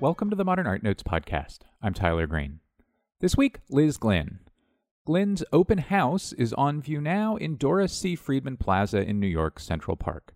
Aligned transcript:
Welcome 0.00 0.30
to 0.30 0.36
the 0.36 0.46
Modern 0.46 0.66
Art 0.66 0.82
Notes 0.82 1.02
podcast. 1.02 1.58
I'm 1.82 1.92
Tyler 1.92 2.26
Green. 2.26 2.60
This 3.20 3.36
week, 3.36 3.58
Liz 3.68 3.98
Glynn. 3.98 4.38
Glynn's 5.06 5.44
open 5.52 5.76
house 5.76 6.32
is 6.32 6.54
on 6.54 6.80
view 6.80 7.02
now 7.02 7.36
in 7.36 7.56
Doris 7.56 7.92
C. 7.92 8.16
Friedman 8.16 8.56
Plaza 8.56 9.06
in 9.06 9.20
New 9.20 9.26
York 9.26 9.60
Central 9.60 9.98
Park. 9.98 10.32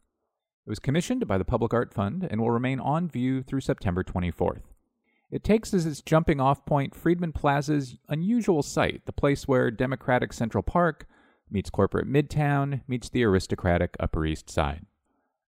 It 0.67 0.69
was 0.69 0.79
commissioned 0.79 1.27
by 1.27 1.39
the 1.39 1.47
Public 1.47 1.73
Art 1.73 1.95
Fund 1.95 2.29
and 2.31 2.43
will 2.43 2.51
remain 2.51 2.79
on 2.79 3.09
view 3.09 3.43
through 3.43 3.63
September 3.63 4.05
24th. 4.05 4.65
It 5.31 5.43
takes 5.43 5.73
as 5.73 5.87
its 5.87 6.03
jumping 6.03 6.43
off 6.43 6.67
point 6.67 6.95
Friedman 6.95 7.33
Plaza's 7.33 7.97
unusual 8.11 8.63
site, 8.63 9.07
the 9.07 9.13
place 9.13 9.49
where 9.49 9.71
democratic 9.71 10.35
Central 10.35 10.63
Park 10.63 11.07
meets 11.51 11.71
corporate 11.71 12.07
Midtown, 12.07 12.83
meets 12.87 13.09
the 13.09 13.25
aristocratic 13.25 13.97
Upper 13.99 14.27
East 14.27 14.51
Side. 14.51 14.85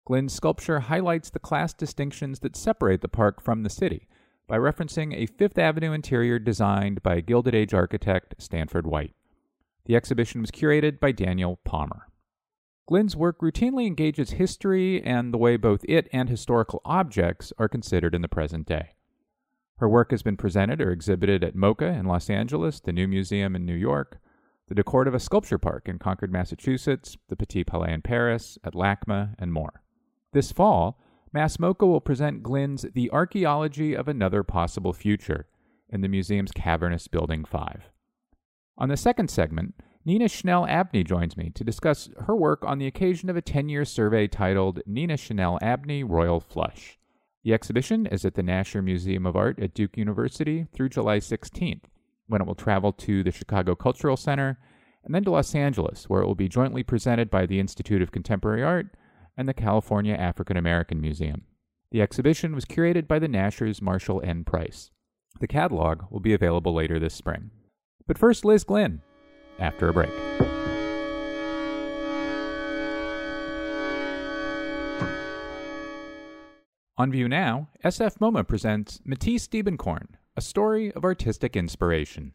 Glynn's 0.06 0.32
sculpture 0.32 0.80
highlights 0.80 1.30
the 1.30 1.40
class 1.40 1.72
distinctions 1.72 2.38
that 2.38 2.54
separate 2.54 3.00
the 3.00 3.08
park 3.08 3.42
from 3.42 3.64
the 3.64 3.68
city 3.68 4.06
by 4.46 4.56
referencing 4.56 5.12
a 5.12 5.26
Fifth 5.26 5.58
Avenue 5.58 5.90
interior 5.90 6.38
designed 6.38 7.02
by 7.02 7.20
Gilded 7.20 7.56
Age 7.56 7.74
architect 7.74 8.36
Stanford 8.38 8.86
White. 8.86 9.14
The 9.86 9.96
exhibition 9.96 10.40
was 10.40 10.52
curated 10.52 11.00
by 11.00 11.10
Daniel 11.10 11.58
Palmer. 11.64 12.06
Glynn's 12.88 13.16
work 13.16 13.40
routinely 13.40 13.88
engages 13.88 14.30
history 14.30 15.02
and 15.02 15.34
the 15.34 15.38
way 15.38 15.56
both 15.56 15.84
it 15.88 16.08
and 16.12 16.28
historical 16.28 16.80
objects 16.84 17.52
are 17.58 17.68
considered 17.68 18.14
in 18.14 18.22
the 18.22 18.28
present 18.28 18.64
day. 18.64 18.90
Her 19.78 19.88
work 19.88 20.12
has 20.12 20.22
been 20.22 20.36
presented 20.36 20.80
or 20.80 20.92
exhibited 20.92 21.42
at 21.42 21.56
MoCA 21.56 21.98
in 21.98 22.06
Los 22.06 22.30
Angeles, 22.30 22.78
the 22.78 22.92
New 22.92 23.08
Museum 23.08 23.56
in 23.56 23.66
New 23.66 23.74
York, 23.74 24.20
the 24.68 24.74
DeCordova 24.76 25.20
Sculpture 25.20 25.58
Park 25.58 25.88
in 25.88 25.98
Concord, 25.98 26.30
Massachusetts, 26.30 27.16
the 27.28 27.34
Petit 27.34 27.64
Palais 27.64 27.92
in 27.92 28.02
Paris, 28.02 28.56
at 28.62 28.74
LACMA, 28.74 29.34
and 29.40 29.52
more. 29.52 29.82
This 30.36 30.52
fall, 30.52 31.00
MassMoCA 31.34 31.88
will 31.88 32.02
present 32.02 32.42
Glynn's 32.42 32.84
The 32.92 33.10
Archaeology 33.10 33.96
of 33.96 34.06
Another 34.06 34.42
Possible 34.42 34.92
Future 34.92 35.46
in 35.88 36.02
the 36.02 36.08
museum's 36.08 36.52
cavernous 36.52 37.08
Building 37.08 37.42
5. 37.42 37.84
On 38.76 38.90
the 38.90 38.98
second 38.98 39.30
segment, 39.30 39.76
Nina 40.04 40.28
Chanel 40.28 40.66
Abney 40.66 41.04
joins 41.04 41.38
me 41.38 41.48
to 41.54 41.64
discuss 41.64 42.10
her 42.26 42.36
work 42.36 42.62
on 42.66 42.78
the 42.78 42.86
occasion 42.86 43.30
of 43.30 43.36
a 43.38 43.40
10 43.40 43.70
year 43.70 43.86
survey 43.86 44.26
titled 44.26 44.82
Nina 44.84 45.16
Chanel 45.16 45.58
Abney 45.62 46.04
Royal 46.04 46.38
Flush. 46.40 46.98
The 47.42 47.54
exhibition 47.54 48.04
is 48.04 48.26
at 48.26 48.34
the 48.34 48.42
Nasher 48.42 48.84
Museum 48.84 49.24
of 49.24 49.36
Art 49.36 49.58
at 49.58 49.72
Duke 49.72 49.96
University 49.96 50.66
through 50.70 50.90
July 50.90 51.16
16th, 51.18 51.84
when 52.26 52.42
it 52.42 52.46
will 52.46 52.54
travel 52.54 52.92
to 52.92 53.22
the 53.22 53.32
Chicago 53.32 53.74
Cultural 53.74 54.18
Center 54.18 54.58
and 55.02 55.14
then 55.14 55.24
to 55.24 55.30
Los 55.30 55.54
Angeles, 55.54 56.10
where 56.10 56.20
it 56.20 56.26
will 56.26 56.34
be 56.34 56.46
jointly 56.46 56.82
presented 56.82 57.30
by 57.30 57.46
the 57.46 57.58
Institute 57.58 58.02
of 58.02 58.12
Contemporary 58.12 58.62
Art 58.62 58.88
and 59.36 59.48
the 59.48 59.54
California 59.54 60.14
African 60.14 60.56
American 60.56 61.00
Museum. 61.00 61.42
The 61.90 62.02
exhibition 62.02 62.54
was 62.54 62.64
curated 62.64 63.06
by 63.06 63.18
the 63.18 63.28
Nashers 63.28 63.80
Marshall 63.80 64.22
N. 64.24 64.44
Price. 64.44 64.90
The 65.40 65.46
catalog 65.46 66.10
will 66.10 66.20
be 66.20 66.32
available 66.32 66.74
later 66.74 66.98
this 66.98 67.14
spring. 67.14 67.50
But 68.06 68.18
first, 68.18 68.44
Liz 68.44 68.64
Glynn, 68.64 69.02
after 69.58 69.88
a 69.88 69.92
break. 69.92 70.10
On 76.98 77.12
view 77.12 77.28
now, 77.28 77.68
SF 77.84 78.18
MoMA 78.18 78.48
presents 78.48 79.00
Matisse 79.04 79.46
Diebenkorn, 79.46 80.06
a 80.34 80.40
story 80.40 80.90
of 80.92 81.04
artistic 81.04 81.54
inspiration. 81.54 82.32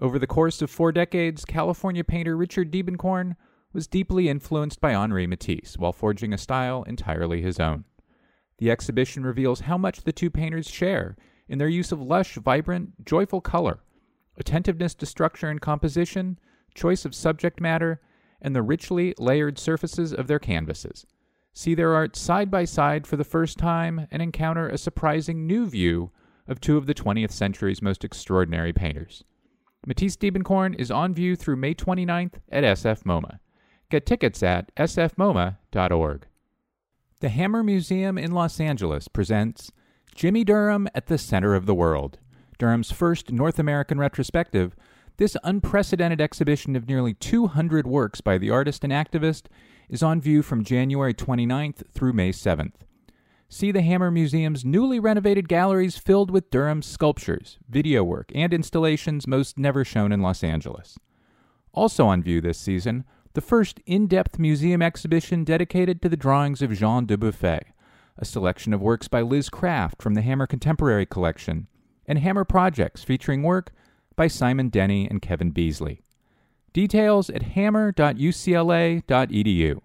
Over 0.00 0.18
the 0.18 0.26
course 0.26 0.62
of 0.62 0.70
four 0.70 0.90
decades, 0.90 1.44
California 1.44 2.02
painter 2.02 2.34
Richard 2.34 2.72
Diebenkorn 2.72 3.36
was 3.74 3.88
deeply 3.88 4.28
influenced 4.28 4.80
by 4.80 4.94
Henri 4.94 5.26
Matisse 5.26 5.76
while 5.76 5.92
forging 5.92 6.32
a 6.32 6.38
style 6.38 6.84
entirely 6.84 7.42
his 7.42 7.60
own. 7.60 7.84
The 8.58 8.70
exhibition 8.70 9.26
reveals 9.26 9.60
how 9.60 9.76
much 9.76 10.02
the 10.02 10.12
two 10.12 10.30
painters 10.30 10.68
share 10.68 11.16
in 11.48 11.58
their 11.58 11.68
use 11.68 11.92
of 11.92 12.00
lush, 12.00 12.36
vibrant, 12.36 13.04
joyful 13.04 13.40
color, 13.40 13.80
attentiveness 14.38 14.94
to 14.94 15.06
structure 15.06 15.48
and 15.48 15.60
composition, 15.60 16.38
choice 16.74 17.04
of 17.04 17.14
subject 17.14 17.60
matter, 17.60 18.00
and 18.40 18.54
the 18.54 18.62
richly 18.62 19.14
layered 19.18 19.58
surfaces 19.58 20.14
of 20.14 20.28
their 20.28 20.38
canvases. 20.38 21.04
See 21.52 21.74
their 21.74 21.94
art 21.94 22.16
side 22.16 22.50
by 22.50 22.64
side 22.64 23.06
for 23.06 23.16
the 23.16 23.24
first 23.24 23.58
time 23.58 24.06
and 24.10 24.22
encounter 24.22 24.68
a 24.68 24.78
surprising 24.78 25.46
new 25.46 25.66
view 25.66 26.10
of 26.46 26.60
two 26.60 26.76
of 26.76 26.86
the 26.86 26.94
20th 26.94 27.30
century's 27.30 27.82
most 27.82 28.04
extraordinary 28.04 28.72
painters. 28.72 29.24
Matisse 29.86 30.16
Diebenkorn 30.16 30.74
is 30.78 30.90
on 30.90 31.14
view 31.14 31.36
through 31.36 31.56
May 31.56 31.74
29th 31.74 32.34
at 32.50 32.64
SF 32.64 33.04
MoMA. 33.04 33.38
Get 33.90 34.06
tickets 34.06 34.42
at 34.42 34.74
sfmoma.org. 34.76 36.26
The 37.20 37.28
Hammer 37.28 37.62
Museum 37.62 38.18
in 38.18 38.32
Los 38.32 38.60
Angeles 38.60 39.08
presents 39.08 39.70
Jimmie 40.14 40.44
Durham 40.44 40.88
at 40.94 41.06
the 41.06 41.18
Center 41.18 41.54
of 41.54 41.66
the 41.66 41.74
World, 41.74 42.18
Durham's 42.58 42.90
first 42.90 43.32
North 43.32 43.58
American 43.58 43.98
retrospective. 43.98 44.76
This 45.16 45.36
unprecedented 45.44 46.20
exhibition 46.20 46.74
of 46.76 46.88
nearly 46.88 47.14
200 47.14 47.86
works 47.86 48.20
by 48.20 48.36
the 48.36 48.50
artist 48.50 48.84
and 48.84 48.92
activist 48.92 49.44
is 49.88 50.02
on 50.02 50.20
view 50.20 50.42
from 50.42 50.64
January 50.64 51.14
29th 51.14 51.88
through 51.92 52.12
May 52.12 52.30
7th. 52.30 52.74
See 53.48 53.70
the 53.70 53.82
Hammer 53.82 54.10
Museum's 54.10 54.64
newly 54.64 54.98
renovated 54.98 55.48
galleries 55.48 55.96
filled 55.96 56.30
with 56.30 56.50
Durham's 56.50 56.86
sculptures, 56.86 57.58
video 57.68 58.02
work, 58.02 58.32
and 58.34 58.52
installations 58.52 59.28
most 59.28 59.58
never 59.58 59.84
shown 59.84 60.10
in 60.10 60.20
Los 60.20 60.42
Angeles. 60.42 60.98
Also 61.72 62.06
on 62.06 62.22
view 62.22 62.40
this 62.40 62.58
season 62.58 63.04
the 63.34 63.40
first 63.40 63.80
in 63.84 64.06
depth 64.06 64.38
museum 64.38 64.80
exhibition 64.80 65.42
dedicated 65.44 66.00
to 66.00 66.08
the 66.08 66.16
drawings 66.16 66.62
of 66.62 66.72
Jean 66.72 67.04
Dubuffet, 67.04 67.64
a 68.16 68.24
selection 68.24 68.72
of 68.72 68.80
works 68.80 69.08
by 69.08 69.22
Liz 69.22 69.50
Craft 69.50 70.00
from 70.00 70.14
the 70.14 70.22
Hammer 70.22 70.46
Contemporary 70.46 71.04
Collection, 71.04 71.66
and 72.06 72.18
Hammer 72.18 72.44
Projects 72.44 73.02
featuring 73.02 73.42
work 73.42 73.72
by 74.14 74.28
Simon 74.28 74.68
Denny 74.68 75.10
and 75.10 75.20
Kevin 75.20 75.50
Beasley. 75.50 76.02
Details 76.72 77.28
at 77.28 77.42
hammer.ucla.edu. 77.42 79.80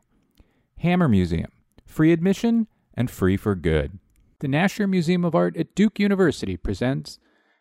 Hammer 0.78 1.09
Museum, 1.09 1.52
free 1.86 2.14
admission 2.14 2.68
and 2.94 3.12
free 3.12 3.36
for 3.36 3.56
good. 3.56 4.00
The 4.40 4.48
Nasher 4.48 4.88
Museum 4.88 5.26
of 5.26 5.36
Art 5.36 5.58
at 5.58 5.76
Duke 5.76 6.00
University 6.00 6.56
presents 6.56 7.20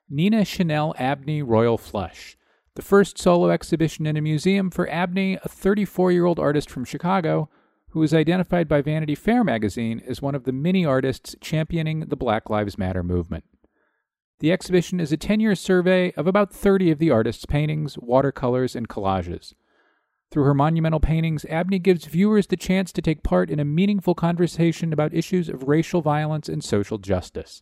Nina 0.08 0.44
Chanel 0.44 0.94
Abney 0.98 1.42
Royal 1.42 1.78
Flush 1.78 2.37
the 2.78 2.84
first 2.84 3.18
solo 3.18 3.50
exhibition 3.50 4.06
in 4.06 4.16
a 4.16 4.20
museum 4.20 4.70
for 4.70 4.88
Abney, 4.88 5.36
a 5.42 5.48
34 5.48 6.12
year 6.12 6.24
old 6.24 6.38
artist 6.38 6.70
from 6.70 6.84
Chicago 6.84 7.50
who 7.88 7.98
was 7.98 8.14
identified 8.14 8.68
by 8.68 8.80
Vanity 8.80 9.16
Fair 9.16 9.42
magazine 9.42 10.00
as 10.06 10.22
one 10.22 10.36
of 10.36 10.44
the 10.44 10.52
many 10.52 10.86
artists 10.86 11.34
championing 11.40 12.06
the 12.06 12.14
Black 12.14 12.48
Lives 12.48 12.78
Matter 12.78 13.02
movement. 13.02 13.42
The 14.38 14.52
exhibition 14.52 15.00
is 15.00 15.10
a 15.10 15.16
10 15.16 15.40
year 15.40 15.56
survey 15.56 16.12
of 16.12 16.28
about 16.28 16.52
30 16.52 16.92
of 16.92 17.00
the 17.00 17.10
artist's 17.10 17.46
paintings, 17.46 17.98
watercolors, 17.98 18.76
and 18.76 18.88
collages. 18.88 19.54
Through 20.30 20.44
her 20.44 20.54
monumental 20.54 21.00
paintings, 21.00 21.44
Abney 21.46 21.80
gives 21.80 22.04
viewers 22.04 22.46
the 22.46 22.56
chance 22.56 22.92
to 22.92 23.02
take 23.02 23.24
part 23.24 23.50
in 23.50 23.58
a 23.58 23.64
meaningful 23.64 24.14
conversation 24.14 24.92
about 24.92 25.12
issues 25.12 25.48
of 25.48 25.66
racial 25.66 26.00
violence 26.00 26.48
and 26.48 26.62
social 26.62 26.98
justice. 26.98 27.60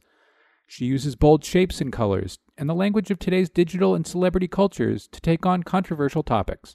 She 0.66 0.84
uses 0.84 1.14
bold 1.14 1.44
shapes 1.44 1.80
and 1.80 1.92
colors 1.92 2.38
and 2.58 2.68
the 2.68 2.74
language 2.74 3.10
of 3.10 3.18
today's 3.18 3.48
digital 3.48 3.94
and 3.94 4.06
celebrity 4.06 4.48
cultures 4.48 5.06
to 5.08 5.20
take 5.20 5.46
on 5.46 5.62
controversial 5.62 6.22
topics. 6.22 6.74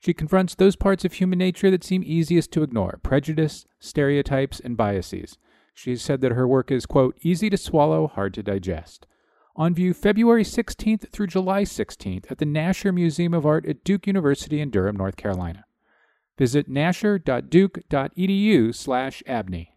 She 0.00 0.12
confronts 0.12 0.54
those 0.54 0.76
parts 0.76 1.04
of 1.04 1.14
human 1.14 1.38
nature 1.38 1.70
that 1.70 1.84
seem 1.84 2.02
easiest 2.04 2.52
to 2.52 2.62
ignore 2.62 2.98
prejudice, 3.02 3.66
stereotypes, 3.78 4.60
and 4.60 4.76
biases. 4.76 5.38
She 5.74 5.90
has 5.90 6.02
said 6.02 6.20
that 6.20 6.32
her 6.32 6.46
work 6.46 6.70
is, 6.70 6.86
quote, 6.86 7.16
easy 7.22 7.48
to 7.50 7.56
swallow, 7.56 8.08
hard 8.08 8.34
to 8.34 8.42
digest. 8.42 9.06
On 9.54 9.74
view 9.74 9.94
February 9.94 10.44
16th 10.44 11.10
through 11.10 11.28
July 11.28 11.62
16th 11.62 12.30
at 12.30 12.38
the 12.38 12.46
Nasher 12.46 12.92
Museum 12.92 13.32
of 13.32 13.46
Art 13.46 13.64
at 13.66 13.84
Duke 13.84 14.06
University 14.06 14.60
in 14.60 14.70
Durham, 14.70 14.96
North 14.96 15.16
Carolina. 15.16 15.64
Visit 16.36 16.68
nasher.duke.edu 16.68 18.74
slash 18.74 19.22
abney. 19.26 19.71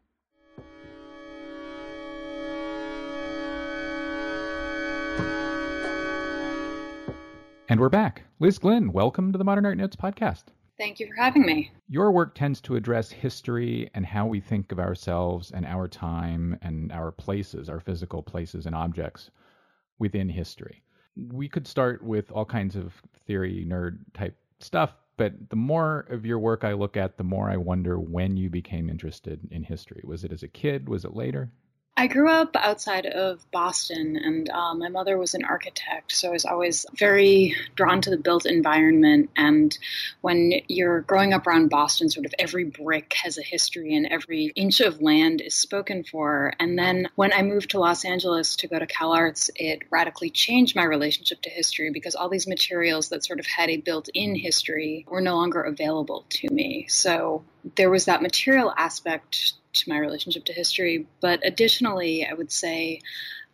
And 7.68 7.80
we're 7.80 7.90
back. 7.90 8.22
Liz 8.40 8.60
Glynn, 8.60 8.92
welcome 8.92 9.32
to 9.32 9.40
the 9.40 9.44
Modern 9.44 9.66
Art 9.66 9.78
Notes 9.78 9.96
podcast. 9.96 10.44
Thank 10.78 11.00
you 11.00 11.08
for 11.08 11.16
having 11.16 11.44
me. 11.44 11.72
Your 11.90 12.12
work 12.12 12.36
tends 12.36 12.62
to 12.62 12.76
address 12.76 13.10
history 13.10 13.90
and 13.96 14.06
how 14.06 14.28
we 14.28 14.40
think 14.40 14.72
of 14.72 14.80
ourselves 14.80 15.50
and 15.50 15.66
our 15.66 15.88
time 15.88 16.60
and 16.62 16.92
our 16.92 17.12
places, 17.12 17.68
our 17.68 17.80
physical 17.80 18.22
places 18.22 18.68
and 18.68 18.76
objects 18.76 19.32
within 19.98 20.30
history. 20.30 20.84
We 21.32 21.50
could 21.50 21.66
start 21.66 22.04
with 22.04 22.32
all 22.32 22.46
kinds 22.46 22.76
of 22.76 22.94
theory, 23.26 23.66
nerd 23.68 23.98
type 24.14 24.38
stuff, 24.60 24.92
but 25.18 25.50
the 25.50 25.56
more 25.56 26.02
of 26.12 26.24
your 26.24 26.38
work 26.38 26.64
I 26.64 26.74
look 26.74 26.98
at, 26.98 27.18
the 27.18 27.24
more 27.24 27.50
I 27.50 27.58
wonder 27.58 28.00
when 28.00 28.38
you 28.38 28.52
became 28.52 28.90
interested 28.92 29.40
in 29.50 29.64
history. 29.64 30.02
Was 30.04 30.24
it 30.24 30.32
as 30.32 30.44
a 30.44 30.48
kid? 30.48 30.88
Was 30.88 31.04
it 31.04 31.16
later? 31.16 31.52
I 31.98 32.08
grew 32.08 32.30
up 32.30 32.58
outside 32.58 33.06
of 33.06 33.50
Boston, 33.52 34.18
and 34.18 34.50
uh, 34.50 34.74
my 34.74 34.90
mother 34.90 35.18
was 35.18 35.34
an 35.34 35.46
architect, 35.46 36.12
so 36.12 36.28
I 36.28 36.32
was 36.32 36.44
always 36.44 36.86
very 36.94 37.56
drawn 37.76 38.02
to 38.02 38.10
the 38.10 38.18
built 38.18 38.46
environment. 38.46 39.30
And 39.38 39.78
when 40.20 40.52
you're 40.68 41.02
growing 41.02 41.34
up 41.34 41.48
around 41.48 41.70
Boston, 41.70 42.10
sort 42.10 42.26
of 42.26 42.36
every 42.38 42.66
brick 42.66 43.14
has 43.24 43.38
a 43.38 43.42
history 43.42 43.96
and 43.96 44.08
every 44.08 44.52
inch 44.58 44.82
of 44.82 45.02
land 45.02 45.40
is 45.40 45.56
spoken 45.56 46.04
for. 46.04 46.52
And 46.60 46.78
then 46.78 47.08
when 47.16 47.32
I 47.32 47.44
moved 47.44 47.70
to 47.70 47.80
Los 47.80 48.04
Angeles 48.04 48.58
to 48.58 48.68
go 48.68 48.78
to 48.78 48.86
Cal 48.86 49.14
Arts, 49.14 49.50
it 49.56 49.84
radically 49.90 50.30
changed 50.30 50.76
my 50.76 50.84
relationship 50.84 51.42
to 51.44 51.50
history 51.50 51.92
because 51.92 52.14
all 52.14 52.28
these 52.28 52.46
materials 52.46 53.08
that 53.10 53.24
sort 53.24 53.40
of 53.40 53.46
had 53.46 53.70
a 53.70 53.78
built 53.78 54.10
in 54.14 54.36
history 54.36 55.06
were 55.08 55.22
no 55.22 55.38
longer 55.38 55.62
available 55.62 56.26
to 56.32 56.50
me. 56.50 56.88
So 56.90 57.46
there 57.78 57.90
was 57.90 58.06
that 58.06 58.22
material 58.22 58.74
aspect 58.76 59.54
my 59.88 59.98
relationship 59.98 60.45
to 60.45 60.54
history. 60.54 61.07
But 61.22 61.42
additionally, 61.44 62.27
I 62.30 62.33
would 62.33 62.51
say 62.51 63.01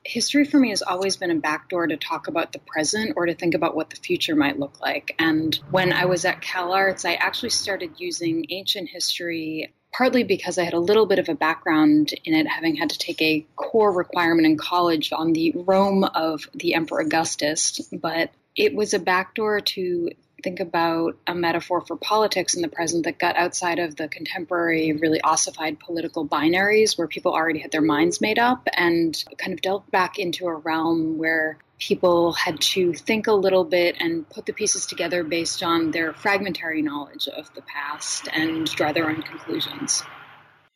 history 0.04 0.46
for 0.46 0.58
me 0.58 0.70
has 0.70 0.82
always 0.82 1.18
been 1.18 1.32
a 1.32 1.36
backdoor 1.36 1.88
to 1.88 1.98
talk 1.98 2.28
about 2.28 2.52
the 2.52 2.60
present 2.60 3.14
or 3.16 3.26
to 3.28 3.36
think 3.36 3.54
about 3.54 3.76
what 3.76 3.90
the 3.90 3.96
future 3.98 4.36
might 4.36 4.60
look 4.60 4.80
like. 4.82 5.16
And 5.20 5.54
when 5.70 5.94
I 5.94 6.06
was 6.06 6.26
at 6.26 6.42
Cal 6.42 6.74
Arts, 6.74 7.06
I 7.06 7.14
actually 7.14 7.50
started 7.50 8.00
using 8.00 8.46
ancient 8.50 8.90
history 8.90 9.74
partly 9.94 10.24
because 10.24 10.58
I 10.58 10.64
had 10.64 10.74
a 10.74 10.80
little 10.80 11.06
bit 11.06 11.20
of 11.20 11.30
a 11.30 11.36
background 11.36 12.14
in 12.24 12.34
it, 12.34 12.48
having 12.48 12.76
had 12.76 12.92
to 12.92 12.98
take 12.98 13.22
a 13.22 13.46
core 13.56 13.92
requirement 13.92 14.46
in 14.46 14.58
college 14.58 15.12
on 15.12 15.34
the 15.34 15.52
Rome 15.54 16.04
of 16.04 16.48
the 16.54 16.74
Emperor 16.76 17.02
Augustus. 17.02 17.82
But 17.92 18.32
it 18.56 18.74
was 18.74 18.94
a 18.94 19.00
backdoor 19.00 19.60
to 19.62 20.12
think 20.42 20.60
about 20.60 21.18
a 21.28 21.36
metaphor 21.36 21.82
for 21.82 21.96
politics 21.96 22.56
in 22.56 22.62
the 22.62 22.68
present 22.68 23.06
that 23.06 23.20
got 23.20 23.36
outside 23.36 23.80
of 23.80 23.96
the 23.96 24.08
contemporary, 24.08 24.94
really 24.94 25.22
ossified 25.22 25.80
political 25.80 26.28
binaries 26.28 26.98
where 26.98 27.08
people 27.08 27.34
already 27.34 27.60
had 27.60 27.72
their 27.72 27.82
minds 27.82 28.22
made 28.22 28.40
up 28.40 28.68
and 28.76 29.24
kind 29.38 29.54
of 29.54 29.62
delved 29.62 29.90
back 29.92 30.20
into 30.20 30.48
a 30.48 30.56
realm 30.56 31.18
where 31.18 31.58
people 31.80 32.32
had 32.34 32.62
to 32.62 32.94
think 32.94 33.28
a 33.28 33.34
little 33.34 33.64
bit 33.64 33.96
and 34.00 34.30
put 34.30 34.46
the 34.46 34.54
pieces 34.54 34.86
together 34.86 35.24
based 35.24 35.64
on 35.64 35.92
their 35.92 36.14
fragmentary 36.14 36.82
knowledge 36.82 37.28
of 37.28 37.54
the 37.56 37.62
past 37.64 38.28
and 38.32 38.66
draw 38.68 38.92
their 38.92 39.10
own 39.10 39.22
conclusions. 39.24 40.04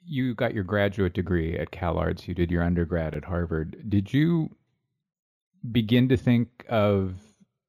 You 0.04 0.36
got 0.36 0.54
your 0.54 0.64
graduate 0.64 1.14
degree 1.14 1.58
at 1.58 1.72
Cal 1.72 1.98
Arts, 1.98 2.28
you 2.28 2.34
did 2.34 2.52
your 2.52 2.64
undergrad 2.64 3.16
at 3.16 3.26
Harvard. 3.26 3.90
Did 3.90 4.14
you 4.14 4.56
begin 5.72 6.10
to 6.10 6.18
think 6.18 6.66
of 6.70 7.16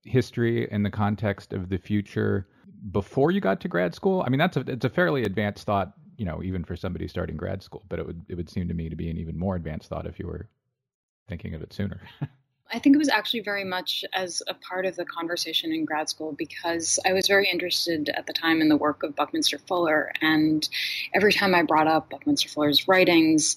history 0.06 0.70
in 0.70 0.82
the 0.82 0.90
context 0.90 1.52
of 1.52 1.68
the 1.68 1.78
future 1.78 2.48
before 2.90 3.30
you 3.30 3.40
got 3.40 3.60
to 3.60 3.68
grad 3.68 3.94
school? 3.94 4.22
I 4.26 4.30
mean, 4.30 4.38
that's 4.38 4.56
a 4.56 4.60
it's 4.60 4.84
a 4.84 4.90
fairly 4.90 5.24
advanced 5.24 5.66
thought, 5.66 5.92
you 6.16 6.24
know, 6.24 6.42
even 6.42 6.64
for 6.64 6.76
somebody 6.76 7.08
starting 7.08 7.36
grad 7.36 7.62
school. 7.62 7.84
But 7.88 7.98
it 7.98 8.06
would 8.06 8.24
it 8.28 8.34
would 8.34 8.50
seem 8.50 8.68
to 8.68 8.74
me 8.74 8.88
to 8.88 8.96
be 8.96 9.10
an 9.10 9.18
even 9.18 9.38
more 9.38 9.56
advanced 9.56 9.88
thought 9.88 10.06
if 10.06 10.18
you 10.18 10.26
were 10.26 10.48
thinking 11.28 11.54
of 11.54 11.62
it 11.62 11.72
sooner. 11.72 12.00
I 12.72 12.80
think 12.80 12.96
it 12.96 12.98
was 12.98 13.08
actually 13.08 13.40
very 13.40 13.64
much 13.64 14.04
as 14.12 14.42
a 14.48 14.54
part 14.54 14.86
of 14.86 14.96
the 14.96 15.04
conversation 15.04 15.72
in 15.72 15.84
grad 15.84 16.08
school 16.08 16.32
because 16.32 16.98
I 17.06 17.12
was 17.12 17.28
very 17.28 17.48
interested 17.48 18.08
at 18.10 18.26
the 18.26 18.32
time 18.32 18.60
in 18.60 18.68
the 18.68 18.76
work 18.76 19.04
of 19.04 19.14
Buckminster 19.14 19.58
Fuller. 19.58 20.12
And 20.20 20.68
every 21.14 21.32
time 21.32 21.54
I 21.54 21.62
brought 21.62 21.86
up 21.86 22.10
Buckminster 22.10 22.48
Fuller's 22.48 22.88
writings, 22.88 23.56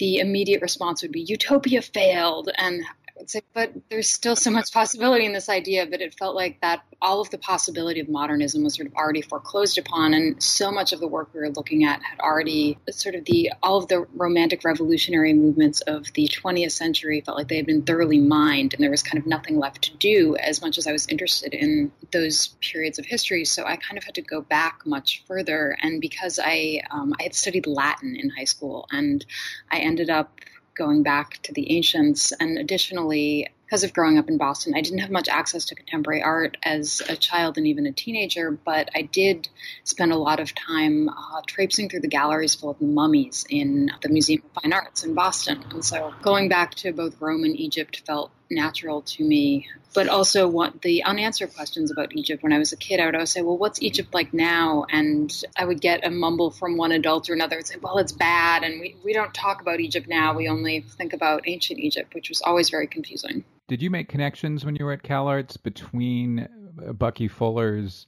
the 0.00 0.18
immediate 0.18 0.60
response 0.60 1.02
would 1.02 1.12
be 1.12 1.22
utopia 1.22 1.82
failed 1.82 2.50
and 2.58 2.82
would 3.26 3.30
say, 3.30 3.42
but 3.54 3.72
there's 3.90 4.08
still 4.08 4.36
so 4.36 4.52
much 4.52 4.72
possibility 4.72 5.26
in 5.26 5.32
this 5.32 5.48
idea, 5.48 5.84
but 5.84 6.00
it 6.00 6.14
felt 6.14 6.36
like 6.36 6.60
that 6.60 6.82
all 7.02 7.20
of 7.20 7.28
the 7.30 7.38
possibility 7.38 7.98
of 7.98 8.08
modernism 8.08 8.62
was 8.62 8.76
sort 8.76 8.86
of 8.86 8.94
already 8.94 9.20
foreclosed 9.20 9.78
upon, 9.78 10.14
and 10.14 10.40
so 10.40 10.70
much 10.70 10.92
of 10.92 11.00
the 11.00 11.08
work 11.08 11.30
we 11.34 11.40
were 11.40 11.50
looking 11.50 11.82
at 11.82 12.00
had 12.04 12.20
already 12.20 12.78
sort 12.90 13.16
of 13.16 13.24
the 13.24 13.50
all 13.64 13.78
of 13.78 13.88
the 13.88 14.06
romantic 14.14 14.62
revolutionary 14.62 15.32
movements 15.32 15.80
of 15.82 16.12
the 16.12 16.28
20th 16.28 16.70
century 16.70 17.20
felt 17.20 17.36
like 17.36 17.48
they 17.48 17.56
had 17.56 17.66
been 17.66 17.82
thoroughly 17.82 18.20
mined, 18.20 18.74
and 18.74 18.82
there 18.82 18.92
was 18.92 19.02
kind 19.02 19.18
of 19.18 19.26
nothing 19.26 19.58
left 19.58 19.82
to 19.82 19.96
do. 19.96 20.36
As 20.36 20.62
much 20.62 20.78
as 20.78 20.86
I 20.86 20.92
was 20.92 21.08
interested 21.08 21.52
in 21.52 21.90
those 22.12 22.48
periods 22.60 23.00
of 23.00 23.06
history, 23.06 23.44
so 23.44 23.64
I 23.64 23.74
kind 23.74 23.98
of 23.98 24.04
had 24.04 24.14
to 24.14 24.22
go 24.22 24.40
back 24.40 24.82
much 24.86 25.24
further, 25.26 25.76
and 25.82 26.00
because 26.00 26.38
I 26.42 26.80
um, 26.92 27.12
I 27.18 27.24
had 27.24 27.34
studied 27.34 27.66
Latin 27.66 28.14
in 28.14 28.30
high 28.30 28.44
school, 28.44 28.86
and 28.92 29.26
I 29.72 29.78
ended 29.78 30.10
up 30.10 30.38
going 30.76 31.02
back 31.02 31.40
to 31.42 31.52
the 31.52 31.76
ancients. 31.76 32.32
And 32.32 32.58
additionally, 32.58 33.48
because 33.66 33.82
of 33.82 33.92
growing 33.92 34.16
up 34.16 34.28
in 34.28 34.38
Boston, 34.38 34.74
I 34.76 34.80
didn't 34.80 35.00
have 35.00 35.10
much 35.10 35.28
access 35.28 35.64
to 35.66 35.74
contemporary 35.74 36.22
art 36.22 36.56
as 36.62 37.02
a 37.08 37.16
child 37.16 37.58
and 37.58 37.66
even 37.66 37.86
a 37.86 37.92
teenager, 37.92 38.52
but 38.52 38.90
I 38.94 39.02
did 39.02 39.48
spend 39.82 40.12
a 40.12 40.16
lot 40.16 40.38
of 40.38 40.54
time 40.54 41.08
uh, 41.08 41.40
traipsing 41.46 41.88
through 41.88 42.00
the 42.00 42.08
galleries 42.08 42.54
full 42.54 42.70
of 42.70 42.78
the 42.78 42.84
mummies 42.84 43.44
in 43.50 43.90
the 44.02 44.08
Museum 44.08 44.42
of 44.44 44.62
Fine 44.62 44.72
Arts 44.72 45.02
in 45.02 45.14
Boston. 45.14 45.64
And 45.70 45.84
so 45.84 46.14
going 46.22 46.48
back 46.48 46.76
to 46.76 46.92
both 46.92 47.20
Rome 47.20 47.42
and 47.42 47.58
Egypt 47.58 48.02
felt 48.06 48.30
natural 48.50 49.02
to 49.02 49.24
me. 49.24 49.68
But 49.94 50.08
also, 50.08 50.46
what 50.46 50.82
the 50.82 51.04
unanswered 51.04 51.54
questions 51.54 51.90
about 51.90 52.14
Egypt 52.14 52.42
when 52.42 52.52
I 52.52 52.58
was 52.58 52.72
a 52.72 52.76
kid, 52.76 53.00
I 53.00 53.06
would 53.06 53.14
always 53.14 53.30
say, 53.30 53.42
"Well, 53.42 53.56
what's 53.56 53.80
Egypt 53.82 54.12
like 54.12 54.34
now?" 54.34 54.84
And 54.90 55.32
I 55.56 55.64
would 55.64 55.80
get 55.80 56.06
a 56.06 56.10
mumble 56.10 56.50
from 56.50 56.76
one 56.76 56.92
adult 56.92 57.30
or 57.30 57.34
another. 57.34 57.56
Would 57.56 57.66
say, 57.66 57.76
"Well, 57.80 57.98
it's 57.98 58.12
bad, 58.12 58.62
and 58.62 58.80
we 58.80 58.96
we 59.04 59.12
don't 59.12 59.32
talk 59.32 59.60
about 59.60 59.80
Egypt 59.80 60.06
now. 60.08 60.34
We 60.34 60.48
only 60.48 60.80
think 60.80 61.12
about 61.12 61.48
ancient 61.48 61.80
Egypt," 61.80 62.14
which 62.14 62.28
was 62.28 62.42
always 62.42 62.68
very 62.68 62.86
confusing. 62.86 63.44
Did 63.68 63.82
you 63.82 63.90
make 63.90 64.08
connections 64.08 64.64
when 64.64 64.76
you 64.76 64.84
were 64.84 64.92
at 64.92 65.02
CalArts 65.02 65.60
between 65.60 66.40
uh, 66.86 66.92
Bucky 66.92 67.28
Fuller's 67.28 68.06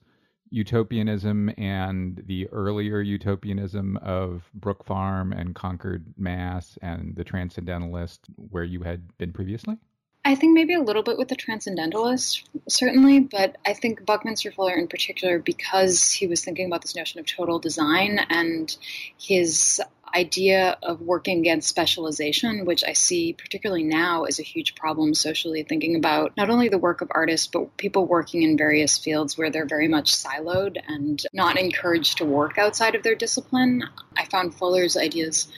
utopianism 0.51 1.53
and 1.59 2.23
the 2.27 2.49
earlier 2.49 3.01
utopianism 3.01 3.97
of 3.99 4.49
Brook 4.55 4.85
Farm 4.85 5.33
and 5.33 5.55
Concord, 5.55 6.15
Mass, 6.17 6.79
and 6.81 7.15
the 7.17 7.25
Transcendentalist, 7.25 8.27
where 8.37 8.65
you 8.65 8.83
had 8.83 9.17
been 9.19 9.33
previously? 9.33 9.77
I 10.25 10.35
think 10.35 10.53
maybe 10.53 10.75
a 10.75 10.81
little 10.81 11.03
bit 11.03 11.17
with 11.17 11.29
the 11.29 11.37
Transcendentalist, 11.37 12.49
certainly, 12.69 13.21
but 13.21 13.57
I 13.65 13.73
think 13.73 14.05
Buckminster 14.05 14.53
Fuller 14.53 14.75
in 14.75 14.89
particular, 14.89 15.39
because 15.39 16.13
he 16.13 16.27
was 16.27 16.45
thinking 16.45 16.67
about 16.67 16.83
this 16.83 16.97
notion 16.97 17.21
of 17.21 17.27
total 17.27 17.59
design 17.59 18.21
and 18.29 18.77
his 19.19 19.81
idea 20.15 20.77
of 20.83 21.01
working 21.01 21.39
against 21.41 21.69
specialization, 21.69 22.65
which 22.65 22.85
I 22.85 22.93
see 22.93 23.33
particularly 23.33 23.85
now 23.85 24.25
as 24.25 24.39
a 24.39 24.43
huge 24.43 24.75
problem 24.75 25.15
socially, 25.15 25.63
thinking 25.63 25.97
about 25.97 26.37
not 26.37 26.51
only 26.51 26.69
the 26.69 26.79
work 26.79 27.01
of 27.01 27.09
artists, 27.11 27.47
but 27.47 27.77
people 27.77 28.07
working 28.07 28.43
in 28.43 28.57
various 28.57 28.99
fields 28.99 29.37
where 29.37 29.51
they're 29.51 29.67
very 29.67 29.89
much 29.89 30.15
siloed 30.15 30.77
and 30.87 31.23
not 31.33 31.59
encouraged 31.59 32.19
to 32.19 32.25
work 32.25 32.59
outside 32.59 32.95
of 32.95 33.03
their 33.03 33.15
discipline. 33.15 33.85
I 34.17 34.25
found 34.27 34.55
Fuller's 34.55 34.97
ideas 34.97 35.49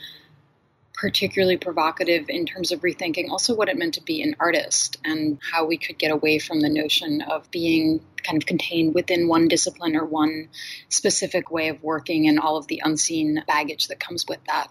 particularly 1.01 1.57
provocative 1.57 2.29
in 2.29 2.45
terms 2.45 2.71
of 2.71 2.81
rethinking 2.81 3.31
also 3.31 3.55
what 3.55 3.67
it 3.67 3.75
meant 3.75 3.95
to 3.95 4.03
be 4.03 4.21
an 4.21 4.35
artist 4.39 4.97
and 5.03 5.39
how 5.51 5.65
we 5.65 5.75
could 5.75 5.97
get 5.97 6.11
away 6.11 6.37
from 6.37 6.61
the 6.61 6.69
notion 6.69 7.23
of 7.23 7.49
being 7.49 7.99
kind 8.21 8.39
of 8.39 8.45
contained 8.45 8.93
within 8.93 9.27
one 9.27 9.47
discipline 9.47 9.95
or 9.95 10.05
one 10.05 10.47
specific 10.89 11.49
way 11.49 11.69
of 11.69 11.81
working 11.81 12.27
and 12.27 12.39
all 12.39 12.55
of 12.55 12.67
the 12.67 12.83
unseen 12.85 13.43
baggage 13.47 13.87
that 13.87 13.99
comes 13.99 14.27
with 14.29 14.37
that. 14.45 14.67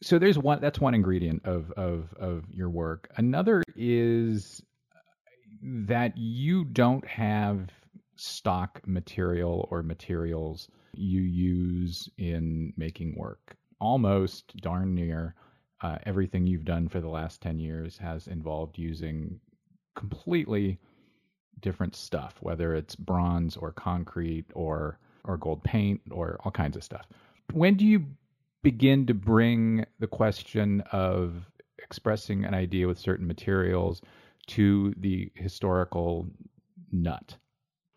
So 0.00 0.18
there's 0.18 0.38
one 0.38 0.62
that's 0.62 0.80
one 0.80 0.94
ingredient 0.94 1.44
of 1.44 1.70
of 1.72 2.14
of 2.18 2.44
your 2.50 2.70
work. 2.70 3.10
Another 3.18 3.62
is 3.76 4.62
that 5.62 6.16
you 6.16 6.64
don't 6.64 7.06
have 7.06 7.68
stock 8.16 8.80
material 8.86 9.68
or 9.70 9.82
materials 9.82 10.66
you 10.94 11.20
use 11.20 12.08
in 12.16 12.72
making 12.78 13.16
work. 13.18 13.54
Almost 13.80 14.56
darn 14.56 14.94
near 14.94 15.34
uh, 15.84 15.98
everything 16.06 16.46
you've 16.46 16.64
done 16.64 16.88
for 16.88 17.02
the 17.02 17.08
last 17.08 17.42
10 17.42 17.58
years 17.58 17.98
has 17.98 18.26
involved 18.26 18.78
using 18.78 19.38
completely 19.94 20.78
different 21.60 21.94
stuff, 21.94 22.36
whether 22.40 22.74
it's 22.74 22.96
bronze 22.96 23.54
or 23.56 23.70
concrete 23.70 24.46
or 24.54 24.98
or 25.26 25.36
gold 25.36 25.62
paint 25.62 26.00
or 26.10 26.38
all 26.44 26.50
kinds 26.50 26.76
of 26.76 26.84
stuff. 26.84 27.06
When 27.52 27.74
do 27.76 27.84
you 27.84 28.04
begin 28.62 29.06
to 29.06 29.14
bring 29.14 29.84
the 29.98 30.06
question 30.06 30.82
of 30.92 31.50
expressing 31.78 32.44
an 32.44 32.54
idea 32.54 32.86
with 32.86 32.98
certain 32.98 33.26
materials 33.26 34.00
to 34.48 34.94
the 34.98 35.30
historical 35.34 36.26
nut? 36.92 37.36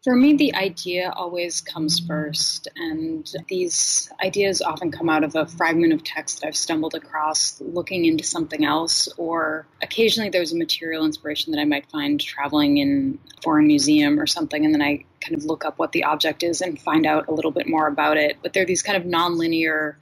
For 0.07 0.15
me, 0.15 0.37
the 0.37 0.55
idea 0.55 1.11
always 1.13 1.59
comes 1.59 1.99
first, 1.99 2.69
and 2.77 3.29
these 3.49 4.09
ideas 4.23 4.61
often 4.61 4.89
come 4.89 5.09
out 5.09 5.25
of 5.25 5.35
a 5.35 5.45
fragment 5.45 5.91
of 5.91 6.01
text 6.01 6.39
that 6.39 6.47
I've 6.47 6.55
stumbled 6.55 6.95
across 6.95 7.59
looking 7.59 8.05
into 8.05 8.23
something 8.23 8.63
else, 8.63 9.09
or 9.17 9.67
occasionally 9.81 10.29
there's 10.29 10.53
a 10.53 10.57
material 10.57 11.03
inspiration 11.03 11.51
that 11.51 11.59
I 11.59 11.65
might 11.65 11.91
find 11.91 12.21
traveling 12.21 12.77
in 12.77 13.19
a 13.37 13.41
foreign 13.41 13.67
museum 13.67 14.17
or 14.17 14.27
something, 14.27 14.63
and 14.63 14.73
then 14.73 14.81
I 14.81 15.03
kind 15.19 15.35
of 15.35 15.43
look 15.43 15.65
up 15.65 15.77
what 15.77 15.91
the 15.91 16.05
object 16.05 16.41
is 16.41 16.61
and 16.61 16.79
find 16.79 17.05
out 17.05 17.27
a 17.27 17.33
little 17.33 17.51
bit 17.51 17.67
more 17.67 17.87
about 17.87 18.15
it. 18.15 18.37
But 18.41 18.53
they're 18.53 18.65
these 18.65 18.83
kind 18.83 18.95
of 18.95 19.03
nonlinear 19.03 19.95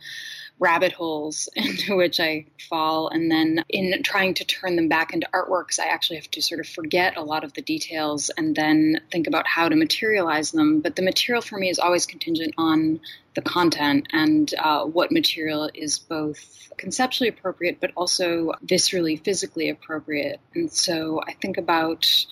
rabbit 0.60 0.94
holes 0.94 1.50
into 1.56 1.96
which 1.96 2.20
I 2.20 2.46
fall. 2.70 3.10
And 3.10 3.30
then 3.30 3.64
in 3.70 4.02
trying 4.04 4.36
to 4.36 4.46
turn 4.46 4.76
them 4.76 4.88
back 4.88 5.14
into 5.14 5.28
artworks, 5.34 5.80
I 5.80 5.88
actually 5.88 6.18
have 6.18 6.32
to 6.32 6.42
sort 6.42 6.60
of 6.60 6.68
forget 6.68 7.18
a 7.18 7.24
lot 7.24 7.44
of 7.44 7.54
the 7.54 7.62
details 7.62 8.30
and 8.30 8.56
then 8.56 9.02
think 9.12 9.28
about 9.28 9.48
how 9.48 9.70
to 9.70 9.76
materialize 9.76 10.52
them. 10.52 10.82
But 10.82 10.96
the 10.96 11.02
material 11.02 11.42
for 11.42 11.58
me 11.58 11.70
is 11.70 11.80
always 11.80 12.06
contingent 12.06 12.54
on 12.58 13.00
the 13.36 13.42
content 13.42 14.08
and 14.14 14.54
uh, 14.58 14.86
what 14.86 15.12
material 15.12 15.70
is 15.74 16.00
both 16.00 16.70
conceptually 16.78 17.30
appropriate 17.30 17.80
but 17.80 17.92
also 17.96 18.54
viscerally, 18.66 19.22
physically 19.22 19.70
appropriate. 19.70 20.40
And 20.54 20.72
so 20.72 21.22
I 21.26 21.34
think 21.34 21.58
about 21.58 22.26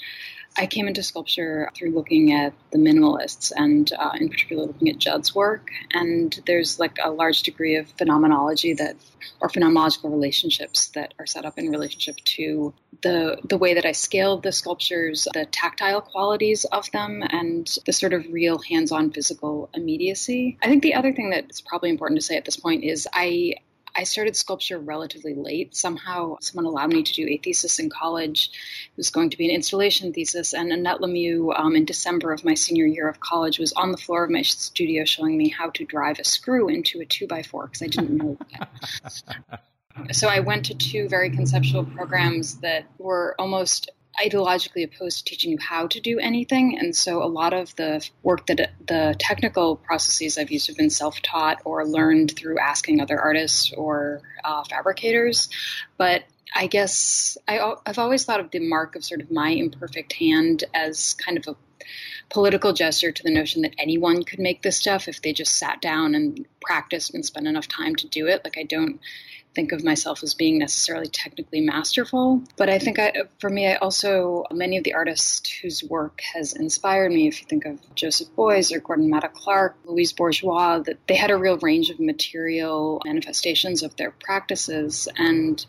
I 0.56 0.68
came 0.68 0.88
into 0.88 1.02
sculpture 1.02 1.70
through 1.76 1.92
looking 1.92 2.34
at 2.34 2.54
the 2.72 2.78
minimalists 2.78 3.52
and, 3.56 3.92
uh, 3.94 4.12
in 4.20 4.30
particular, 4.30 4.66
looking 4.66 4.90
at 4.90 5.00
Judd's 5.00 5.34
work. 5.34 5.70
And 5.94 6.40
there's 6.46 6.80
like 6.80 6.98
a 7.04 7.10
large 7.10 7.44
degree 7.44 7.76
of 7.76 7.90
phenomenology 7.98 8.74
that, 8.74 8.96
or 9.42 9.50
phenomenological 9.50 10.12
relationships 10.12 10.88
that 10.90 11.14
are 11.20 11.26
set 11.26 11.46
up 11.46 11.58
in 11.58 11.70
relationship 11.70 12.18
to 12.18 12.74
the 13.02 13.38
the 13.44 13.58
way 13.58 13.74
that 13.74 13.86
I 13.86 13.92
scaled 13.92 14.44
the 14.44 14.52
sculptures, 14.52 15.28
the 15.34 15.46
tactile 15.46 16.02
qualities 16.02 16.66
of 16.66 16.90
them, 16.92 17.24
and 17.28 17.68
the 17.86 17.92
sort 17.92 18.14
of 18.14 18.26
real 18.32 18.60
hands-on 18.60 19.12
physical 19.12 19.70
immediacy. 19.74 20.58
I 20.64 20.68
think 20.68 20.84
the 20.84 20.94
other 20.94 21.12
thing 21.12 21.32
that 21.32 21.50
is 21.50 21.62
probably 21.62 21.90
important 21.90 22.20
to 22.20 22.26
say 22.26 22.38
at 22.38 22.46
this 22.46 22.58
point 22.58 22.84
is 22.84 23.08
I 23.12 23.56
I 23.96 24.04
started 24.04 24.36
sculpture 24.36 24.80
relatively 24.80 25.36
late. 25.36 25.76
Somehow, 25.76 26.38
someone 26.42 26.66
allowed 26.66 26.92
me 26.92 27.04
to 27.04 27.14
do 27.14 27.28
a 27.28 27.38
thesis 27.38 27.80
in 27.80 27.90
college. 27.90 28.50
It 28.88 28.98
was 28.98 29.10
going 29.10 29.30
to 29.30 29.38
be 29.38 29.46
an 29.46 29.56
installation 29.56 30.14
thesis, 30.14 30.54
and 30.54 30.72
Annette 30.72 31.00
Lemieux, 31.00 31.58
um, 31.58 31.76
in 31.76 31.86
December 31.86 32.32
of 32.32 32.44
my 32.44 32.56
senior 32.56 32.86
year 32.86 33.08
of 33.08 33.20
college, 33.20 33.60
was 33.60 33.74
on 33.74 33.92
the 33.92 33.98
floor 33.98 34.24
of 34.24 34.32
my 34.32 34.42
studio 34.42 35.06
showing 35.06 35.38
me 35.38 35.50
how 35.50 35.70
to 35.72 35.86
drive 35.86 36.20
a 36.20 36.24
screw 36.24 36.70
into 36.70 37.02
a 37.02 37.06
two 37.06 37.28
by 37.28 37.44
four 37.44 37.68
because 37.68 37.84
I 37.84 37.88
didn't 37.88 38.18
know 38.18 38.38
that. 38.52 39.62
so 40.12 40.28
I 40.28 40.40
went 40.40 40.66
to 40.66 40.76
two 40.76 41.08
very 41.08 41.30
conceptual 41.30 41.86
programs 41.86 42.58
that 42.58 42.86
were 42.98 43.36
almost 43.38 43.92
ideologically 44.20 44.84
opposed 44.84 45.20
to 45.20 45.24
teaching 45.26 45.52
you 45.52 45.58
how 45.60 45.88
to 45.88 46.00
do 46.00 46.20
anything. 46.20 46.78
And 46.78 46.96
so 46.96 47.24
a 47.24 47.26
lot 47.26 47.54
of 47.54 47.76
the 47.76 48.08
work 48.22 48.46
that 48.48 48.72
the 48.86 49.16
technical 49.18 49.76
processes 49.76 50.38
I've 50.38 50.52
used 50.52 50.68
have 50.68 50.78
been 50.78 50.90
self 50.90 51.22
taught 51.22 51.62
or 51.66 51.86
learned 51.86 52.36
through 52.36 52.60
asking 52.60 53.02
other 53.02 53.20
artists 53.20 53.72
or 53.74 54.22
uh, 54.44 54.64
fabricators. 54.64 55.50
But 55.98 56.24
I 56.56 56.68
guess 56.68 57.38
I, 57.48 57.74
I've 57.86 57.98
always 57.98 58.26
thought 58.26 58.40
of 58.40 58.52
the 58.52 58.60
mark 58.60 58.96
of 58.96 59.04
sort 59.04 59.22
of 59.22 59.32
my 59.32 59.50
imperfect 59.50 60.14
hand 60.14 60.64
as 60.74 61.16
kind 61.16 61.38
of 61.38 61.48
a 61.48 61.56
political 62.30 62.74
gesture 62.74 63.12
to 63.12 63.24
the 63.24 63.32
notion 63.32 63.64
that 63.64 63.74
anyone 63.78 64.24
could 64.24 64.40
make 64.40 64.62
this 64.62 64.78
stuff 64.78 65.08
if 65.08 65.22
they 65.22 65.34
just 65.34 65.56
sat 65.56 65.82
down 65.82 66.16
and 66.16 66.46
practiced 66.62 67.14
and 67.14 67.26
spent 67.26 67.48
enough 67.48 67.68
time 67.68 67.96
to 67.96 68.08
do 68.08 68.28
it. 68.28 68.44
Like 68.44 68.58
I 68.58 68.64
don't 68.64 69.00
think 69.56 69.72
of 69.72 69.84
myself 69.84 70.24
as 70.24 70.34
being 70.34 70.58
necessarily 70.58 71.08
technically 71.08 71.62
masterful. 71.62 72.44
But 72.58 72.70
I 72.70 72.80
think 72.80 73.00
I, 73.00 73.14
for 73.40 73.50
me, 73.50 73.68
I 73.68 73.76
also, 73.76 74.46
many 74.52 74.78
of 74.78 74.84
the 74.84 74.94
artists 74.94 75.50
whose 75.50 75.84
work 75.84 76.22
has 76.34 76.54
inspired 76.54 77.12
me, 77.12 77.28
if 77.28 77.42
you 77.42 77.48
think 77.48 77.66
of 77.66 77.80
Joseph 77.96 78.30
Beuys 78.36 78.74
or 78.74 78.80
Gordon 78.80 79.10
Matta 79.10 79.30
Clark, 79.30 79.78
Louise 79.86 80.14
Bourgeois, 80.14 80.80
that 80.80 80.98
they 81.08 81.16
had 81.16 81.32
a 81.32 81.38
real 81.38 81.58
range 81.58 81.90
of 81.90 82.00
material 82.00 83.02
manifestations 83.06 83.84
of 83.84 83.96
their 83.96 84.12
practices. 84.12 85.08
And 85.18 85.64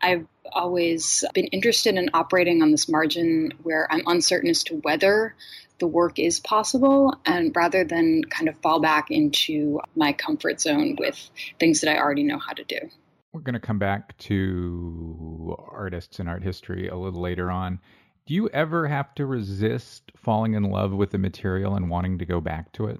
I've 0.00 0.26
always 0.52 1.24
been 1.34 1.46
interested 1.46 1.96
in 1.96 2.10
operating 2.14 2.62
on 2.62 2.70
this 2.70 2.88
margin 2.88 3.52
where 3.62 3.90
I'm 3.92 4.02
uncertain 4.06 4.48
as 4.48 4.64
to 4.64 4.76
whether 4.76 5.34
the 5.78 5.86
work 5.86 6.18
is 6.18 6.40
possible 6.40 7.14
and 7.24 7.54
rather 7.54 7.84
than 7.84 8.24
kind 8.24 8.48
of 8.48 8.56
fall 8.58 8.80
back 8.80 9.10
into 9.10 9.80
my 9.94 10.12
comfort 10.12 10.60
zone 10.60 10.96
with 10.98 11.30
things 11.60 11.82
that 11.82 11.90
I 11.92 11.98
already 11.98 12.24
know 12.24 12.38
how 12.38 12.52
to 12.52 12.64
do. 12.64 12.90
We're 13.38 13.44
going 13.44 13.54
to 13.54 13.60
come 13.60 13.78
back 13.78 14.18
to 14.18 15.56
artists 15.68 16.18
and 16.18 16.28
art 16.28 16.42
history 16.42 16.88
a 16.88 16.96
little 16.96 17.20
later 17.20 17.52
on. 17.52 17.78
Do 18.26 18.34
you 18.34 18.48
ever 18.48 18.88
have 18.88 19.14
to 19.14 19.26
resist 19.26 20.10
falling 20.16 20.54
in 20.54 20.64
love 20.64 20.92
with 20.92 21.10
the 21.10 21.18
material 21.18 21.76
and 21.76 21.88
wanting 21.88 22.18
to 22.18 22.26
go 22.26 22.40
back 22.40 22.72
to 22.72 22.86
it? 22.86 22.98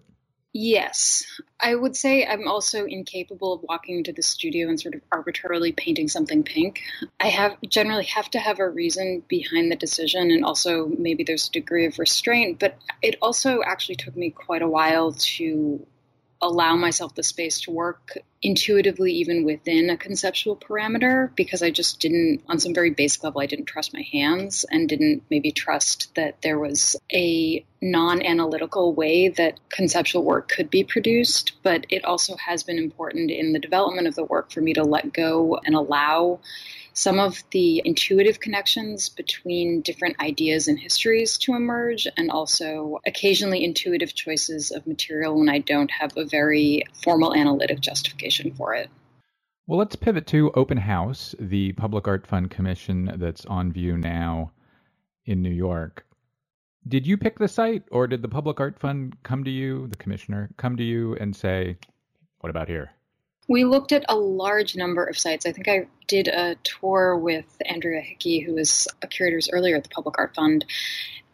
Yes. 0.53 1.41
I 1.59 1.75
would 1.75 1.97
say 1.97 2.25
I'm 2.25 2.47
also 2.47 2.85
incapable 2.85 3.53
of 3.53 3.65
walking 3.65 3.99
into 3.99 4.13
the 4.13 4.23
studio 4.23 4.69
and 4.69 4.81
sort 4.81 4.95
of 4.95 5.01
arbitrarily 5.11 5.73
painting 5.73 6.07
something 6.07 6.45
pink. 6.45 6.83
I 7.19 7.31
have 7.31 7.57
generally 7.69 8.05
have 8.05 8.31
to 8.31 8.39
have 8.39 8.61
a 8.61 8.69
reason 8.69 9.25
behind 9.27 9.73
the 9.73 9.77
decision 9.77 10.31
and 10.31 10.45
also 10.45 10.87
maybe 10.87 11.25
there's 11.25 11.49
a 11.49 11.53
degree 11.53 11.87
of 11.87 11.99
restraint, 11.99 12.61
but 12.61 12.79
it 13.03 13.17
also 13.21 13.61
actually 13.65 13.97
took 13.97 14.17
me 14.17 14.31
quite 14.31 14.63
a 14.63 14.69
while 14.69 15.11
to 15.11 15.85
allow 16.41 16.77
myself 16.77 17.15
the 17.15 17.23
space 17.23 17.61
to 17.63 17.71
work 17.71 18.17
intuitively 18.43 19.13
even 19.13 19.45
within 19.45 19.91
a 19.91 19.97
conceptual 19.97 20.57
parameter 20.57 21.35
because 21.35 21.63
I 21.63 21.71
just 21.71 22.01
didn't 22.01 22.43
on 22.49 22.61
some 22.61 22.73
very 22.73 22.91
basic 22.91 23.25
level 23.25 23.41
I 23.41 23.47
didn't 23.47 23.67
trust 23.67 23.93
my 23.93 24.03
hands 24.13 24.65
and 24.71 24.89
didn't 24.89 25.25
maybe 25.31 25.51
trust 25.51 26.15
that 26.15 26.41
there 26.43 26.59
was 26.59 26.97
a 27.13 27.65
non-analytical 27.81 28.93
way 28.95 29.29
that 29.29 29.59
conceptual 29.71 30.25
work 30.25 30.49
could 30.49 30.71
be 30.71 30.85
produced. 30.85 31.53
But 31.63 31.87
it 31.91 32.05
also 32.05 32.37
has 32.37 32.63
been 32.63 32.79
important 32.79 33.31
in 33.31 33.53
the 33.53 33.59
development 33.59 34.07
of 34.07 34.15
the 34.15 34.25
work 34.25 34.53
for 34.53 34.61
me 34.61 34.75
to 34.75 34.85
let 34.85 35.13
go 35.13 35.61
and 35.65 35.75
allow 35.75 36.41
some 36.99 37.21
of 37.21 37.45
the 37.53 37.81
intuitive 37.85 38.41
connections 38.41 39.09
between 39.09 39.83
different 39.83 40.21
ideas 40.21 40.67
and 40.67 40.77
histories 40.77 41.39
to 41.39 41.55
emerge, 41.55 42.09
and 42.17 42.29
also 42.29 42.99
occasionally 43.07 43.63
intuitive 43.63 44.17
choices 44.17 44.73
of 44.73 44.85
material 44.85 45.39
when 45.39 45.49
I 45.49 45.61
don't 45.61 45.93
have 45.93 46.17
a 46.17 46.25
very 46.25 46.83
formal 47.05 47.33
analytic 47.33 47.79
justification 47.79 48.53
for 48.53 48.75
it. 48.75 48.91
Well, 49.69 49.79
let's 49.79 49.95
pivot 49.95 50.27
to 50.29 50.51
Open 50.57 50.77
House, 50.77 51.37
the 51.39 51.73
Public 51.75 52.09
Art 52.09 52.27
Fund 52.27 52.51
Commission 52.51 53.13
that's 53.15 53.47
on 53.47 53.71
view 53.71 53.97
now 53.97 54.51
in 55.25 55.41
New 55.41 55.55
York. 55.55 56.05
Did 56.89 57.07
you 57.07 57.17
pick 57.17 57.39
the 57.39 57.47
site, 57.47 57.85
or 57.93 58.09
did 58.09 58.23
the 58.23 58.29
Public 58.29 58.59
Art 58.59 58.81
Fund 58.81 59.17
come 59.23 59.45
to 59.45 59.51
you, 59.51 59.87
the 59.87 59.97
commissioner, 59.97 60.51
come 60.57 60.77
to 60.77 60.83
you 60.83 61.15
and 61.15 61.37
say, 61.37 61.77
What 62.41 62.51
about 62.51 62.67
here? 62.67 62.91
We 63.49 63.65
looked 63.65 63.93
at 63.93 64.05
a 64.09 64.17
large 64.17 64.77
number 64.77 65.05
of 65.05 65.19
sites. 65.19 65.47
I 65.47 65.53
think 65.53 65.69
I 65.69 65.87
did 66.07 66.29
a 66.29 66.57
tour 66.65 67.17
with 67.17 67.47
Andria 67.69 68.03
Hickey, 68.03 68.41
who 68.41 68.55
was 68.55 68.87
a 69.03 69.07
curator 69.07 69.41
earlier 69.53 69.77
at 69.77 69.85
the 69.85 69.89
Public 69.89 70.19
Art 70.19 70.35
Fund, 70.35 70.67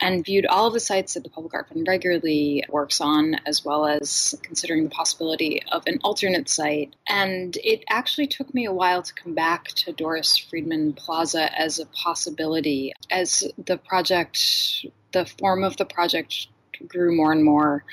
and 0.01 0.25
viewed 0.25 0.47
all 0.47 0.69
of 0.69 0.75
the 0.75 0.81
sites 0.81 1.15
that 1.15 1.25
the 1.25 1.31
Public 1.31 1.55
Art 1.55 1.69
Fund 1.69 1.87
regularly 1.89 2.63
works 2.69 3.01
on, 3.01 3.35
as 3.47 3.65
well 3.65 3.87
as 3.87 4.35
considering 4.43 4.85
the 4.85 4.91
possibility 4.91 5.61
of 5.73 5.83
an 5.87 5.99
alternate 6.05 6.49
site. 6.49 6.95
And 7.09 7.57
it 7.65 7.85
actually 7.89 8.29
took 8.29 8.55
me 8.55 8.65
a 8.65 8.73
while 8.73 9.03
to 9.03 9.15
come 9.15 9.35
back 9.35 9.69
to 9.69 9.93
Doris 9.93 10.37
Friedman 10.37 10.93
Plaza 10.93 11.51
as 11.59 11.81
a 11.81 11.87
possibility. 11.87 12.93
As 13.11 13.43
the 13.59 13.77
project, 13.77 14.87
the 15.13 15.27
form 15.27 15.65
of 15.65 15.77
the 15.79 15.85
project 15.85 16.47
grew 16.87 17.17
more 17.17 17.33
and 17.33 17.45
more 17.45 17.85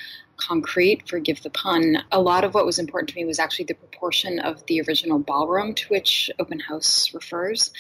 concrete, 0.42 1.08
forgive 1.08 1.42
the 1.44 1.50
pun, 1.50 2.04
a 2.12 2.22
lot 2.22 2.44
of 2.44 2.54
what 2.54 2.66
was 2.66 2.80
important 2.80 3.10
to 3.10 3.16
me 3.16 3.26
was 3.26 3.40
actually 3.40 3.66
the 3.66 3.76
proportion 3.76 4.40
of 4.40 4.66
the 4.66 4.82
original 4.82 5.20
ballroom 5.20 5.74
to 5.76 5.88
which 5.90 6.30
Open 6.40 6.60
House 6.60 7.14
refers. 7.14 7.72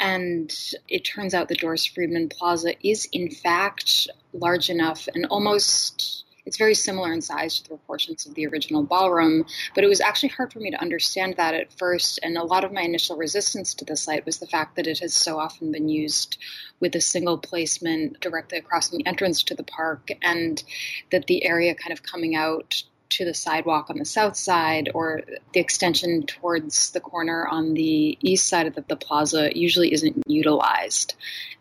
And 0.00 0.52
it 0.88 1.04
turns 1.04 1.34
out 1.34 1.48
the 1.48 1.54
Doris 1.54 1.84
Friedman 1.84 2.28
Plaza 2.28 2.74
is, 2.86 3.08
in 3.12 3.30
fact, 3.30 4.08
large 4.32 4.70
enough 4.70 5.08
and 5.14 5.26
almost 5.26 6.24
it's 6.48 6.56
very 6.56 6.74
similar 6.74 7.12
in 7.12 7.20
size 7.20 7.56
to 7.56 7.62
the 7.62 7.68
proportions 7.68 8.24
of 8.24 8.34
the 8.34 8.46
original 8.46 8.82
ballroom, 8.82 9.44
but 9.74 9.84
it 9.84 9.86
was 9.86 10.00
actually 10.00 10.30
hard 10.30 10.50
for 10.50 10.60
me 10.60 10.70
to 10.70 10.80
understand 10.80 11.34
that 11.36 11.54
at 11.54 11.72
first. 11.74 12.18
And 12.22 12.38
a 12.38 12.42
lot 12.42 12.64
of 12.64 12.72
my 12.72 12.80
initial 12.80 13.16
resistance 13.16 13.74
to 13.74 13.84
the 13.84 13.96
site 13.96 14.24
was 14.24 14.38
the 14.38 14.46
fact 14.46 14.76
that 14.76 14.86
it 14.86 15.00
has 15.00 15.12
so 15.12 15.38
often 15.38 15.70
been 15.72 15.90
used 15.90 16.38
with 16.80 16.94
a 16.96 17.02
single 17.02 17.36
placement 17.36 18.20
directly 18.20 18.56
across 18.56 18.88
the 18.88 19.04
entrance 19.06 19.42
to 19.44 19.54
the 19.54 19.62
park, 19.62 20.08
and 20.22 20.64
that 21.12 21.26
the 21.26 21.44
area 21.44 21.74
kind 21.74 21.92
of 21.92 22.02
coming 22.02 22.34
out 22.34 22.82
to 23.10 23.24
the 23.24 23.34
sidewalk 23.34 23.90
on 23.90 23.98
the 23.98 24.04
south 24.04 24.36
side 24.36 24.90
or 24.94 25.22
the 25.52 25.60
extension 25.60 26.24
towards 26.24 26.90
the 26.90 27.00
corner 27.00 27.46
on 27.46 27.74
the 27.74 28.18
east 28.22 28.46
side 28.46 28.66
of 28.66 28.74
the, 28.74 28.84
the, 28.88 28.96
plaza 28.96 29.50
usually 29.54 29.92
isn't 29.92 30.22
utilized. 30.26 31.14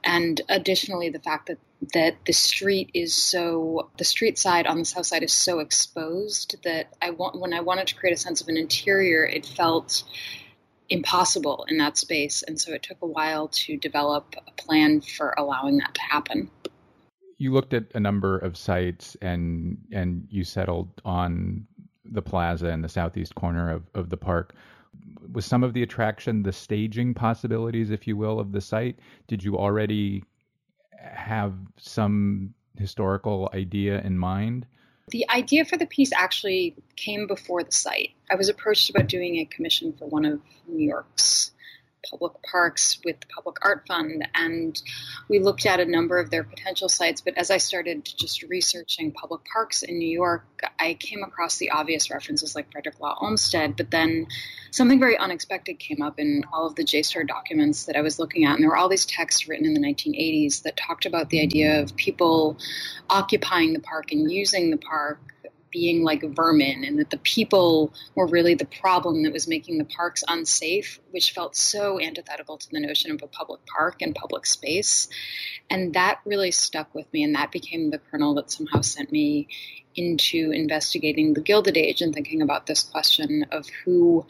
And 0.03 0.39
additionally, 0.49 1.09
the 1.09 1.19
fact 1.19 1.47
that 1.47 1.57
that 1.93 2.15
the 2.25 2.33
street 2.33 2.91
is 2.93 3.13
so 3.13 3.89
the 3.97 4.03
street 4.03 4.37
side 4.37 4.67
on 4.67 4.79
the 4.79 4.85
south 4.85 5.05
side 5.05 5.23
is 5.23 5.33
so 5.33 5.59
exposed 5.59 6.55
that 6.63 6.93
I 7.01 7.11
want 7.11 7.39
when 7.39 7.53
I 7.53 7.61
wanted 7.61 7.87
to 7.87 7.95
create 7.95 8.13
a 8.13 8.17
sense 8.17 8.41
of 8.41 8.47
an 8.47 8.57
interior, 8.57 9.25
it 9.25 9.45
felt 9.45 10.03
impossible 10.89 11.65
in 11.69 11.77
that 11.77 11.97
space, 11.97 12.43
and 12.43 12.59
so 12.59 12.73
it 12.73 12.83
took 12.83 12.97
a 13.01 13.07
while 13.07 13.49
to 13.49 13.77
develop 13.77 14.35
a 14.47 14.51
plan 14.61 15.01
for 15.01 15.33
allowing 15.37 15.77
that 15.77 15.93
to 15.93 16.01
happen 16.01 16.49
you 17.37 17.53
looked 17.53 17.73
at 17.73 17.85
a 17.93 17.99
number 17.99 18.37
of 18.39 18.57
sites 18.57 19.15
and 19.21 19.77
and 19.91 20.27
you 20.29 20.43
settled 20.43 20.89
on 21.05 21.67
the 22.05 22.21
plaza 22.21 22.69
in 22.69 22.81
the 22.81 22.89
southeast 22.89 23.35
corner 23.35 23.71
of, 23.71 23.83
of 23.93 24.09
the 24.09 24.17
park. 24.17 24.55
Was 25.31 25.45
some 25.45 25.63
of 25.63 25.73
the 25.73 25.83
attraction 25.83 26.41
the 26.41 26.53
staging 26.53 27.13
possibilities, 27.13 27.91
if 27.91 28.07
you 28.07 28.17
will, 28.17 28.39
of 28.39 28.51
the 28.51 28.61
site? 28.61 28.99
Did 29.27 29.43
you 29.43 29.57
already 29.57 30.23
have 30.97 31.53
some 31.77 32.53
historical 32.77 33.49
idea 33.53 34.01
in 34.01 34.17
mind? 34.17 34.65
The 35.09 35.29
idea 35.29 35.63
for 35.63 35.77
the 35.77 35.85
piece 35.85 36.11
actually 36.11 36.75
came 36.95 37.27
before 37.27 37.63
the 37.63 37.71
site. 37.71 38.11
I 38.29 38.35
was 38.35 38.49
approached 38.49 38.89
about 38.89 39.07
doing 39.07 39.37
a 39.37 39.45
commission 39.45 39.93
for 39.93 40.05
one 40.07 40.25
of 40.25 40.41
New 40.67 40.85
York's 40.85 41.51
public 42.09 42.33
parks 42.49 42.99
with 43.03 43.19
the 43.19 43.27
Public 43.27 43.57
Art 43.63 43.85
Fund, 43.87 44.27
and 44.35 44.81
we 45.29 45.39
looked 45.39 45.65
at 45.65 45.79
a 45.79 45.85
number 45.85 46.19
of 46.19 46.29
their 46.29 46.43
potential 46.43 46.89
sites. 46.89 47.21
But 47.21 47.37
as 47.37 47.51
I 47.51 47.57
started 47.57 48.05
just 48.05 48.43
researching 48.43 49.11
public 49.11 49.41
parks 49.51 49.83
in 49.83 49.97
New 49.97 50.09
York, 50.09 50.45
I 50.79 50.93
came 50.93 51.23
across 51.23 51.57
the 51.57 51.71
obvious 51.71 52.09
references 52.09 52.55
like 52.55 52.71
Frederick 52.71 52.99
Law 52.99 53.17
Olmsted, 53.19 53.75
but 53.75 53.91
then 53.91 54.27
something 54.71 54.99
very 54.99 55.17
unexpected 55.17 55.79
came 55.79 56.01
up 56.01 56.19
in 56.19 56.43
all 56.51 56.67
of 56.67 56.75
the 56.75 56.83
JSTOR 56.83 57.27
documents 57.27 57.85
that 57.85 57.95
I 57.95 58.01
was 58.01 58.19
looking 58.19 58.45
at, 58.45 58.55
and 58.55 58.63
there 58.63 58.69
were 58.69 58.77
all 58.77 58.89
these 58.89 59.05
texts 59.05 59.47
written 59.47 59.65
in 59.65 59.73
the 59.73 59.81
1980s 59.81 60.63
that 60.63 60.77
talked 60.77 61.05
about 61.05 61.29
the 61.29 61.41
idea 61.41 61.81
of 61.81 61.95
people 61.95 62.57
occupying 63.09 63.73
the 63.73 63.79
park 63.79 64.11
and 64.11 64.31
using 64.31 64.71
the 64.71 64.77
park 64.77 65.19
being 65.71 66.03
like 66.03 66.23
vermin 66.23 66.83
and 66.83 66.99
that 66.99 67.09
the 67.09 67.17
people 67.17 67.93
were 68.15 68.27
really 68.27 68.55
the 68.55 68.65
problem 68.65 69.23
that 69.23 69.33
was 69.33 69.47
making 69.47 69.77
the 69.77 69.85
parks 69.85 70.23
unsafe, 70.27 70.99
which 71.11 71.31
felt 71.31 71.55
so 71.55 71.99
antithetical 71.99 72.57
to 72.57 72.69
the 72.71 72.79
notion 72.79 73.11
of 73.11 73.21
a 73.21 73.27
public 73.27 73.59
park 73.65 74.01
and 74.01 74.15
public 74.15 74.45
space. 74.45 75.07
And 75.69 75.93
that 75.93 76.19
really 76.25 76.51
stuck 76.51 76.93
with 76.95 77.11
me, 77.11 77.23
and 77.23 77.35
that 77.35 77.51
became 77.51 77.89
the 77.89 77.99
kernel 77.99 78.35
that 78.35 78.51
somehow 78.51 78.81
sent 78.81 79.11
me 79.11 79.47
into 79.95 80.51
investigating 80.51 81.33
the 81.33 81.41
Gilded 81.41 81.75
Age 81.75 82.01
and 82.01 82.13
thinking 82.13 82.41
about 82.41 82.67
this 82.67 82.83
question 82.83 83.45
of 83.51 83.67
who 83.83 84.25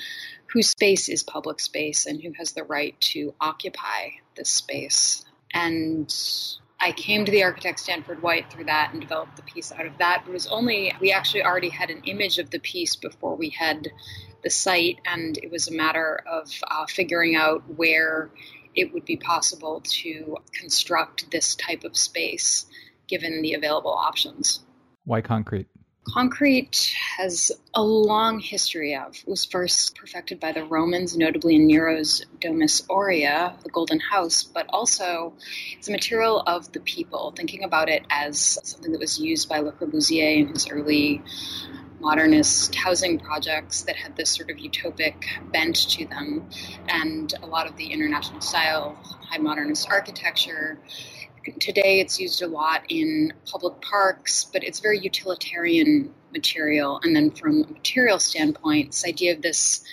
whose 0.53 0.69
space 0.69 1.09
is 1.09 1.23
public 1.23 1.59
space 1.59 2.05
and 2.05 2.21
who 2.21 2.31
has 2.37 2.53
the 2.53 2.63
right 2.63 2.99
to 3.01 3.33
occupy 3.39 4.11
this 4.35 4.49
space. 4.49 5.25
And 5.53 6.13
I 6.79 6.91
came 6.91 7.25
to 7.25 7.31
the 7.31 7.43
architect 7.43 7.79
Stanford 7.79 8.21
White 8.21 8.51
through 8.51 8.65
that 8.65 8.91
and 8.91 9.01
developed 9.01 9.35
the 9.35 9.43
piece 9.43 9.71
out 9.71 9.85
of 9.85 9.97
that. 9.97 10.23
It 10.27 10.31
was 10.31 10.47
only, 10.47 10.93
we 11.01 11.11
actually 11.11 11.43
already 11.43 11.69
had 11.69 11.89
an 11.89 12.03
image 12.05 12.37
of 12.37 12.51
the 12.51 12.59
piece 12.59 12.95
before 12.95 13.35
we 13.35 13.49
had 13.49 13.87
the 14.43 14.49
site, 14.49 14.99
and 15.05 15.37
it 15.41 15.51
was 15.51 15.67
a 15.67 15.73
matter 15.73 16.21
of 16.31 16.51
uh, 16.69 16.85
figuring 16.85 17.35
out 17.35 17.63
where 17.75 18.29
it 18.75 18.93
would 18.93 19.05
be 19.05 19.17
possible 19.17 19.81
to 19.83 20.37
construct 20.53 21.31
this 21.31 21.55
type 21.55 21.83
of 21.83 21.97
space 21.97 22.67
given 23.07 23.41
the 23.41 23.53
available 23.53 23.91
options. 23.91 24.59
Why 25.05 25.21
concrete? 25.21 25.67
Concrete 26.13 26.95
has 27.17 27.51
a 27.73 27.81
long 27.81 28.39
history 28.39 28.95
of. 28.95 29.15
It 29.15 29.27
was 29.27 29.45
first 29.45 29.95
perfected 29.95 30.39
by 30.39 30.53
the 30.53 30.63
Romans, 30.63 31.17
notably 31.17 31.55
in 31.55 31.67
Nero's 31.67 32.25
Domus 32.39 32.83
Aurea, 32.89 33.55
the 33.63 33.69
Golden 33.69 33.99
House, 33.99 34.43
but 34.43 34.65
also 34.69 35.33
it's 35.77 35.89
a 35.89 35.91
material 35.91 36.39
of 36.39 36.71
the 36.71 36.79
people, 36.79 37.33
thinking 37.35 37.63
about 37.63 37.89
it 37.89 38.03
as 38.09 38.57
something 38.63 38.93
that 38.93 38.99
was 38.99 39.19
used 39.19 39.49
by 39.49 39.59
Le 39.59 39.71
Corbusier 39.73 40.37
in 40.37 40.47
his 40.47 40.69
early 40.69 41.21
modernist 41.99 42.75
housing 42.75 43.19
projects 43.19 43.81
that 43.83 43.95
had 43.95 44.15
this 44.15 44.29
sort 44.29 44.49
of 44.49 44.57
utopic 44.57 45.25
bent 45.51 45.75
to 45.89 46.05
them. 46.05 46.47
And 46.87 47.33
a 47.41 47.47
lot 47.47 47.67
of 47.67 47.75
the 47.75 47.87
international 47.87 48.41
style, 48.41 48.97
high 49.29 49.39
modernist 49.39 49.87
architecture 49.89 50.79
today 51.59 51.99
it's 51.99 52.19
used 52.19 52.41
a 52.41 52.47
lot 52.47 52.83
in 52.89 53.33
public 53.45 53.81
parks, 53.81 54.45
but 54.45 54.63
it's 54.63 54.79
very 54.79 54.99
utilitarian 54.99 56.13
material. 56.31 56.99
And 57.03 57.15
then 57.15 57.31
from 57.31 57.63
a 57.63 57.67
material 57.67 58.19
standpoint, 58.19 58.91
this 58.91 59.05
idea 59.05 59.33
of 59.33 59.41
this 59.41 59.83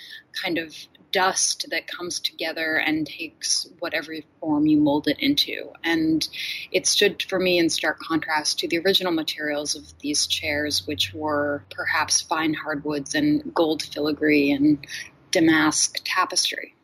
kind 0.41 0.57
of 0.57 0.75
dust 1.15 1.65
that 1.69 1.87
comes 1.87 2.19
together 2.19 2.75
and 2.75 3.07
takes 3.07 3.69
whatever 3.79 4.13
form 4.41 4.67
you 4.67 4.77
mold 4.77 5.07
it 5.07 5.17
into. 5.19 5.71
And 5.81 6.27
it 6.73 6.85
stood 6.85 7.23
for 7.23 7.39
me 7.39 7.57
in 7.57 7.69
stark 7.69 7.99
contrast 7.99 8.59
to 8.59 8.67
the 8.67 8.79
original 8.79 9.13
materials 9.13 9.75
of 9.75 9.97
these 9.99 10.27
chairs, 10.27 10.85
which 10.85 11.13
were 11.13 11.63
perhaps 11.71 12.19
fine 12.19 12.53
hardwoods 12.53 13.15
and 13.15 13.53
gold 13.53 13.81
filigree 13.83 14.51
and 14.51 14.85
damask 15.31 16.01
tapestry. 16.03 16.75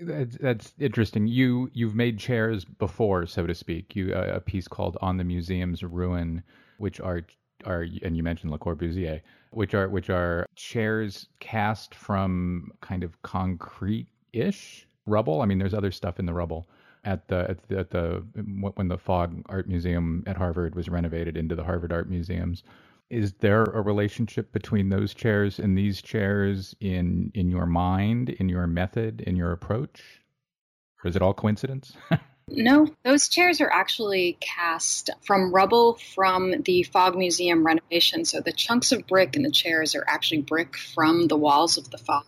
That's, 0.00 0.36
that's 0.36 0.74
interesting. 0.78 1.26
You 1.26 1.70
you've 1.72 1.94
made 1.94 2.18
chairs 2.18 2.64
before, 2.64 3.26
so 3.26 3.46
to 3.46 3.54
speak. 3.54 3.96
You 3.96 4.14
uh, 4.14 4.32
a 4.34 4.40
piece 4.40 4.68
called 4.68 4.96
"On 5.00 5.16
the 5.16 5.24
Museum's 5.24 5.82
Ruin," 5.82 6.42
which 6.78 7.00
are 7.00 7.22
are 7.64 7.84
and 8.02 8.16
you 8.16 8.22
mentioned 8.22 8.52
Le 8.52 8.58
Corbusier, 8.58 9.20
which 9.50 9.74
are 9.74 9.88
which 9.88 10.10
are 10.10 10.46
chairs 10.54 11.28
cast 11.40 11.94
from 11.94 12.70
kind 12.80 13.02
of 13.02 13.20
concrete-ish 13.22 14.86
rubble. 15.06 15.42
I 15.42 15.46
mean, 15.46 15.58
there's 15.58 15.74
other 15.74 15.90
stuff 15.90 16.20
in 16.20 16.26
the 16.26 16.34
rubble 16.34 16.68
at 17.04 17.26
the 17.28 17.50
at 17.50 17.68
the, 17.68 17.78
at 17.78 17.90
the 17.90 18.24
when 18.74 18.88
the 18.88 18.98
Fogg 18.98 19.42
Art 19.46 19.68
Museum 19.68 20.22
at 20.26 20.36
Harvard 20.36 20.74
was 20.74 20.88
renovated 20.88 21.36
into 21.36 21.54
the 21.54 21.64
Harvard 21.64 21.92
Art 21.92 22.08
Museums 22.08 22.62
is 23.10 23.32
there 23.34 23.64
a 23.64 23.80
relationship 23.80 24.52
between 24.52 24.88
those 24.88 25.14
chairs 25.14 25.58
and 25.58 25.76
these 25.76 26.02
chairs 26.02 26.74
in 26.80 27.30
in 27.34 27.50
your 27.50 27.66
mind 27.66 28.30
in 28.30 28.48
your 28.48 28.66
method 28.66 29.20
in 29.22 29.36
your 29.36 29.52
approach? 29.52 30.22
Or 31.02 31.08
is 31.08 31.16
it 31.16 31.22
all 31.22 31.34
coincidence 31.34 31.96
no 32.50 32.88
those 33.04 33.28
chairs 33.28 33.60
are 33.60 33.70
actually 33.70 34.36
cast 34.40 35.10
from 35.22 35.52
rubble 35.52 35.94
from 36.14 36.62
the 36.62 36.82
Fogg 36.82 37.16
Museum 37.16 37.66
renovation 37.66 38.24
so 38.24 38.40
the 38.40 38.52
chunks 38.52 38.92
of 38.92 39.06
brick 39.06 39.36
in 39.36 39.42
the 39.42 39.50
chairs 39.50 39.94
are 39.94 40.04
actually 40.06 40.42
brick 40.42 40.76
from 40.76 41.28
the 41.28 41.36
walls 41.36 41.78
of 41.78 41.90
the 41.90 41.98
Fogg 41.98 42.24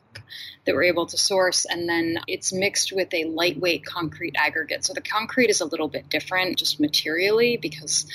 that 0.64 0.74
we're 0.74 0.84
able 0.84 1.06
to 1.06 1.16
source. 1.16 1.64
And 1.64 1.88
then 1.88 2.18
it's 2.26 2.52
mixed 2.52 2.92
with 2.92 3.12
a 3.14 3.24
lightweight 3.24 3.84
concrete 3.84 4.34
aggregate. 4.36 4.84
So 4.84 4.92
the 4.92 5.00
concrete 5.00 5.50
is 5.50 5.60
a 5.60 5.64
little 5.64 5.88
bit 5.88 6.08
different 6.08 6.58
just 6.58 6.80
materially 6.80 7.56
because 7.56 8.06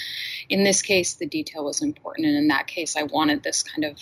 in 0.49 0.63
this 0.63 0.81
case, 0.81 1.15
the 1.15 1.25
detail 1.25 1.65
was 1.65 1.81
important. 1.81 2.27
And 2.27 2.37
in 2.37 2.47
that 2.49 2.67
case, 2.67 2.95
I 2.95 3.03
wanted 3.03 3.43
this 3.43 3.63
kind 3.63 3.85
of 3.85 3.97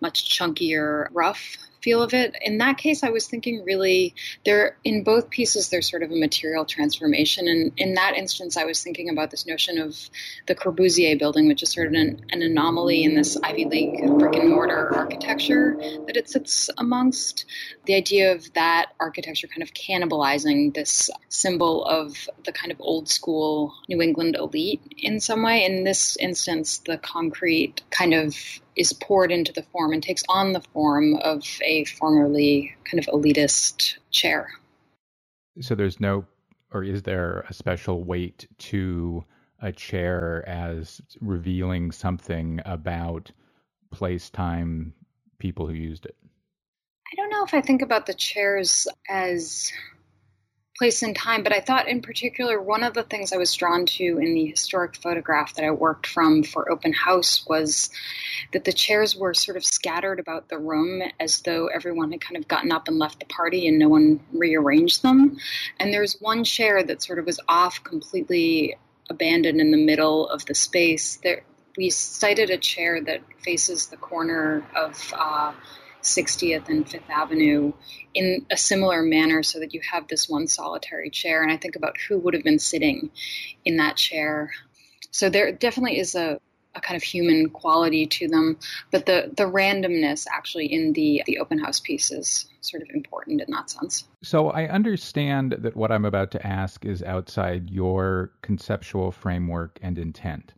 much 0.00 0.38
chunkier, 0.38 1.08
rough 1.12 1.56
feel 1.82 2.02
of 2.02 2.14
it. 2.14 2.36
In 2.42 2.58
that 2.58 2.78
case, 2.78 3.02
I 3.02 3.10
was 3.10 3.26
thinking 3.26 3.64
really 3.64 4.14
there 4.44 4.76
in 4.84 5.02
both 5.02 5.30
pieces 5.30 5.68
there's 5.68 5.88
sort 5.88 6.02
of 6.02 6.10
a 6.10 6.16
material 6.16 6.64
transformation, 6.64 7.48
and 7.48 7.72
in 7.76 7.94
that 7.94 8.16
instance, 8.16 8.56
I 8.56 8.64
was 8.64 8.82
thinking 8.82 9.08
about 9.08 9.30
this 9.30 9.46
notion 9.46 9.78
of 9.78 9.96
the 10.46 10.54
Corbusier 10.54 11.18
building, 11.18 11.48
which 11.48 11.62
is 11.62 11.72
sort 11.72 11.88
of 11.88 11.94
an, 11.94 12.24
an 12.30 12.42
anomaly 12.42 13.04
in 13.04 13.14
this 13.14 13.36
Ivy 13.42 13.64
League 13.64 14.18
brick 14.18 14.36
and 14.36 14.50
mortar 14.50 14.94
architecture 14.94 15.76
that 16.06 16.16
it 16.16 16.28
sits 16.28 16.70
amongst. 16.78 17.44
The 17.86 17.94
idea 17.94 18.32
of 18.32 18.52
that 18.54 18.92
architecture 19.00 19.48
kind 19.48 19.62
of 19.62 19.72
cannibalizing 19.74 20.74
this 20.74 21.10
symbol 21.28 21.84
of 21.84 22.28
the 22.44 22.52
kind 22.52 22.72
of 22.72 22.80
old 22.80 23.08
school 23.08 23.74
New 23.88 24.00
England 24.00 24.36
elite 24.36 24.82
in 24.98 25.20
some 25.20 25.42
way. 25.42 25.64
In 25.64 25.84
this 25.84 26.16
instance, 26.16 26.78
the 26.78 26.98
concrete 26.98 27.82
kind 27.90 28.14
of 28.14 28.36
is 28.76 28.92
poured 28.92 29.32
into 29.32 29.52
the 29.52 29.62
form 29.62 29.92
and 29.92 30.02
takes 30.02 30.22
on 30.28 30.52
the 30.52 30.60
form 30.60 31.16
of 31.16 31.44
a 31.62 31.84
formerly 31.84 32.74
kind 32.84 32.98
of 32.98 33.06
elitist 33.06 33.96
chair. 34.10 34.50
So 35.60 35.74
there's 35.74 36.00
no, 36.00 36.24
or 36.72 36.84
is 36.84 37.02
there 37.02 37.44
a 37.48 37.54
special 37.54 38.04
weight 38.04 38.46
to 38.58 39.24
a 39.60 39.72
chair 39.72 40.48
as 40.48 41.00
revealing 41.20 41.92
something 41.92 42.60
about 42.64 43.30
place, 43.90 44.30
time, 44.30 44.94
people 45.38 45.66
who 45.66 45.74
used 45.74 46.06
it? 46.06 46.16
I 47.12 47.16
don't 47.16 47.30
know 47.30 47.44
if 47.44 47.52
I 47.52 47.60
think 47.60 47.82
about 47.82 48.06
the 48.06 48.14
chairs 48.14 48.86
as 49.08 49.72
place 50.80 51.02
and 51.02 51.14
time, 51.14 51.42
but 51.42 51.52
I 51.52 51.60
thought 51.60 51.88
in 51.88 52.00
particular 52.00 52.58
one 52.58 52.82
of 52.82 52.94
the 52.94 53.02
things 53.02 53.34
I 53.34 53.36
was 53.36 53.52
drawn 53.52 53.84
to 53.84 54.02
in 54.02 54.32
the 54.32 54.46
historic 54.46 54.96
photograph 54.96 55.54
that 55.56 55.64
I 55.66 55.72
worked 55.72 56.06
from 56.06 56.42
for 56.42 56.72
Open 56.72 56.94
House 56.94 57.44
was 57.46 57.90
that 58.54 58.64
the 58.64 58.72
chairs 58.72 59.14
were 59.14 59.34
sort 59.34 59.58
of 59.58 59.64
scattered 59.64 60.18
about 60.18 60.48
the 60.48 60.56
room 60.56 61.02
as 61.20 61.42
though 61.42 61.66
everyone 61.66 62.12
had 62.12 62.22
kind 62.22 62.38
of 62.38 62.48
gotten 62.48 62.72
up 62.72 62.88
and 62.88 62.98
left 62.98 63.20
the 63.20 63.26
party 63.26 63.68
and 63.68 63.78
no 63.78 63.90
one 63.90 64.20
rearranged 64.32 65.02
them. 65.02 65.36
And 65.78 65.92
there's 65.92 66.16
one 66.18 66.44
chair 66.44 66.82
that 66.82 67.02
sort 67.02 67.18
of 67.18 67.26
was 67.26 67.40
off 67.46 67.84
completely 67.84 68.78
abandoned 69.10 69.60
in 69.60 69.72
the 69.72 69.84
middle 69.84 70.30
of 70.30 70.46
the 70.46 70.54
space. 70.54 71.16
There, 71.22 71.42
we 71.76 71.90
sited 71.90 72.48
a 72.48 72.56
chair 72.56 73.02
that 73.02 73.20
faces 73.44 73.88
the 73.88 73.98
corner 73.98 74.64
of 74.74 75.12
uh, 75.14 75.52
60th 76.02 76.68
and 76.68 76.88
Fifth 76.88 77.08
Avenue 77.08 77.72
in 78.14 78.46
a 78.50 78.56
similar 78.56 79.02
manner 79.02 79.42
so 79.42 79.60
that 79.60 79.74
you 79.74 79.80
have 79.90 80.08
this 80.08 80.28
one 80.28 80.46
solitary 80.46 81.10
chair. 81.10 81.42
And 81.42 81.52
I 81.52 81.56
think 81.56 81.76
about 81.76 81.96
who 81.98 82.18
would 82.18 82.34
have 82.34 82.44
been 82.44 82.58
sitting 82.58 83.10
in 83.64 83.76
that 83.76 83.96
chair. 83.96 84.50
So 85.10 85.28
there 85.28 85.52
definitely 85.52 85.98
is 85.98 86.14
a, 86.14 86.40
a 86.74 86.80
kind 86.80 86.96
of 86.96 87.02
human 87.02 87.50
quality 87.50 88.06
to 88.06 88.28
them, 88.28 88.58
but 88.90 89.06
the, 89.06 89.32
the 89.36 89.44
randomness 89.44 90.26
actually 90.32 90.66
in 90.66 90.92
the, 90.92 91.22
the 91.26 91.38
open 91.38 91.58
house 91.58 91.80
piece 91.80 92.10
is 92.10 92.46
sort 92.60 92.82
of 92.82 92.90
important 92.94 93.40
in 93.40 93.50
that 93.50 93.70
sense. 93.70 94.04
So 94.22 94.50
I 94.50 94.68
understand 94.68 95.56
that 95.60 95.76
what 95.76 95.90
I'm 95.90 96.04
about 96.04 96.30
to 96.32 96.46
ask 96.46 96.84
is 96.84 97.02
outside 97.02 97.70
your 97.70 98.32
conceptual 98.42 99.10
framework 99.10 99.78
and 99.82 99.98
intent 99.98 100.52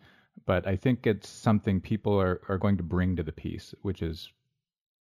but 0.47 0.67
I 0.67 0.77
think 0.77 1.07
it's 1.07 1.29
something 1.29 1.81
people 1.81 2.21
are, 2.21 2.41
are 2.49 2.59
going 2.59 2.77
to 2.79 2.83
bring 2.83 3.17
to 3.17 3.23
the 3.23 3.33
piece, 3.33 3.75
which 3.83 4.03
is 4.03 4.31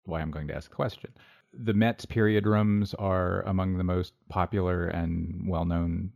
why 0.06 0.22
I'm 0.22 0.32
going 0.32 0.48
to 0.48 0.56
ask 0.56 0.70
the 0.70 0.76
question. 0.76 1.12
The 1.54 1.74
Met's 1.74 2.06
period 2.06 2.46
rooms 2.46 2.94
are 2.96 3.42
among 3.42 3.78
the 3.78 3.84
most 3.84 4.14
popular 4.30 4.88
and 4.88 5.48
well-known 5.48 6.12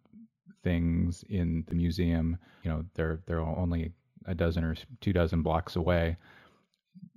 things 0.63 1.23
in 1.29 1.63
the 1.67 1.75
museum. 1.75 2.37
You 2.63 2.71
know, 2.71 2.85
they're 2.95 3.19
they're 3.25 3.41
only 3.41 3.91
a 4.25 4.33
dozen 4.33 4.63
or 4.63 4.75
two 5.01 5.13
dozen 5.13 5.41
blocks 5.41 5.75
away. 5.75 6.17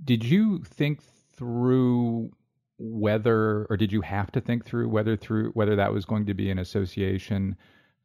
Did 0.04 0.24
you 0.24 0.62
think 0.64 1.02
through 1.35 2.33
whether, 2.78 3.66
or 3.70 3.76
did 3.76 3.92
you 3.92 4.00
have 4.02 4.31
to 4.33 4.40
think 4.40 4.64
through 4.64 4.88
whether 4.88 5.16
through 5.16 5.50
whether 5.52 5.76
that 5.76 5.92
was 5.92 6.04
going 6.04 6.26
to 6.26 6.35
be 6.35 6.50
an 6.50 6.59
association 6.59 7.57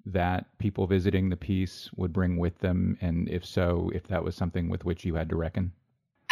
that 0.06 0.45
people 0.58 0.88
visiting 0.88 1.30
the 1.30 1.38
piece 1.38 1.89
would 1.95 2.12
bring 2.12 2.38
with 2.38 2.58
them, 2.60 2.97
and 3.02 3.30
if 3.30 3.45
so, 3.45 3.91
if 3.93 4.08
that 4.08 4.23
was 4.23 4.36
something 4.36 4.69
with 4.69 4.84
which 4.86 5.06
you 5.06 5.15
had 5.15 5.30
to 5.30 5.36
reckon? 5.36 5.71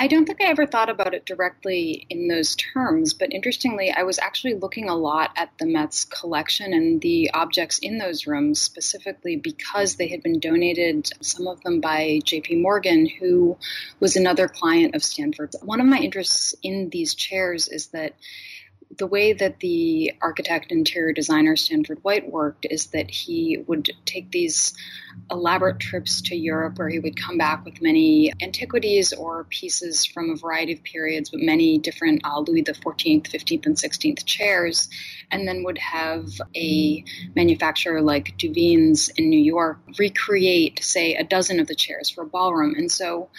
I 0.01 0.07
don't 0.07 0.25
think 0.25 0.41
I 0.41 0.45
ever 0.45 0.65
thought 0.65 0.89
about 0.89 1.13
it 1.13 1.27
directly 1.27 2.07
in 2.09 2.27
those 2.27 2.55
terms, 2.55 3.13
but 3.13 3.31
interestingly, 3.31 3.91
I 3.91 4.01
was 4.01 4.17
actually 4.17 4.55
looking 4.55 4.89
a 4.89 4.95
lot 4.95 5.29
at 5.35 5.51
the 5.59 5.67
Met's 5.67 6.05
collection 6.05 6.73
and 6.73 6.99
the 6.99 7.29
objects 7.35 7.77
in 7.77 7.99
those 7.99 8.25
rooms 8.25 8.59
specifically 8.59 9.35
because 9.35 9.97
they 9.97 10.07
had 10.07 10.23
been 10.23 10.39
donated, 10.39 11.11
some 11.21 11.45
of 11.45 11.61
them 11.61 11.81
by 11.81 12.19
JP 12.23 12.63
Morgan, 12.63 13.05
who 13.05 13.59
was 13.99 14.15
another 14.15 14.47
client 14.47 14.95
of 14.95 15.03
Stanford. 15.03 15.53
One 15.61 15.79
of 15.79 15.85
my 15.85 15.99
interests 15.99 16.55
in 16.63 16.89
these 16.89 17.13
chairs 17.13 17.67
is 17.67 17.89
that 17.89 18.15
the 18.97 19.07
way 19.07 19.33
that 19.33 19.59
the 19.59 20.13
architect 20.21 20.71
interior 20.71 21.13
designer 21.13 21.55
Stanford 21.55 21.99
White 22.03 22.29
worked 22.29 22.65
is 22.69 22.87
that 22.87 23.09
he 23.09 23.63
would 23.67 23.89
take 24.05 24.31
these 24.31 24.73
elaborate 25.29 25.79
trips 25.79 26.21
to 26.23 26.35
Europe 26.35 26.77
where 26.77 26.89
he 26.89 26.99
would 26.99 27.15
come 27.15 27.37
back 27.37 27.63
with 27.65 27.81
many 27.81 28.31
antiquities 28.41 29.13
or 29.13 29.45
pieces 29.45 30.05
from 30.05 30.29
a 30.29 30.35
variety 30.35 30.73
of 30.73 30.83
periods, 30.83 31.29
but 31.29 31.39
many 31.39 31.77
different 31.77 32.21
uh, 32.25 32.39
Louis 32.39 32.63
XIV, 32.63 33.23
15th, 33.23 33.65
and 33.65 33.75
16th 33.75 34.25
chairs, 34.25 34.89
and 35.31 35.47
then 35.47 35.63
would 35.63 35.77
have 35.77 36.25
a 36.55 37.03
manufacturer 37.35 38.01
like 38.01 38.37
Duveen's 38.37 39.09
in 39.09 39.29
New 39.29 39.39
York 39.39 39.79
recreate, 39.97 40.83
say, 40.83 41.15
a 41.15 41.23
dozen 41.23 41.59
of 41.59 41.67
the 41.67 41.75
chairs 41.75 42.09
for 42.09 42.23
a 42.23 42.27
ballroom. 42.27 42.75
And 42.75 42.91
so 42.91 43.29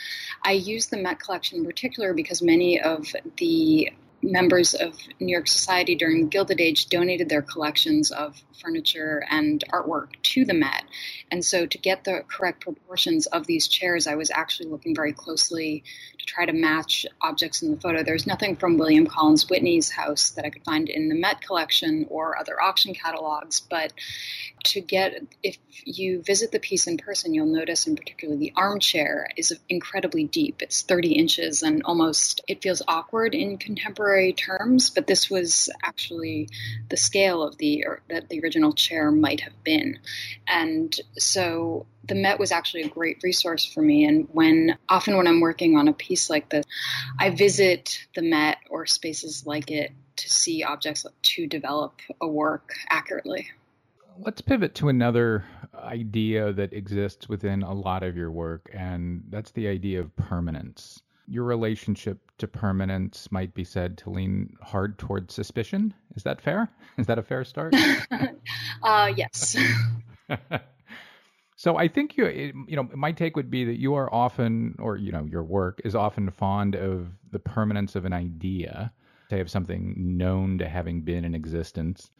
I 0.44 0.52
use 0.52 0.86
the 0.86 0.96
Met 0.96 1.20
collection 1.20 1.58
in 1.58 1.64
particular 1.64 2.14
because 2.14 2.42
many 2.42 2.80
of 2.80 3.14
the 3.36 3.92
members 4.22 4.74
of 4.74 4.96
New 5.20 5.32
York 5.32 5.48
Society 5.48 5.94
during 5.94 6.22
the 6.22 6.28
Gilded 6.28 6.60
Age 6.60 6.86
donated 6.86 7.28
their 7.28 7.42
collections 7.42 8.10
of 8.10 8.42
furniture 8.52 9.24
and 9.28 9.62
artwork 9.72 10.10
to 10.22 10.44
the 10.44 10.54
Met. 10.54 10.84
And 11.30 11.44
so, 11.44 11.66
to 11.66 11.78
get 11.78 12.04
the 12.04 12.24
correct 12.28 12.60
proportions 12.60 13.26
of 13.26 13.46
these 13.46 13.68
chairs, 13.68 14.06
I 14.06 14.14
was 14.14 14.30
actually 14.30 14.68
looking 14.68 14.94
very 14.94 15.12
closely 15.12 15.84
to 16.18 16.26
try 16.26 16.46
to 16.46 16.52
match 16.52 17.06
objects 17.20 17.62
in 17.62 17.70
the 17.70 17.80
photo. 17.80 18.02
There's 18.02 18.26
nothing 18.26 18.56
from 18.56 18.78
William 18.78 19.06
Collins 19.06 19.48
Whitney's 19.48 19.90
house 19.90 20.30
that 20.30 20.44
I 20.44 20.50
could 20.50 20.64
find 20.64 20.88
in 20.88 21.08
the 21.08 21.14
Met 21.14 21.40
collection 21.40 22.06
or 22.08 22.38
other 22.38 22.60
auction 22.60 22.94
catalogs, 22.94 23.60
but 23.60 23.92
to 24.64 24.80
get, 24.80 25.22
if 25.42 25.56
you 25.84 26.22
visit 26.22 26.52
the 26.52 26.60
piece 26.60 26.86
in 26.86 26.96
person, 26.96 27.34
you'll 27.34 27.46
notice 27.46 27.86
in 27.86 27.96
particular 27.96 28.36
the 28.36 28.52
armchair 28.56 29.28
is 29.36 29.58
incredibly 29.68 30.24
deep. 30.24 30.62
It's 30.62 30.82
30 30.82 31.12
inches 31.14 31.62
and 31.62 31.82
almost, 31.84 32.42
it 32.46 32.62
feels 32.62 32.82
awkward 32.86 33.34
in 33.34 33.58
contemporary 33.58 34.32
terms, 34.32 34.90
but 34.90 35.06
this 35.06 35.28
was 35.30 35.68
actually 35.82 36.48
the 36.88 36.96
scale 36.96 37.42
of 37.42 37.58
the, 37.58 37.84
that 38.08 38.28
the 38.28 38.40
original 38.42 38.72
chair 38.72 39.10
might 39.10 39.40
have 39.40 39.64
been. 39.64 39.98
And 40.46 40.94
so 41.16 41.86
the 42.04 42.14
Met 42.14 42.38
was 42.38 42.52
actually 42.52 42.82
a 42.82 42.88
great 42.88 43.18
resource 43.22 43.64
for 43.64 43.82
me. 43.82 44.04
And 44.04 44.28
when 44.32 44.76
often 44.88 45.16
when 45.16 45.26
I'm 45.26 45.40
working 45.40 45.76
on 45.76 45.88
a 45.88 45.92
piece 45.92 46.28
like 46.28 46.48
this, 46.48 46.64
I 47.18 47.30
visit 47.30 48.06
the 48.14 48.22
Met 48.22 48.58
or 48.70 48.86
spaces 48.86 49.46
like 49.46 49.70
it 49.70 49.92
to 50.16 50.30
see 50.30 50.62
objects 50.62 51.06
to 51.22 51.46
develop 51.46 52.00
a 52.20 52.26
work 52.26 52.74
accurately. 52.90 53.48
Let's 54.18 54.42
pivot 54.42 54.74
to 54.76 54.88
another 54.88 55.44
idea 55.74 56.52
that 56.52 56.72
exists 56.72 57.28
within 57.28 57.62
a 57.62 57.72
lot 57.72 58.02
of 58.02 58.16
your 58.16 58.30
work, 58.30 58.70
and 58.72 59.24
that's 59.30 59.52
the 59.52 59.68
idea 59.68 60.00
of 60.00 60.14
permanence. 60.16 61.02
Your 61.32 61.44
relationship 61.44 62.18
to 62.36 62.46
permanence 62.46 63.32
might 63.32 63.54
be 63.54 63.64
said 63.64 63.96
to 63.98 64.10
lean 64.10 64.54
hard 64.60 64.98
towards 64.98 65.32
suspicion. 65.32 65.94
Is 66.14 66.24
that 66.24 66.42
fair? 66.42 66.68
Is 66.98 67.06
that 67.06 67.18
a 67.18 67.22
fair 67.22 67.42
start? 67.42 67.74
uh, 68.82 69.10
yes. 69.16 69.56
so 71.56 71.78
I 71.78 71.88
think 71.88 72.18
you, 72.18 72.26
you 72.68 72.76
know, 72.76 72.86
my 72.94 73.12
take 73.12 73.34
would 73.34 73.50
be 73.50 73.64
that 73.64 73.80
you 73.80 73.94
are 73.94 74.12
often, 74.12 74.76
or 74.78 74.98
you 74.98 75.10
know, 75.10 75.24
your 75.24 75.42
work 75.42 75.80
is 75.86 75.94
often 75.94 76.30
fond 76.30 76.76
of 76.76 77.08
the 77.30 77.38
permanence 77.38 77.96
of 77.96 78.04
an 78.04 78.12
idea, 78.12 78.92
say 79.30 79.40
of 79.40 79.50
something 79.50 79.94
known 79.96 80.58
to 80.58 80.68
having 80.68 81.00
been 81.00 81.24
in 81.24 81.34
existence, 81.34 82.10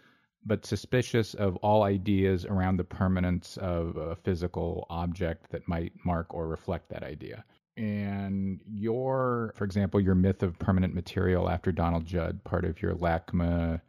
but 0.47 0.65
suspicious 0.65 1.35
of 1.35 1.57
all 1.57 1.83
ideas 1.83 2.47
around 2.47 2.79
the 2.79 2.85
permanence 2.85 3.59
of 3.59 3.95
a 3.99 4.17
physical 4.17 4.87
object 4.89 5.51
that 5.51 5.69
might 5.69 5.93
mark 6.03 6.33
or 6.33 6.49
reflect 6.49 6.89
that 6.89 7.03
idea. 7.03 7.45
And 7.77 8.61
your, 8.67 9.53
for 9.57 9.65
example, 9.65 10.01
your 10.01 10.15
myth 10.15 10.43
of 10.43 10.59
permanent 10.59 10.95
material 10.95 11.49
after 11.49 11.73
Donald 11.73 12.05
Judd, 12.05 12.43
part 12.45 12.65
of 12.65 12.83
your 12.83 12.95
LACMA 12.95 13.81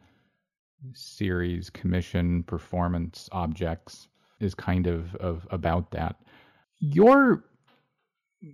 series 0.94 1.70
commission 1.70 2.42
performance 2.44 3.28
objects, 3.32 4.08
is 4.40 4.54
kind 4.54 4.86
of, 4.86 5.14
of 5.16 5.46
about 5.50 5.90
that. 5.90 6.16
You're 6.78 7.44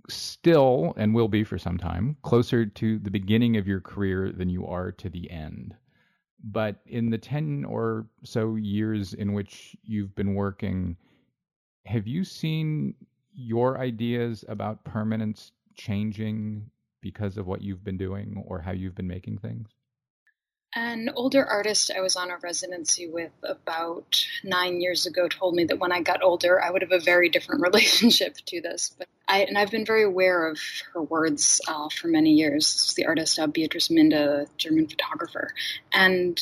still, 0.09 0.93
and 0.97 1.13
will 1.13 1.27
be 1.27 1.43
for 1.43 1.57
some 1.57 1.77
time, 1.77 2.17
closer 2.23 2.65
to 2.65 2.99
the 2.99 3.11
beginning 3.11 3.57
of 3.57 3.67
your 3.67 3.81
career 3.81 4.31
than 4.31 4.49
you 4.49 4.65
are 4.67 4.91
to 4.91 5.09
the 5.09 5.29
end. 5.31 5.75
But 6.43 6.77
in 6.87 7.09
the 7.09 7.17
10 7.17 7.65
or 7.65 8.07
so 8.23 8.55
years 8.55 9.13
in 9.13 9.33
which 9.33 9.75
you've 9.83 10.15
been 10.15 10.33
working, 10.33 10.97
have 11.85 12.07
you 12.07 12.23
seen 12.23 12.95
your 13.33 13.79
ideas 13.79 14.43
about 14.47 14.83
permanence 14.83 15.51
changing 15.75 16.69
because 17.01 17.37
of 17.37 17.47
what 17.47 17.61
you've 17.61 17.83
been 17.83 17.97
doing 17.97 18.43
or 18.47 18.61
how 18.61 18.71
you've 18.71 18.95
been 18.95 19.07
making 19.07 19.37
things? 19.37 19.69
An 20.73 21.09
older 21.15 21.45
artist 21.45 21.91
I 21.93 21.99
was 21.99 22.15
on 22.15 22.31
a 22.31 22.37
residency 22.37 23.05
with 23.05 23.31
about 23.43 24.25
nine 24.41 24.79
years 24.79 25.05
ago 25.05 25.27
told 25.27 25.53
me 25.53 25.65
that 25.65 25.79
when 25.79 25.91
I 25.91 26.01
got 26.01 26.23
older, 26.23 26.63
I 26.63 26.71
would 26.71 26.81
have 26.81 26.93
a 26.93 26.99
very 26.99 27.27
different 27.27 27.61
relationship 27.67 28.37
to 28.45 28.61
this. 28.61 28.95
But 28.97 29.07
I, 29.27 29.41
and 29.41 29.57
I've 29.57 29.71
been 29.71 29.85
very 29.85 30.03
aware 30.03 30.47
of 30.47 30.59
her 30.93 31.01
words 31.01 31.59
uh, 31.67 31.89
for 31.89 32.07
many 32.07 32.31
years. 32.33 32.93
the 32.95 33.05
artist 33.05 33.37
uh, 33.37 33.47
Beatrice 33.47 33.89
Minda, 33.89 34.45
German 34.57 34.87
photographer, 34.87 35.53
and 35.91 36.41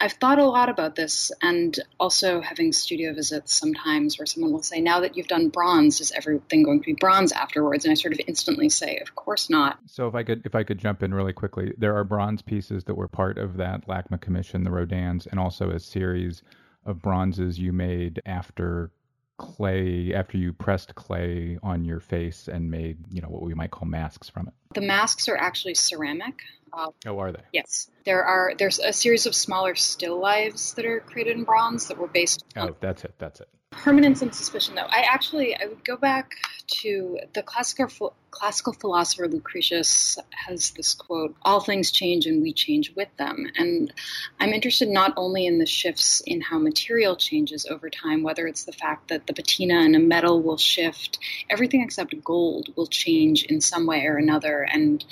I've 0.00 0.12
thought 0.12 0.38
a 0.38 0.44
lot 0.44 0.68
about 0.68 0.94
this, 0.94 1.32
and 1.42 1.76
also 1.98 2.40
having 2.40 2.72
studio 2.72 3.12
visits 3.12 3.54
sometimes 3.54 4.16
where 4.18 4.26
someone 4.26 4.52
will 4.52 4.62
say, 4.62 4.80
Now 4.80 5.00
that 5.00 5.16
you've 5.16 5.26
done 5.26 5.48
bronze, 5.48 6.00
is 6.00 6.12
everything 6.12 6.62
going 6.62 6.80
to 6.80 6.86
be 6.86 6.92
bronze 6.92 7.32
afterwards? 7.32 7.84
And 7.84 7.90
I 7.90 7.94
sort 7.94 8.14
of 8.14 8.20
instantly 8.28 8.68
say, 8.68 8.98
Of 8.98 9.16
course 9.16 9.50
not. 9.50 9.78
So 9.86 10.06
if 10.06 10.14
I 10.14 10.22
could 10.22 10.42
if 10.44 10.54
I 10.54 10.62
could 10.62 10.78
jump 10.78 11.02
in 11.02 11.12
really 11.12 11.32
quickly, 11.32 11.74
there 11.76 11.96
are 11.96 12.04
bronze 12.04 12.42
pieces 12.42 12.84
that 12.84 12.94
were 12.94 13.08
part 13.08 13.38
of 13.38 13.56
that 13.56 13.88
LACMA 13.88 14.20
commission, 14.20 14.62
the 14.62 14.70
Rodins, 14.70 15.26
and 15.26 15.40
also 15.40 15.70
a 15.70 15.80
series 15.80 16.42
of 16.86 17.02
bronzes 17.02 17.58
you 17.58 17.72
made 17.72 18.22
after 18.24 18.92
clay 19.38 20.12
after 20.14 20.36
you 20.36 20.52
pressed 20.52 20.94
clay 20.94 21.58
on 21.62 21.84
your 21.84 22.00
face 22.00 22.48
and 22.48 22.70
made 22.70 22.98
you 23.10 23.22
know 23.22 23.28
what 23.28 23.42
we 23.42 23.54
might 23.54 23.70
call 23.70 23.88
masks 23.88 24.28
from 24.28 24.48
it 24.48 24.54
the 24.74 24.80
masks 24.80 25.28
are 25.28 25.36
actually 25.36 25.74
ceramic 25.74 26.42
uh, 26.72 26.90
oh, 27.06 27.18
are 27.18 27.32
they? 27.32 27.42
Yes, 27.52 27.90
there 28.04 28.24
are. 28.24 28.52
There's 28.56 28.78
a 28.78 28.92
series 28.92 29.26
of 29.26 29.34
smaller 29.34 29.74
still 29.74 30.20
lives 30.20 30.74
that 30.74 30.84
are 30.84 31.00
created 31.00 31.36
in 31.36 31.44
bronze 31.44 31.88
that 31.88 31.98
were 31.98 32.08
based. 32.08 32.44
Oh, 32.56 32.76
that's 32.80 33.04
it. 33.04 33.14
That's 33.18 33.40
it. 33.40 33.48
Permanence 33.82 34.22
and 34.22 34.34
suspicion, 34.34 34.74
though. 34.74 34.82
I 34.82 35.06
actually 35.08 35.54
I 35.56 35.66
would 35.66 35.84
go 35.84 35.96
back 35.96 36.34
to 36.82 37.20
the 37.32 37.42
classical 37.42 38.12
classical 38.30 38.72
philosopher 38.72 39.28
Lucretius 39.28 40.18
has 40.30 40.72
this 40.72 40.94
quote: 40.94 41.34
"All 41.42 41.60
things 41.60 41.90
change, 41.90 42.26
and 42.26 42.42
we 42.42 42.52
change 42.52 42.92
with 42.96 43.08
them." 43.16 43.46
And 43.56 43.92
I'm 44.40 44.52
interested 44.52 44.88
not 44.88 45.14
only 45.16 45.46
in 45.46 45.58
the 45.58 45.66
shifts 45.66 46.20
in 46.26 46.40
how 46.40 46.58
material 46.58 47.16
changes 47.16 47.66
over 47.66 47.88
time, 47.88 48.22
whether 48.22 48.46
it's 48.46 48.64
the 48.64 48.72
fact 48.72 49.08
that 49.08 49.26
the 49.26 49.32
patina 49.32 49.80
in 49.82 49.94
a 49.94 50.00
metal 50.00 50.42
will 50.42 50.58
shift, 50.58 51.18
everything 51.48 51.80
except 51.82 52.22
gold 52.24 52.70
will 52.76 52.88
change 52.88 53.44
in 53.44 53.60
some 53.60 53.86
way 53.86 54.04
or 54.06 54.16
another, 54.16 54.62
and 54.62 55.04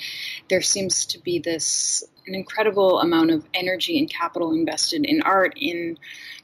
there 0.49 0.61
seems 0.61 1.05
to 1.07 1.19
be 1.19 1.39
this 1.39 2.03
an 2.27 2.35
incredible 2.35 2.99
amount 2.99 3.31
of 3.31 3.45
energy 3.53 3.97
and 3.97 4.09
capital 4.09 4.51
invested 4.51 5.05
in 5.05 5.21
art 5.21 5.53
in 5.55 5.97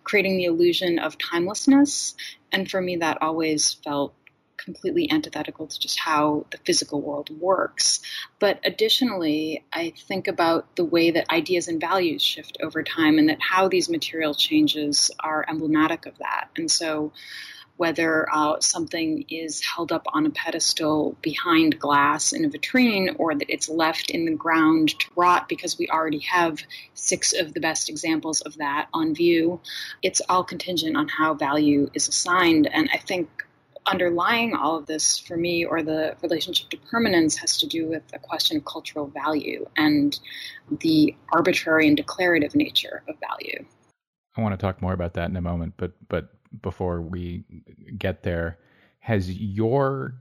creating 0.04 0.38
the 0.38 0.46
illusion 0.46 1.00
of 1.00 1.18
timelessness. 1.18 2.16
And 2.52 2.70
for 2.70 2.82
me, 2.82 2.98
that 2.98 3.22
always 3.22 3.74
felt 3.74 4.14
completely 4.58 5.12
antithetical 5.12 5.68
to 5.68 5.80
just 5.80 6.00
how 6.00 6.46
the 6.52 6.58
physical 6.66 7.02
world 7.02 7.30
works. 7.40 8.00
But 8.40 8.60
additionally, 8.64 9.66
I 9.74 9.94
think 10.08 10.28
about 10.28 10.76
the 10.76 10.86
way 10.86 11.12
that 11.12 11.30
ideas 11.30 11.68
and 11.68 11.82
values 11.82 12.22
shift 12.22 12.58
over 12.62 12.84
time 12.84 13.18
and 13.18 13.30
that 13.30 13.42
how 13.42 13.68
these 13.68 13.90
material 13.90 14.34
changes 14.34 15.12
are 15.20 15.46
emblematic 15.48 16.06
of 16.06 16.18
that. 16.20 16.50
And 16.56 16.72
so 16.72 17.12
whether 17.84 18.34
uh, 18.34 18.58
something 18.62 19.26
is 19.28 19.60
held 19.60 19.92
up 19.92 20.06
on 20.14 20.26
a 20.26 20.30
pedestal 20.30 21.18
behind 21.22 21.78
glass 21.78 22.32
in 22.32 22.46
a 22.46 22.50
vitrine 22.50 23.14
or 23.20 23.36
that 23.36 23.50
it's 23.50 23.68
left 23.68 24.10
in 24.10 24.24
the 24.24 24.32
ground 24.32 24.98
to 24.98 25.06
rot 25.18 25.50
because 25.50 25.78
we 25.78 25.90
already 25.90 26.20
have 26.20 26.64
six 26.94 27.34
of 27.34 27.54
the 27.54 27.60
best 27.60 27.90
examples 27.90 28.40
of 28.40 28.56
that 28.56 28.88
on 28.94 29.14
view. 29.14 29.60
It's 30.02 30.22
all 30.30 30.46
contingent 30.46 30.96
on 30.96 31.10
how 31.10 31.34
value 31.34 31.90
is 31.94 32.08
assigned. 32.08 32.70
And 32.72 32.90
I 32.94 33.00
think 33.00 33.28
underlying 33.86 34.56
all 34.56 34.78
of 34.78 34.86
this 34.86 35.18
for 35.20 35.36
me, 35.36 35.66
or 35.66 35.84
the 35.84 36.16
relationship 36.22 36.70
to 36.70 36.78
permanence, 36.90 37.36
has 37.36 37.58
to 37.58 37.68
do 37.68 37.90
with 37.90 38.04
a 38.14 38.20
question 38.20 38.56
of 38.56 38.64
cultural 38.64 39.08
value 39.08 39.68
and 39.76 40.18
the 40.80 41.18
arbitrary 41.34 41.90
and 41.90 41.98
declarative 41.98 42.56
nature 42.56 43.04
of 43.10 43.16
value. 43.20 43.66
I 44.38 44.42
want 44.42 44.58
to 44.58 44.66
talk 44.66 44.82
more 44.82 44.94
about 44.94 45.16
that 45.16 45.30
in 45.30 45.36
a 45.36 45.42
moment, 45.42 45.74
but 45.76 45.92
but 46.08 46.30
before 46.62 47.02
we 47.02 47.44
get 47.98 48.24
there, 48.24 48.60
has 49.00 49.32
your 49.32 50.16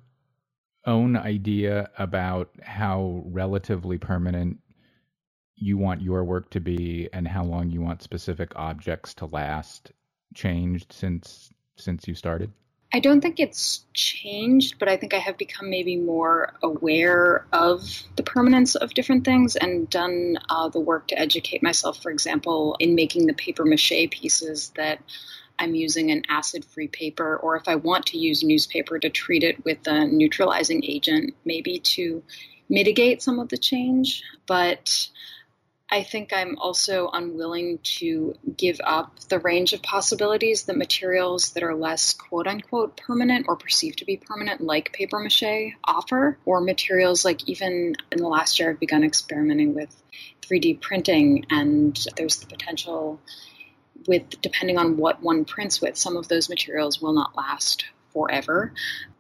own 0.87 1.17
idea 1.17 1.91
about 1.99 2.51
how 2.63 3.23
relatively 3.27 3.99
permanent 3.99 4.59
you 5.57 5.79
want 5.79 6.03
your 6.03 6.25
work 6.25 6.51
to 6.51 6.61
be 6.61 7.09
and 7.13 7.29
how 7.29 7.45
long 7.45 7.71
you 7.71 7.81
want 7.81 8.03
specific 8.03 8.53
objects 8.57 9.15
to 9.15 9.27
last 9.27 9.93
changed 10.35 10.93
since 10.93 11.53
since 11.77 12.09
you 12.09 12.15
started? 12.15 12.53
I 12.95 13.01
don't 13.01 13.23
think 13.23 13.41
it's 13.41 13.87
changed, 13.95 14.79
but 14.79 14.89
I 14.89 14.99
think 14.99 15.15
I 15.15 15.19
have 15.19 15.39
become 15.39 15.71
maybe 15.71 15.97
more 15.97 16.53
aware 16.63 17.47
of 17.51 17.81
the 18.17 18.23
permanence 18.23 18.75
of 18.75 18.93
different 18.93 19.25
things 19.25 19.57
and 19.57 19.89
done 19.89 20.37
uh, 20.51 20.69
the 20.69 20.81
work 20.81 21.09
to 21.09 21.19
educate 21.19 21.63
myself, 21.63 22.03
for 22.03 22.11
example, 22.11 22.77
in 22.81 22.95
making 22.95 23.27
the 23.27 23.33
paper 23.33 23.65
mache 23.65 24.11
pieces 24.11 24.73
that 24.77 25.01
I'm 25.59 25.75
using 25.75 26.11
an 26.11 26.23
acid 26.29 26.65
free 26.65 26.89
paper, 26.89 27.37
or 27.37 27.57
if 27.57 27.69
I 27.69 27.77
want 27.77 28.07
to 28.07 28.19
use 28.19 28.43
newspaper 28.43 28.99
to 28.99 29.11
treat 29.11 29.43
it 29.43 29.65
with 29.65 29.87
a 29.87 30.07
neutralizing 30.07 30.85
agent, 30.85 31.35
maybe 31.45 31.79
to 31.79 32.23
mitigate 32.69 33.23
some 33.23 33.39
of 33.39 33.49
the 33.49 33.59
change. 33.59 34.23
But 34.47 35.09
I 35.91 36.03
think 36.05 36.33
I'm 36.33 36.57
also 36.57 37.11
unwilling 37.13 37.79
to 37.99 38.35
give 38.57 38.81
up 38.83 39.21
the 39.29 39.39
range 39.39 39.75
of 39.75 39.83
possibilities 39.83 40.63
that 40.63 40.77
materials 40.79 41.51
that 41.51 41.63
are 41.63 41.75
less 41.75 42.15
quote 42.15 42.47
unquote 42.47 42.97
permanent 42.97 43.45
or 43.47 43.57
perceived 43.57 43.99
to 43.99 44.07
be 44.07 44.17
permanent, 44.17 44.63
like 44.63 44.95
paper 44.95 45.19
mache, 45.19 45.75
offer, 45.85 46.39
or 46.47 46.63
materials 46.63 47.27
like 47.27 47.47
even 47.47 47.95
in 48.11 48.19
the 48.19 48.27
last 48.27 48.59
year 48.59 48.71
I've 48.71 48.81
begun 48.81 49.05
experimenting 49.05 49.75
with 49.75 49.95
3D 50.41 50.81
printing, 50.81 51.45
and 51.51 51.95
there's 52.17 52.39
the 52.39 52.47
potential 52.47 53.21
with 54.07 54.41
depending 54.41 54.79
on 54.79 54.97
what 54.97 55.23
one 55.23 55.45
prints 55.45 55.81
with, 55.81 55.97
some 55.97 56.17
of 56.17 56.29
those 56.29 56.49
materials 56.49 57.01
will 57.01 57.13
not 57.13 57.37
last 57.37 57.85
forever, 58.13 58.73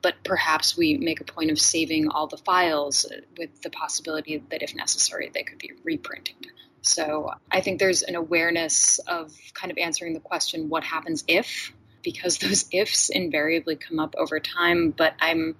but 0.02 0.14
perhaps 0.24 0.76
we 0.76 0.96
make 0.96 1.20
a 1.20 1.24
point 1.24 1.50
of 1.50 1.58
saving 1.58 2.08
all 2.08 2.26
the 2.26 2.36
files 2.36 3.06
with 3.38 3.62
the 3.62 3.70
possibility 3.70 4.42
that 4.50 4.62
if 4.62 4.74
necessary, 4.74 5.30
they 5.32 5.42
could 5.42 5.58
be 5.58 5.72
reprinted. 5.84 6.46
So 6.82 7.30
I 7.50 7.60
think 7.60 7.78
there's 7.78 8.02
an 8.02 8.16
awareness 8.16 8.98
of 9.00 9.32
kind 9.54 9.70
of 9.70 9.78
answering 9.78 10.14
the 10.14 10.20
question, 10.20 10.68
what 10.68 10.84
happens 10.84 11.24
if? 11.28 11.72
Because 12.02 12.38
those 12.38 12.66
ifs 12.72 13.08
invariably 13.08 13.76
come 13.76 13.98
up 13.98 14.14
over 14.18 14.40
time, 14.40 14.90
but 14.90 15.14
I'm 15.20 15.56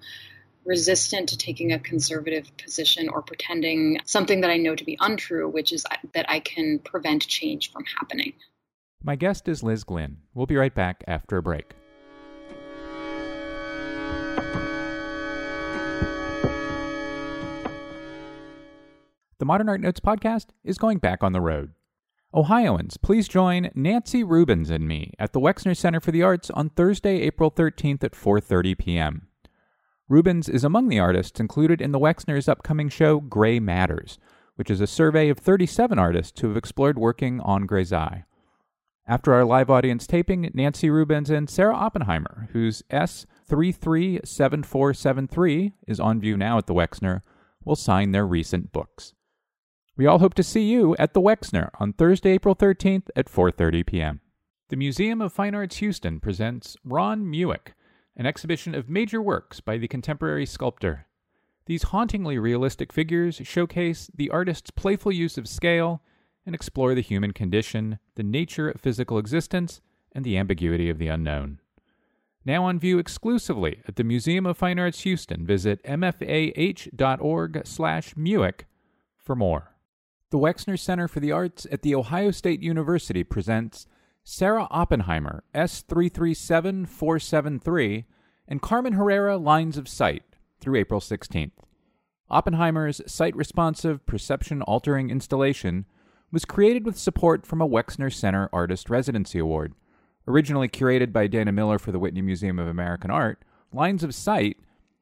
resistant 0.65 1.29
to 1.29 1.37
taking 1.37 1.73
a 1.73 1.79
conservative 1.79 2.49
position 2.57 3.09
or 3.09 3.21
pretending 3.21 3.99
something 4.05 4.41
that 4.41 4.49
I 4.49 4.57
know 4.57 4.75
to 4.75 4.83
be 4.85 4.97
untrue, 4.99 5.49
which 5.49 5.73
is 5.73 5.85
that 6.13 6.29
I 6.29 6.39
can 6.39 6.79
prevent 6.79 7.27
change 7.27 7.71
from 7.71 7.83
happening. 7.99 8.33
My 9.05 9.17
guest 9.17 9.49
is 9.49 9.63
Liz 9.63 9.83
Glynn. 9.83 10.19
We'll 10.33 10.45
be 10.45 10.55
right 10.55 10.73
back 10.73 11.03
after 11.07 11.35
a 11.35 11.43
break. 11.43 11.73
The 19.39 19.45
Modern 19.45 19.67
Art 19.67 19.81
Notes 19.81 19.99
podcast 19.99 20.47
is 20.63 20.77
going 20.77 20.99
back 20.99 21.21
on 21.21 21.33
the 21.33 21.41
road. 21.41 21.71
Ohioans, 22.33 22.95
please 22.95 23.27
join 23.27 23.71
Nancy 23.75 24.23
Rubins 24.23 24.71
and 24.71 24.87
me 24.87 25.11
at 25.19 25.33
the 25.33 25.41
Wexner 25.41 25.75
Center 25.75 25.99
for 25.99 26.11
the 26.11 26.23
Arts 26.23 26.49
on 26.51 26.69
Thursday, 26.69 27.19
April 27.23 27.51
13th 27.51 28.05
at 28.05 28.13
4:30 28.13 28.77
p.m. 28.77 29.27
Rubins 30.09 30.47
is 30.47 30.63
among 30.63 30.87
the 30.87 30.99
artists 30.99 31.41
included 31.41 31.81
in 31.81 31.91
the 31.91 31.99
Wexner's 31.99 32.47
upcoming 32.47 32.87
show 32.87 33.19
Gray 33.19 33.59
Matters, 33.59 34.17
which 34.55 34.71
is 34.71 34.79
a 34.79 34.87
survey 34.87 35.27
of 35.27 35.39
37 35.39 35.99
artists 35.99 36.39
who 36.39 36.47
have 36.47 36.55
explored 36.55 36.97
working 36.97 37.41
on 37.41 37.67
grisaille. 37.67 38.23
After 39.05 39.33
our 39.33 39.43
live 39.43 39.69
audience 39.69 40.07
taping, 40.07 40.49
Nancy 40.53 40.89
Rubins 40.89 41.29
and 41.29 41.49
Sarah 41.49 41.75
Oppenheimer, 41.75 42.47
whose 42.53 42.83
S337473 42.83 45.73
is 45.85 45.99
on 45.99 46.21
view 46.21 46.37
now 46.37 46.57
at 46.57 46.67
the 46.67 46.73
Wexner, 46.73 47.21
will 47.65 47.75
sign 47.75 48.11
their 48.11 48.25
recent 48.25 48.71
books. 48.71 49.13
We 49.97 50.05
all 50.05 50.19
hope 50.19 50.35
to 50.35 50.43
see 50.43 50.63
you 50.63 50.95
at 50.97 51.13
the 51.13 51.19
Wexner 51.19 51.71
on 51.79 51.91
Thursday, 51.91 52.31
April 52.31 52.55
13th 52.55 53.09
at 53.13 53.27
4:30 53.27 53.85
p.m. 53.85 54.21
The 54.69 54.77
Museum 54.77 55.21
of 55.21 55.33
Fine 55.33 55.53
Arts 55.53 55.75
Houston 55.77 56.21
presents 56.21 56.77
Ron 56.85 57.25
Mueck, 57.25 57.73
an 58.15 58.25
exhibition 58.25 58.73
of 58.73 58.89
major 58.89 59.21
works 59.21 59.59
by 59.59 59.77
the 59.77 59.89
contemporary 59.89 60.45
sculptor. 60.45 61.07
These 61.65 61.83
hauntingly 61.83 62.39
realistic 62.39 62.93
figures 62.93 63.41
showcase 63.43 64.09
the 64.15 64.29
artist's 64.29 64.71
playful 64.71 65.11
use 65.11 65.37
of 65.37 65.49
scale 65.49 66.01
and 66.45 66.53
explore 66.53 66.93
the 66.93 67.01
human 67.01 67.31
condition, 67.31 67.99
the 68.15 68.23
nature 68.23 68.69
of 68.69 68.81
physical 68.81 69.17
existence, 69.17 69.79
and 70.11 70.25
the 70.25 70.37
ambiguity 70.37 70.89
of 70.89 70.97
the 70.97 71.07
unknown. 71.07 71.59
Now 72.45 72.65
on 72.65 72.79
view 72.79 72.99
exclusively 72.99 73.79
at 73.87 73.95
the 73.95 74.03
Museum 74.03 74.45
of 74.45 74.57
Fine 74.57 74.77
Arts 74.77 74.99
Houston. 75.01 75.45
Visit 75.45 75.81
mfah.org/mueck 75.83 78.61
for 79.17 79.35
more. 79.35 79.75
The 80.29 80.39
Wexner 80.39 80.77
Center 80.77 81.07
for 81.07 81.21
the 81.21 81.31
Arts 81.31 81.65
at 81.71 81.83
The 81.83 81.95
Ohio 81.95 82.31
State 82.31 82.61
University 82.61 83.23
presents 83.23 83.87
Sarah 84.23 84.67
Oppenheimer, 84.71 85.45
S337473, 85.53 88.05
and 88.47 88.61
Carmen 88.61 88.93
Herrera, 88.93 89.37
Lines 89.37 89.77
of 89.77 89.87
Sight, 89.87 90.23
through 90.59 90.75
April 90.75 90.99
16th. 90.99 91.51
Oppenheimer's 92.29 93.01
site 93.05 93.35
responsive, 93.35 94.05
perception 94.05 94.61
altering 94.63 95.09
installation 95.09 95.85
was 96.33 96.43
created 96.43 96.85
with 96.85 96.97
support 96.97 97.45
from 97.45 97.61
a 97.61 97.67
Wexner 97.67 98.13
Center 98.13 98.49
Artist 98.51 98.89
Residency 98.89 99.39
Award. 99.39 99.73
Originally 100.27 100.67
curated 100.67 101.13
by 101.13 101.27
Dana 101.27 101.53
Miller 101.53 101.79
for 101.79 101.93
the 101.93 101.99
Whitney 101.99 102.21
Museum 102.21 102.59
of 102.59 102.67
American 102.67 103.09
Art, 103.09 103.41
Lines 103.71 104.03
of 104.03 104.13
Sight 104.13 104.57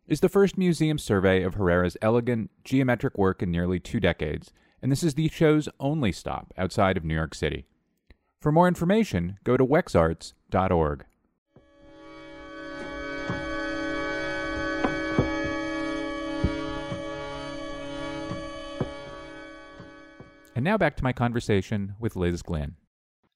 is 0.08 0.20
the 0.20 0.30
first 0.30 0.56
museum 0.56 1.00
survey 1.00 1.42
of 1.42 1.56
Herrera's 1.56 1.98
elegant, 2.04 2.52
geometric 2.64 3.18
work 3.18 3.42
in 3.42 3.50
nearly 3.50 3.80
two 3.80 4.00
decades 4.00 4.52
and 4.82 4.92
this 4.92 5.04
is 5.04 5.14
the 5.14 5.30
show's 5.30 5.70
only 5.80 6.12
stop 6.12 6.54
outside 6.58 6.98
of 6.98 7.06
New 7.06 7.14
York 7.14 7.36
City. 7.36 7.66
For 8.40 8.52
more 8.52 8.68
information, 8.68 9.38
go 9.44 9.56
to 9.56 9.66
wexarts.org. 9.66 11.06
And 20.56 20.66
now 20.66 20.78
back 20.78 20.98
to 20.98 21.04
my 21.04 21.14
conversation 21.14 21.96
with 22.00 22.16
Liz 22.16 22.42
Glynn. 22.42 22.76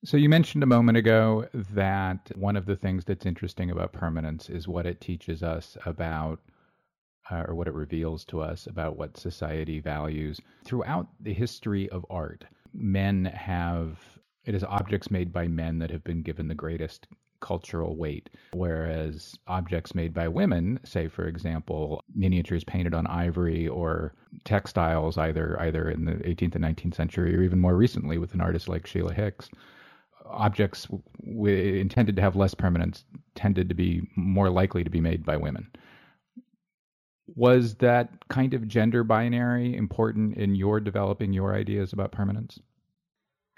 So, 0.03 0.17
you 0.17 0.29
mentioned 0.29 0.63
a 0.63 0.67
moment 0.67 0.97
ago 0.97 1.47
that 1.53 2.29
one 2.35 2.55
of 2.55 2.65
the 2.65 2.75
things 2.75 3.05
that's 3.05 3.25
interesting 3.25 3.71
about 3.71 3.93
permanence 3.93 4.49
is 4.49 4.67
what 4.67 4.85
it 4.85 5.01
teaches 5.01 5.41
us 5.41 5.77
about 5.85 6.39
uh, 7.31 7.43
or 7.47 7.55
what 7.55 7.67
it 7.67 7.73
reveals 7.73 8.23
to 8.25 8.41
us 8.41 8.67
about 8.67 8.97
what 8.97 9.17
society 9.17 9.79
values. 9.79 10.39
Throughout 10.63 11.07
the 11.19 11.33
history 11.33 11.89
of 11.89 12.05
art, 12.09 12.45
men 12.73 13.25
have, 13.25 13.99
it 14.43 14.53
is 14.53 14.63
objects 14.63 15.09
made 15.09 15.33
by 15.33 15.47
men 15.47 15.79
that 15.79 15.89
have 15.89 16.03
been 16.03 16.21
given 16.21 16.47
the 16.47 16.53
greatest 16.53 17.07
cultural 17.39 17.95
weight, 17.95 18.29
whereas 18.53 19.37
objects 19.47 19.95
made 19.95 20.13
by 20.13 20.27
women, 20.27 20.79
say 20.83 21.07
for 21.07 21.27
example, 21.27 22.03
miniatures 22.13 22.63
painted 22.63 22.93
on 22.93 23.07
ivory 23.07 23.67
or 23.67 24.13
textiles, 24.43 25.17
either 25.17 25.59
either 25.61 25.89
in 25.89 26.05
the 26.05 26.13
18th 26.13 26.55
and 26.55 26.63
19th 26.63 26.95
century 26.95 27.35
or 27.35 27.41
even 27.41 27.59
more 27.59 27.75
recently 27.75 28.17
with 28.17 28.33
an 28.33 28.41
artist 28.41 28.67
like 28.67 28.87
Sheila 28.87 29.13
Hicks, 29.13 29.49
objects 30.25 30.87
w- 31.23 31.79
intended 31.79 32.15
to 32.15 32.21
have 32.21 32.35
less 32.35 32.53
permanence 32.53 33.05
tended 33.35 33.69
to 33.69 33.75
be 33.75 34.01
more 34.15 34.49
likely 34.49 34.83
to 34.83 34.89
be 34.89 35.01
made 35.01 35.25
by 35.25 35.37
women 35.37 35.69
was 37.27 37.75
that 37.75 38.27
kind 38.29 38.53
of 38.53 38.67
gender 38.67 39.03
binary 39.03 39.75
important 39.75 40.37
in 40.37 40.55
your 40.55 40.79
developing 40.79 41.33
your 41.33 41.55
ideas 41.55 41.93
about 41.93 42.11
permanence? 42.11 42.59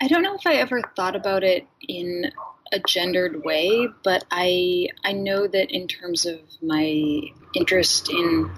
I 0.01 0.07
don't 0.07 0.21
know 0.21 0.35
if 0.35 0.45
I 0.45 0.55
ever 0.55 0.81
thought 0.95 1.15
about 1.15 1.43
it 1.43 1.65
in 1.87 2.31
a 2.71 2.79
gendered 2.79 3.43
way, 3.43 3.87
but 4.03 4.25
I 4.29 4.89
I 5.03 5.13
know 5.13 5.47
that 5.47 5.71
in 5.71 5.87
terms 5.87 6.25
of 6.25 6.39
my 6.61 7.21
interest 7.55 8.09
in 8.09 8.51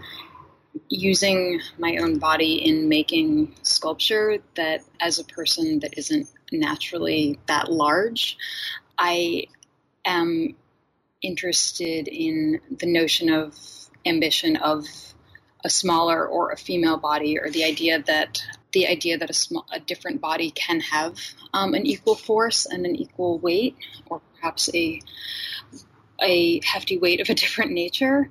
using 0.89 1.61
my 1.77 1.97
own 1.97 2.19
body 2.19 2.55
in 2.55 2.89
making 2.89 3.55
sculpture 3.63 4.37
that 4.55 4.81
as 4.99 5.19
a 5.19 5.23
person 5.23 5.79
that 5.79 5.97
isn't 5.97 6.27
naturally 6.51 7.39
that 7.47 7.71
large, 7.71 8.37
I 8.97 9.45
am 10.05 10.55
interested 11.21 12.07
in 12.07 12.59
the 12.69 12.85
notion 12.85 13.29
of 13.31 13.55
ambition 14.05 14.55
of 14.57 14.85
a 15.63 15.69
smaller 15.69 16.25
or 16.25 16.51
a 16.51 16.57
female 16.57 16.97
body, 16.97 17.37
or 17.37 17.49
the 17.49 17.65
idea 17.65 18.01
that 18.03 18.41
the 18.71 18.87
idea 18.87 19.17
that 19.17 19.29
a, 19.29 19.33
small, 19.33 19.65
a 19.71 19.79
different 19.79 20.21
body 20.21 20.51
can 20.51 20.79
have 20.79 21.17
um, 21.53 21.73
an 21.73 21.85
equal 21.85 22.15
force 22.15 22.65
and 22.65 22.85
an 22.85 22.95
equal 22.95 23.39
weight, 23.39 23.75
or 24.07 24.21
perhaps 24.35 24.69
a 24.73 25.01
a 26.21 26.59
hefty 26.65 26.97
weight 26.97 27.21
of 27.21 27.29
a 27.29 27.33
different 27.43 27.71
nature. 27.71 28.29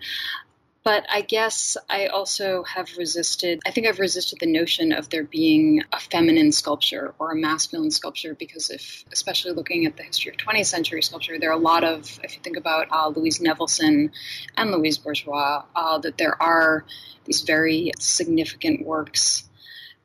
But 0.85 1.05
I 1.11 1.21
guess 1.21 1.77
I 1.91 2.07
also 2.07 2.63
have 2.63 2.97
resisted, 2.97 3.61
I 3.67 3.73
think 3.73 3.87
I've 3.87 3.99
resisted 3.99 4.39
the 4.41 4.47
notion 4.47 4.93
of 4.93 5.11
there 5.11 5.25
being 5.25 5.83
a 5.93 6.01
feminine 6.01 6.51
sculpture 6.51 7.15
or 7.19 7.33
a 7.33 7.37
masculine 7.37 7.91
sculpture 7.91 8.35
because 8.35 8.71
if, 8.71 9.05
especially 9.13 9.53
looking 9.53 9.85
at 9.85 9.97
the 9.97 10.03
history 10.03 10.33
of 10.33 10.39
20th 10.39 10.67
century 10.67 11.03
sculpture, 11.03 11.39
there 11.39 11.51
are 11.51 11.59
a 11.59 11.63
lot 11.63 11.85
of, 11.85 12.19
if 12.25 12.35
you 12.37 12.43
think 12.43 12.57
about 12.57 12.87
uh, 12.91 13.09
Louise 13.09 13.39
Nevelson 13.39 14.11
and 14.57 14.71
Louise 14.71 14.97
Bourgeois, 14.97 15.63
uh, 15.77 15.99
that 15.99 16.17
there 16.17 16.41
are 16.41 16.87
these 17.27 17.43
very 17.43 17.93
significant 17.99 18.87
works 18.87 19.48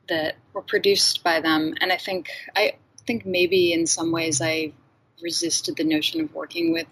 that 0.08 0.36
were 0.52 0.62
produced 0.62 1.22
by 1.24 1.40
them. 1.40 1.74
And 1.80 1.92
I 1.92 1.96
think, 1.96 2.28
I 2.54 2.74
think 3.06 3.26
maybe 3.26 3.72
in 3.72 3.86
some 3.86 4.12
ways 4.12 4.40
I 4.40 4.72
resisted 5.22 5.76
the 5.76 5.84
notion 5.84 6.20
of 6.20 6.34
working 6.34 6.72
with 6.72 6.86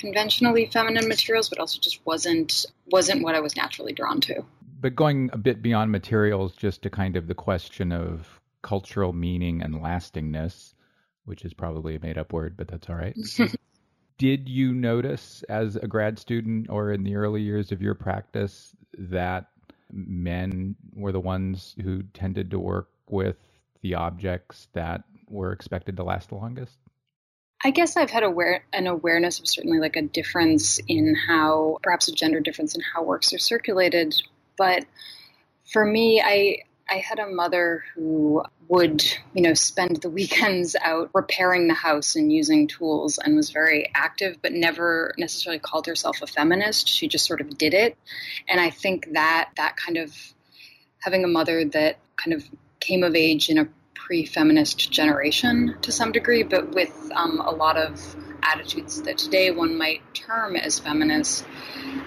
conventionally 0.00 0.66
feminine 0.66 1.08
materials, 1.08 1.48
but 1.48 1.58
also 1.58 1.78
just 1.80 2.04
wasn't 2.04 2.66
wasn't 2.86 3.22
what 3.22 3.34
I 3.34 3.40
was 3.40 3.56
naturally 3.56 3.92
drawn 3.92 4.20
to. 4.22 4.44
But 4.80 4.94
going 4.94 5.30
a 5.32 5.38
bit 5.38 5.62
beyond 5.62 5.90
materials, 5.90 6.54
just 6.54 6.82
to 6.82 6.90
kind 6.90 7.16
of 7.16 7.26
the 7.26 7.34
question 7.34 7.92
of 7.92 8.40
cultural 8.62 9.12
meaning 9.12 9.62
and 9.62 9.80
lastingness, 9.80 10.74
which 11.24 11.44
is 11.44 11.54
probably 11.54 11.96
a 11.96 12.00
made 12.00 12.18
up 12.18 12.32
word, 12.32 12.56
but 12.56 12.68
that's 12.68 12.88
all 12.90 12.96
right. 12.96 13.16
Did 14.18 14.48
you 14.48 14.74
notice 14.74 15.42
as 15.48 15.76
a 15.76 15.88
grad 15.88 16.18
student 16.18 16.68
or 16.70 16.92
in 16.92 17.02
the 17.02 17.16
early 17.16 17.42
years 17.42 17.72
of 17.72 17.82
your 17.82 17.94
practice 17.94 18.74
that 18.96 19.48
men 19.94 20.76
were 20.94 21.12
the 21.12 21.20
ones 21.20 21.74
who 21.82 22.02
tended 22.02 22.50
to 22.50 22.58
work 22.58 22.88
with 23.08 23.36
the 23.82 23.94
objects 23.94 24.68
that 24.72 25.04
were 25.28 25.52
expected 25.52 25.96
to 25.96 26.04
last 26.04 26.28
the 26.28 26.34
longest? 26.34 26.76
I 27.62 27.70
guess 27.70 27.96
I've 27.96 28.10
had 28.10 28.24
aware 28.24 28.64
an 28.72 28.86
awareness 28.86 29.40
of 29.40 29.48
certainly 29.48 29.78
like 29.78 29.96
a 29.96 30.02
difference 30.02 30.80
in 30.86 31.14
how 31.14 31.78
perhaps 31.82 32.08
a 32.08 32.12
gender 32.12 32.40
difference 32.40 32.74
in 32.74 32.82
how 32.82 33.02
works 33.04 33.32
are 33.32 33.38
circulated. 33.38 34.14
But 34.58 34.84
for 35.72 35.84
me, 35.84 36.20
I 36.22 36.64
I 36.88 36.96
had 36.96 37.18
a 37.18 37.26
mother 37.26 37.84
who 37.94 38.42
would, 38.68 39.02
you 39.32 39.42
know, 39.42 39.54
spend 39.54 39.96
the 40.02 40.10
weekends 40.10 40.76
out 40.80 41.10
repairing 41.14 41.68
the 41.68 41.74
house 41.74 42.16
and 42.16 42.32
using 42.32 42.66
tools 42.66 43.18
and 43.18 43.36
was 43.36 43.50
very 43.50 43.90
active, 43.94 44.36
but 44.42 44.52
never 44.52 45.14
necessarily 45.18 45.58
called 45.58 45.86
herself 45.86 46.22
a 46.22 46.26
feminist. 46.26 46.88
She 46.88 47.08
just 47.08 47.26
sort 47.26 47.40
of 47.40 47.56
did 47.56 47.74
it. 47.74 47.96
And 48.48 48.60
I 48.60 48.70
think 48.70 49.12
that 49.12 49.50
that 49.56 49.76
kind 49.76 49.96
of 49.96 50.14
having 51.00 51.24
a 51.24 51.28
mother 51.28 51.64
that 51.64 51.98
kind 52.16 52.34
of 52.34 52.44
came 52.80 53.02
of 53.02 53.14
age 53.14 53.48
in 53.48 53.58
a 53.58 53.68
pre-feminist 53.94 54.90
generation 54.90 55.76
to 55.82 55.90
some 55.90 56.12
degree, 56.12 56.42
but 56.42 56.74
with 56.74 56.92
um, 57.14 57.40
a 57.40 57.50
lot 57.50 57.76
of 57.78 58.16
attitudes 58.42 59.00
that 59.02 59.16
today 59.16 59.50
one 59.50 59.78
might 59.78 60.02
term 60.14 60.56
as 60.56 60.78
feminist. 60.78 61.46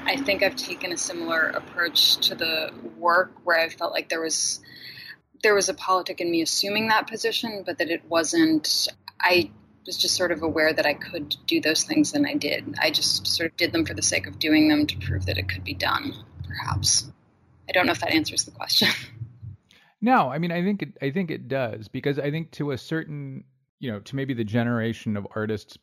I 0.06 0.18
think 0.18 0.44
I've 0.44 0.56
taken 0.56 0.92
a 0.92 0.98
similar 0.98 1.48
approach 1.48 2.18
to 2.28 2.36
the 2.36 2.72
work 2.98 3.32
where 3.44 3.60
I 3.60 3.70
felt 3.70 3.94
like 3.94 4.10
there 4.10 4.22
was 4.22 4.60
there 5.44 5.54
was 5.54 5.70
a 5.70 5.74
politic 5.74 6.20
in 6.20 6.32
me 6.32 6.42
assuming 6.42 6.88
that 6.88 7.08
position, 7.08 7.64
but 7.66 7.78
that 7.78 7.90
it 7.90 8.04
wasn't. 8.06 8.88
I 9.20 9.52
was 9.86 9.98
just 9.98 10.16
sort 10.16 10.32
of 10.32 10.44
aware 10.44 10.74
that 10.74 10.86
I 10.86 10.94
could 10.94 11.36
do 11.46 11.62
those 11.62 11.84
things, 11.84 12.14
and 12.14 12.28
I 12.28 12.34
did. 12.34 12.76
I 12.80 12.92
just 12.92 13.28
sort 13.28 13.52
of 13.52 13.58
did 13.58 13.72
them 13.72 13.86
for 13.86 13.94
the 13.94 14.02
sake 14.02 14.28
of 14.28 14.40
doing 14.40 14.68
them 14.68 14.88
to 14.88 14.98
prove 14.98 15.26
that 15.28 15.38
it 15.38 15.48
could 15.48 15.64
be 15.64 15.74
done. 15.74 16.14
Perhaps 16.48 17.12
I 17.70 17.72
don't 17.72 17.86
know 17.86 17.92
if 17.92 18.00
that 18.00 18.14
answers 18.14 18.46
the 18.46 18.52
question. 18.52 18.90
No, 20.00 20.30
I 20.30 20.38
mean, 20.38 20.52
I 20.52 20.64
think 20.64 20.84
it, 20.84 20.98
I 21.02 21.10
think 21.10 21.32
it 21.32 21.48
does 21.48 21.88
because 21.88 22.20
I 22.20 22.30
think 22.30 22.52
to 22.52 22.72
a 22.72 22.78
certain, 22.78 23.44
you 23.80 23.92
know, 23.92 24.00
to 24.02 24.16
maybe 24.16 24.34
the 24.34 24.44
generation 24.44 25.18
of 25.18 25.28
artists 25.36 25.78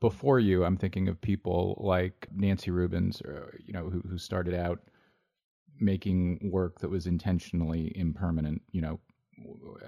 before 0.00 0.38
you, 0.38 0.64
I'm 0.64 0.76
thinking 0.76 1.08
of 1.08 1.20
people 1.20 1.78
like 1.82 2.28
Nancy 2.34 2.70
Rubins, 2.70 3.22
or, 3.24 3.58
you 3.64 3.72
know, 3.72 3.88
who, 3.88 4.00
who 4.00 4.18
started 4.18 4.54
out 4.54 4.80
making 5.82 6.50
work 6.50 6.80
that 6.80 6.90
was 6.90 7.06
intentionally 7.06 7.92
impermanent, 7.94 8.62
you 8.70 8.80
know, 8.80 9.00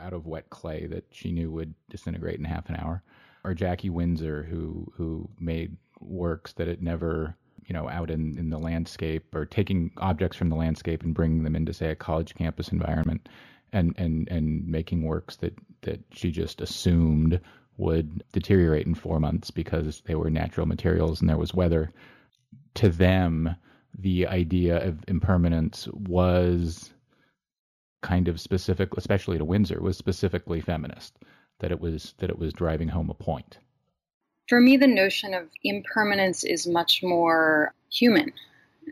out 0.00 0.12
of 0.12 0.26
wet 0.26 0.50
clay 0.50 0.86
that 0.86 1.04
she 1.10 1.32
knew 1.32 1.50
would 1.50 1.74
disintegrate 1.88 2.38
in 2.38 2.44
half 2.44 2.68
an 2.68 2.76
hour, 2.76 3.02
or 3.44 3.54
Jackie 3.54 3.90
Winsor 3.90 4.42
who 4.42 4.92
who 4.96 5.28
made 5.38 5.76
works 6.00 6.52
that 6.54 6.68
it 6.68 6.82
never 6.82 7.36
you 7.66 7.72
know 7.72 7.88
out 7.88 8.10
in, 8.10 8.36
in 8.38 8.50
the 8.50 8.58
landscape 8.58 9.34
or 9.34 9.46
taking 9.46 9.90
objects 9.98 10.36
from 10.36 10.50
the 10.50 10.56
landscape 10.56 11.02
and 11.02 11.14
bringing 11.14 11.44
them 11.44 11.56
into 11.56 11.72
say 11.72 11.90
a 11.90 11.94
college 11.94 12.34
campus 12.34 12.68
environment 12.68 13.28
and 13.72 13.94
and 13.96 14.28
and 14.28 14.66
making 14.66 15.02
works 15.02 15.36
that 15.36 15.54
that 15.82 16.00
she 16.12 16.30
just 16.30 16.60
assumed 16.60 17.40
would 17.76 18.22
deteriorate 18.32 18.86
in 18.86 18.94
four 18.94 19.18
months 19.20 19.50
because 19.50 20.02
they 20.06 20.14
were 20.14 20.30
natural 20.30 20.66
materials 20.66 21.20
and 21.20 21.28
there 21.28 21.36
was 21.36 21.54
weather. 21.54 21.90
To 22.74 22.88
them 22.88 23.56
the 23.98 24.26
idea 24.26 24.84
of 24.86 25.04
impermanence 25.08 25.88
was 25.92 26.92
kind 28.02 28.28
of 28.28 28.40
specific 28.40 28.90
especially 28.96 29.38
to 29.38 29.44
Winsor 29.44 29.80
was 29.80 29.96
specifically 29.96 30.60
feminist 30.60 31.18
that 31.60 31.72
it 31.72 31.80
was 31.80 32.14
that 32.18 32.30
it 32.30 32.38
was 32.38 32.52
driving 32.52 32.88
home 32.88 33.08
a 33.08 33.14
point 33.14 33.58
for 34.48 34.60
me, 34.60 34.76
the 34.76 34.86
notion 34.86 35.34
of 35.34 35.48
impermanence 35.62 36.44
is 36.44 36.66
much 36.66 37.02
more 37.02 37.72
human 37.90 38.32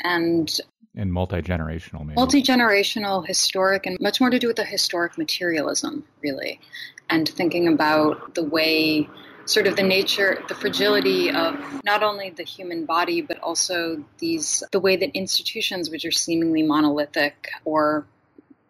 and 0.02 0.58
and 0.94 1.12
multi-generational 1.12 2.00
maybe. 2.00 2.14
multi-generational 2.14 3.26
historic 3.26 3.86
and 3.86 3.98
much 4.00 4.20
more 4.20 4.28
to 4.28 4.38
do 4.38 4.46
with 4.46 4.56
the 4.56 4.64
historic 4.64 5.16
materialism 5.16 6.04
really 6.22 6.60
and 7.08 7.28
thinking 7.28 7.66
about 7.66 8.34
the 8.34 8.42
way 8.42 9.08
sort 9.44 9.66
of 9.66 9.76
the 9.76 9.82
nature 9.82 10.42
the 10.48 10.54
fragility 10.54 11.30
of 11.30 11.58
not 11.84 12.02
only 12.02 12.30
the 12.30 12.44
human 12.44 12.84
body 12.84 13.20
but 13.20 13.38
also 13.40 14.04
these 14.18 14.62
the 14.72 14.80
way 14.80 14.96
that 14.96 15.10
institutions 15.16 15.90
which 15.90 16.04
are 16.04 16.12
seemingly 16.12 16.62
monolithic 16.62 17.48
or 17.64 18.06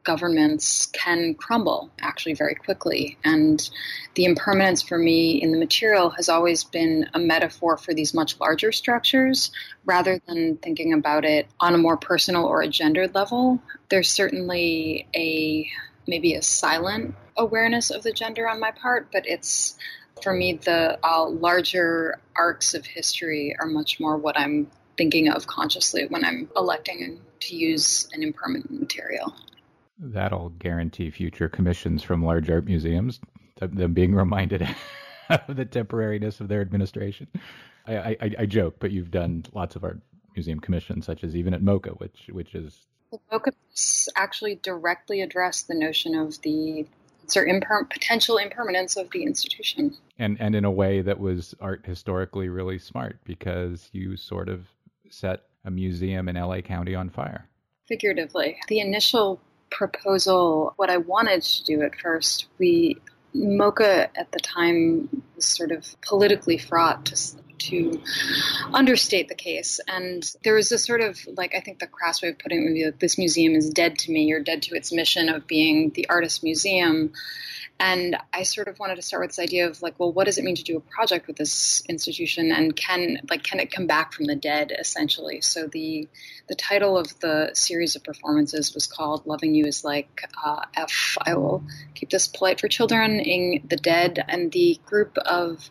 governments 0.04 0.87
can 0.87 1.35
crumble 1.35 1.90
actually 2.00 2.35
very 2.35 2.54
quickly. 2.54 3.16
And 3.24 3.68
the 4.14 4.24
impermanence 4.24 4.82
for 4.82 4.98
me 4.98 5.40
in 5.42 5.52
the 5.52 5.58
material 5.58 6.11
has 6.11 6.28
always 6.28 6.64
been 6.64 7.08
a 7.14 7.18
metaphor 7.18 7.76
for 7.76 7.94
these 7.94 8.14
much 8.14 8.38
larger 8.40 8.72
structures 8.72 9.50
rather 9.85 10.20
than 10.26 10.56
thinking 10.56 10.92
about 10.92 11.24
it 11.24 11.46
on 11.61 11.74
a 11.74 11.78
more 11.78 11.96
personal 11.96 12.44
or 12.44 12.62
a 12.62 12.68
gendered 12.68 13.14
level. 13.14 13.61
There's 13.88 14.11
certainly 14.11 15.06
a 15.14 15.68
maybe 16.06 16.35
a 16.35 16.42
silent 16.42 17.14
awareness 17.37 17.90
of 17.90 18.02
the 18.02 18.12
gender 18.12 18.48
on 18.48 18.61
my 18.61 18.72
part, 18.72 19.08
but 19.12 19.26
it's 19.26 19.76
for 20.22 20.32
me 20.32 20.54
the 20.54 20.98
uh, 21.02 21.28
larger 21.28 22.20
arcs 22.37 22.74
of 22.74 22.87
history 22.87 23.54
are 23.58 23.66
much 23.66 24.00
more 24.00 24.16
what 24.16 24.38
I'm 24.38 24.70
thinking 24.96 25.28
of 25.28 25.46
consciously 25.46 26.06
when 26.06 26.24
I'm 26.24 26.48
electing 26.56 27.20
to 27.40 27.56
use 27.56 28.08
an 28.12 28.22
impermanent 28.22 28.70
material. 28.70 29.35
That'll 29.98 30.50
guarantee 30.50 31.11
future 31.11 31.48
commissions 31.48 32.02
from 32.02 32.24
large 32.24 32.50
art 32.50 32.64
museums, 32.64 33.20
them 33.61 33.92
being 33.92 34.14
reminded 34.14 34.62
of 35.28 35.56
the 35.56 35.64
temporariness 35.64 36.40
of 36.40 36.48
their 36.48 36.61
administration. 36.61 37.28
I, 37.87 37.96
I, 37.96 38.35
I, 38.40 38.46
joke, 38.46 38.76
but 38.78 38.92
you've 38.92 39.11
done 39.11 39.44
lots 39.52 39.76
of 39.76 39.85
art 39.85 40.00
museum 40.35 40.61
commissions, 40.61 41.04
such 41.06 41.24
as 41.24 41.35
even 41.35 41.54
at 41.54 41.62
MoCA, 41.62 41.98
which 41.98 42.28
which 42.30 42.54
is 42.54 42.87
well, 43.11 43.20
MoCA 43.32 43.52
actually 44.16 44.56
directly 44.56 45.20
addressed 45.20 45.68
the 45.68 45.74
notion 45.74 46.14
of 46.14 46.40
the 46.42 46.87
or 47.36 47.46
imper- 47.46 47.88
potential 47.90 48.38
impermanence 48.38 48.96
of 48.96 49.10
the 49.10 49.22
institution, 49.24 49.96
and 50.18 50.36
and 50.40 50.54
in 50.54 50.64
a 50.64 50.70
way 50.70 51.00
that 51.02 51.18
was 51.18 51.54
art 51.60 51.84
historically 51.84 52.48
really 52.48 52.78
smart 52.78 53.18
because 53.24 53.88
you 53.92 54.16
sort 54.16 54.48
of 54.48 54.66
set 55.10 55.40
a 55.64 55.70
museum 55.70 56.28
in 56.28 56.36
LA 56.36 56.60
County 56.60 56.94
on 56.94 57.10
fire. 57.10 57.48
Figuratively, 57.86 58.56
the 58.68 58.80
initial 58.80 59.40
proposal, 59.70 60.74
what 60.76 60.90
I 60.90 60.98
wanted 60.98 61.42
to 61.42 61.64
do 61.64 61.82
at 61.82 61.94
first, 61.96 62.46
we 62.58 62.98
MoCA 63.34 64.08
at 64.16 64.30
the 64.32 64.40
time 64.40 65.08
was 65.34 65.46
sort 65.46 65.72
of 65.72 65.96
politically 66.02 66.58
fraught 66.58 67.04
to, 67.68 68.01
understate 68.72 69.29
the 69.29 69.35
case. 69.35 69.81
And 69.87 70.29
there 70.42 70.55
was 70.55 70.72
a 70.72 70.79
sort 70.79 71.01
of 71.01 71.18
like 71.37 71.55
I 71.55 71.61
think 71.61 71.79
the 71.79 71.87
crass 71.87 72.22
way 72.22 72.31
of 72.31 72.38
putting 72.38 72.62
it 72.62 72.64
would 72.64 72.75
be 72.75 72.85
like 72.87 72.98
this 72.98 73.18
museum 73.18 73.55
is 73.55 73.70
dead 73.70 73.98
to 74.01 74.12
me, 74.12 74.25
you're 74.25 74.42
dead 74.42 74.62
to 74.62 74.75
its 74.75 74.92
mission 74.92 75.29
of 75.29 75.46
being 75.46 75.90
the 75.90 76.09
artist 76.09 76.42
museum. 76.42 77.12
And 77.81 78.16
I 78.33 78.44
sort 78.44 78.68
of 78.68 78.79
wanted 78.79 78.94
to 78.96 79.03
start 79.03 79.22
with 79.22 79.31
this 79.31 79.40
idea 79.40 79.66
of 79.66 79.83
like, 79.83 79.98
well, 79.98 80.12
what 80.12 80.27
does 80.27 80.38
it 80.38 80.44
mean 80.44 80.55
to 80.55 80.62
do 80.62 80.77
a 80.77 80.81
project 80.81 81.27
with 81.27 81.35
this 81.37 81.83
institution, 81.88 82.53
and 82.53 82.77
can 82.77 83.18
like 83.29 83.42
can 83.42 83.59
it 83.59 83.72
come 83.72 83.88
back 83.88 84.12
from 84.12 84.27
the 84.27 84.37
dead, 84.37 84.72
essentially? 84.79 85.40
So 85.40 85.66
the 85.66 86.09
the 86.48 86.55
title 86.55 86.96
of 86.96 87.18
the 87.18 87.51
series 87.55 87.96
of 87.96 88.05
performances 88.05 88.72
was 88.72 88.87
called 88.87 89.27
"Loving 89.27 89.55
You 89.57 89.66
Is 89.66 89.85
Like 89.85 90.22
uh, 90.44 90.64
F." 90.77 91.16
I 91.27 91.35
will 91.35 91.64
keep 91.94 92.11
this 92.11 92.29
polite 92.29 92.61
for 92.61 92.68
children. 92.68 93.18
In 93.18 93.66
the 93.68 93.77
dead, 93.77 94.25
and 94.29 94.53
the 94.53 94.79
group 94.87 95.18
of 95.18 95.68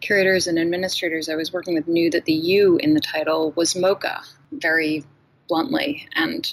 curators 0.00 0.48
and 0.48 0.58
administrators 0.58 1.28
I 1.32 1.36
was 1.36 1.52
working 1.52 1.74
with 1.74 1.88
knew 1.88 2.10
that 2.10 2.24
the 2.24 2.32
U 2.32 2.76
in 2.76 2.94
the 2.94 3.00
title 3.00 3.52
was 3.52 3.74
MoCA, 3.74 4.22
very 4.52 5.04
bluntly, 5.48 6.08
and 6.14 6.52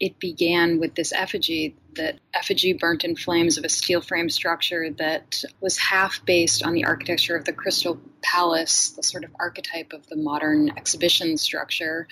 it 0.00 0.18
began 0.20 0.78
with 0.78 0.94
this 0.94 1.12
effigy 1.12 1.76
that 1.96 2.20
effigy 2.32 2.72
burnt 2.72 3.04
in 3.04 3.16
flames 3.16 3.58
of 3.58 3.64
a 3.64 3.68
steel 3.68 4.00
frame 4.00 4.30
structure 4.30 4.90
that 4.90 5.42
was 5.60 5.76
half 5.76 6.24
based 6.24 6.62
on 6.64 6.72
the 6.72 6.84
architecture 6.84 7.36
of 7.36 7.44
the 7.44 7.52
Crystal 7.52 8.00
palace, 8.22 8.90
the 8.90 9.02
sort 9.02 9.24
of 9.24 9.30
archetype 9.40 9.92
of 9.92 10.06
the 10.06 10.16
modern 10.16 10.70
exhibition 10.76 11.36
structure. 11.36 12.06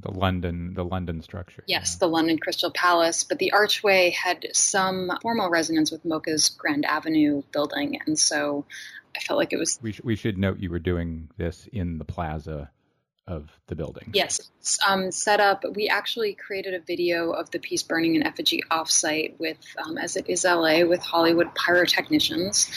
The 0.00 0.10
London, 0.10 0.74
the 0.74 0.84
London 0.84 1.20
structure. 1.22 1.62
Yes, 1.66 1.94
yeah. 1.94 2.06
the 2.06 2.08
London 2.08 2.38
Crystal 2.38 2.70
Palace. 2.70 3.24
But 3.24 3.38
the 3.38 3.52
archway 3.52 4.10
had 4.10 4.46
some 4.52 5.10
formal 5.22 5.50
resonance 5.50 5.90
with 5.90 6.04
MoCA's 6.04 6.50
Grand 6.50 6.86
Avenue 6.86 7.42
building, 7.52 8.00
and 8.06 8.18
so 8.18 8.64
I 9.16 9.20
felt 9.20 9.38
like 9.38 9.52
it 9.52 9.58
was. 9.58 9.78
We, 9.82 9.92
sh- 9.92 10.00
we 10.04 10.16
should 10.16 10.38
note 10.38 10.58
you 10.58 10.70
were 10.70 10.78
doing 10.78 11.28
this 11.36 11.68
in 11.72 11.98
the 11.98 12.04
plaza 12.04 12.70
of 13.26 13.50
the 13.66 13.74
building. 13.74 14.10
Yes, 14.12 14.40
um, 14.86 15.10
set 15.10 15.40
up. 15.40 15.64
We 15.74 15.88
actually 15.88 16.34
created 16.34 16.74
a 16.74 16.80
video 16.80 17.32
of 17.32 17.50
the 17.50 17.58
piece 17.58 17.82
burning 17.82 18.14
in 18.14 18.22
effigy 18.22 18.62
offsite 18.70 19.38
with, 19.38 19.58
um, 19.84 19.98
as 19.98 20.16
it 20.16 20.28
is 20.28 20.44
LA, 20.44 20.84
with 20.84 21.00
Hollywood 21.00 21.48
pyrotechnicians 21.54 22.70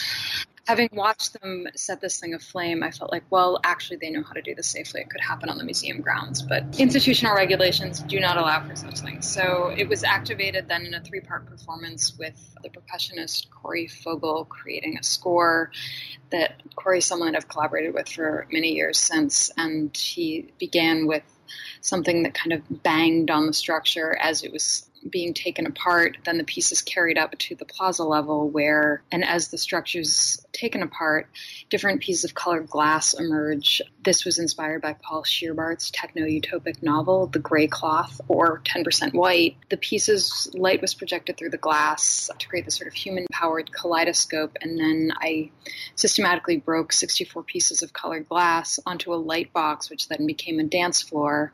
having 0.70 0.90
watched 0.94 1.34
them 1.42 1.68
set 1.76 2.00
this 2.00 2.20
thing 2.20 2.36
aflame, 2.36 2.84
I 2.84 2.92
felt 2.92 3.12
like, 3.12 3.24
well, 3.32 3.60
actually, 3.64 3.98
they 3.98 4.12
know 4.12 4.22
how 4.22 4.34
to 4.34 4.42
do 4.44 4.54
this 4.54 4.68
safely. 4.68 5.02
It 5.02 5.10
could 5.10 5.20
happen 5.20 5.50
on 5.50 5.58
the 5.58 5.64
museum 5.64 6.00
grounds, 6.00 6.44
but 6.44 6.64
institutional 6.78 7.34
regulations 7.36 8.02
do 8.02 8.20
not 8.20 8.38
allow 8.38 8.68
for 8.68 8.76
such 8.76 9.00
things. 9.00 9.28
So 9.28 9.74
it 9.76 9.90
was 9.90 10.04
activated 10.04 10.68
then 10.68 10.86
in 10.86 10.94
a 10.94 11.02
three 11.02 11.22
part 11.22 11.48
performance 11.48 12.16
with 12.20 12.36
the 12.62 12.70
percussionist 12.70 13.50
Corey 13.50 13.88
Fogel 13.88 14.46
creating 14.46 15.00
a 15.00 15.04
score 15.04 15.72
that 16.30 16.62
Corey 16.76 17.02
someone 17.02 17.36
I've 17.36 17.48
collaborated 17.48 17.96
with 17.96 18.08
for 18.08 18.46
many 18.52 18.76
years 18.76 19.00
since, 19.00 19.50
and 19.58 19.98
he 19.98 20.54
began 20.60 21.08
with 21.08 21.24
something 21.82 22.22
that 22.24 22.36
kind 22.36 22.54
of 22.54 22.62
banged 22.84 23.32
on 23.32 23.48
the 23.48 23.54
structure 23.54 24.16
as 24.22 24.44
it 24.44 24.52
was 24.52 24.88
being 25.10 25.34
taken 25.34 25.66
apart, 25.66 26.18
then 26.26 26.38
the 26.38 26.44
piece 26.44 26.72
is 26.72 26.82
carried 26.82 27.18
up 27.18 27.38
to 27.38 27.56
the 27.56 27.66
plaza 27.66 28.04
level 28.04 28.50
where, 28.50 29.02
and 29.12 29.24
as 29.24 29.50
the 29.50 29.58
structure's 29.58 30.46
taken 30.60 30.84
apart, 30.84 31.28
different 31.70 32.02
pieces 32.02 32.26
of 32.26 32.34
colored 32.34 32.70
glass 32.70 33.14
emerge. 33.14 33.82
This 34.04 34.26
was 34.26 34.40
inspired 34.40 34.82
by 34.82 34.94
Paul 34.94 35.24
Scheerbart's 35.24 35.90
techno 35.92 36.26
utopic 36.26 36.84
novel, 36.84 37.28
The 37.28 37.40
Gray 37.40 37.68
Cloth 37.68 38.20
or 38.28 38.62
10% 38.66 39.14
White. 39.14 39.56
The 39.70 39.78
pieces, 39.78 40.50
light 40.54 40.82
was 40.82 40.94
projected 40.94 41.38
through 41.38 41.52
the 41.52 41.58
glass 41.58 42.30
to 42.38 42.48
create 42.48 42.66
this 42.66 42.76
sort 42.76 42.88
of 42.88 42.94
human 42.94 43.26
powered 43.32 43.72
kaleidoscope, 43.72 44.58
and 44.62 44.80
then 44.80 45.12
I 45.16 45.52
systematically 45.96 46.58
broke 46.58 46.92
64 46.92 47.44
pieces 47.44 47.82
of 47.82 47.94
colored 47.94 48.28
glass 48.28 48.80
onto 48.86 49.14
a 49.14 49.16
light 49.16 49.54
box, 49.54 49.90
which 49.90 50.08
then 50.08 50.26
became 50.26 50.60
a 50.60 50.64
dance 50.64 51.02
floor. 51.02 51.54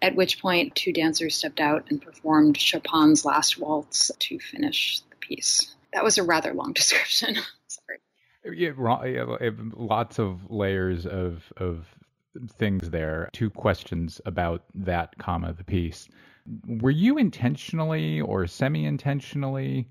At 0.00 0.14
which 0.14 0.40
point, 0.40 0.74
two 0.74 0.92
dancers 0.92 1.36
stepped 1.36 1.60
out 1.60 1.86
and 1.90 2.00
performed 2.00 2.58
Chopin's 2.58 3.24
Last 3.24 3.58
Waltz 3.58 4.10
to 4.18 4.38
finish 4.38 5.00
the 5.10 5.16
piece. 5.16 5.74
That 5.92 6.04
was 6.04 6.18
a 6.18 6.22
rather 6.22 6.52
long 6.52 6.72
description. 6.74 7.38
Yeah, 8.52 8.72
lots 9.74 10.18
of 10.18 10.50
layers 10.50 11.06
of 11.06 11.52
of 11.56 11.86
things 12.58 12.90
there. 12.90 13.28
Two 13.32 13.50
questions 13.50 14.20
about 14.26 14.64
that 14.74 15.16
comma 15.18 15.52
the 15.52 15.64
piece. 15.64 16.08
Were 16.66 16.90
you 16.90 17.18
intentionally 17.18 18.20
or 18.20 18.46
semi-intentionally 18.46 19.88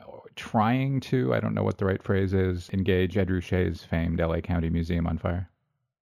uh, 0.00 0.04
trying 0.36 1.00
to, 1.00 1.34
I 1.34 1.40
don't 1.40 1.54
know 1.54 1.64
what 1.64 1.78
the 1.78 1.86
right 1.86 2.02
phrase 2.02 2.34
is, 2.34 2.70
engage 2.72 3.16
Ed 3.16 3.30
Ruscha's 3.30 3.82
famed 3.82 4.20
LA 4.20 4.40
County 4.40 4.70
Museum 4.70 5.06
on 5.06 5.18
fire? 5.18 5.48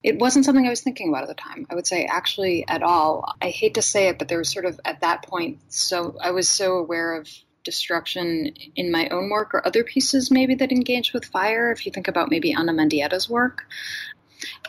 It 0.02 0.18
wasn't 0.18 0.44
something 0.44 0.66
I 0.66 0.70
was 0.70 0.80
thinking 0.80 1.10
about 1.10 1.24
at 1.24 1.28
the 1.28 1.34
time. 1.34 1.66
I 1.70 1.74
would 1.74 1.86
say 1.86 2.06
actually 2.06 2.66
at 2.66 2.82
all. 2.82 3.34
I 3.40 3.50
hate 3.50 3.74
to 3.74 3.82
say 3.82 4.08
it, 4.08 4.18
but 4.18 4.28
there 4.28 4.38
was 4.38 4.50
sort 4.50 4.64
of 4.64 4.80
at 4.84 5.00
that 5.00 5.22
point 5.26 5.60
so 5.72 6.16
I 6.20 6.30
was 6.30 6.48
so 6.48 6.76
aware 6.76 7.16
of 7.16 7.28
destruction 7.64 8.54
in 8.76 8.90
my 8.90 9.08
own 9.08 9.30
work 9.30 9.54
or 9.54 9.66
other 9.66 9.84
pieces 9.84 10.30
maybe 10.30 10.54
that 10.56 10.72
engage 10.72 11.12
with 11.12 11.24
fire. 11.24 11.70
If 11.70 11.86
you 11.86 11.92
think 11.92 12.08
about 12.08 12.30
maybe 12.30 12.54
Ana 12.54 12.72
Mendieta's 12.72 13.28
work, 13.28 13.66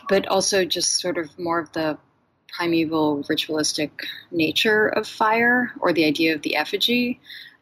but 0.08 0.26
also 0.28 0.64
just 0.64 1.00
sort 1.00 1.18
of 1.18 1.38
more 1.38 1.58
of 1.58 1.72
the 1.72 1.98
primeval 2.52 3.24
ritualistic 3.28 4.06
nature 4.30 4.86
of 4.86 5.08
fire 5.08 5.72
or 5.80 5.92
the 5.92 6.04
idea 6.04 6.34
of 6.34 6.42
the 6.42 6.56
effigy. 6.56 7.20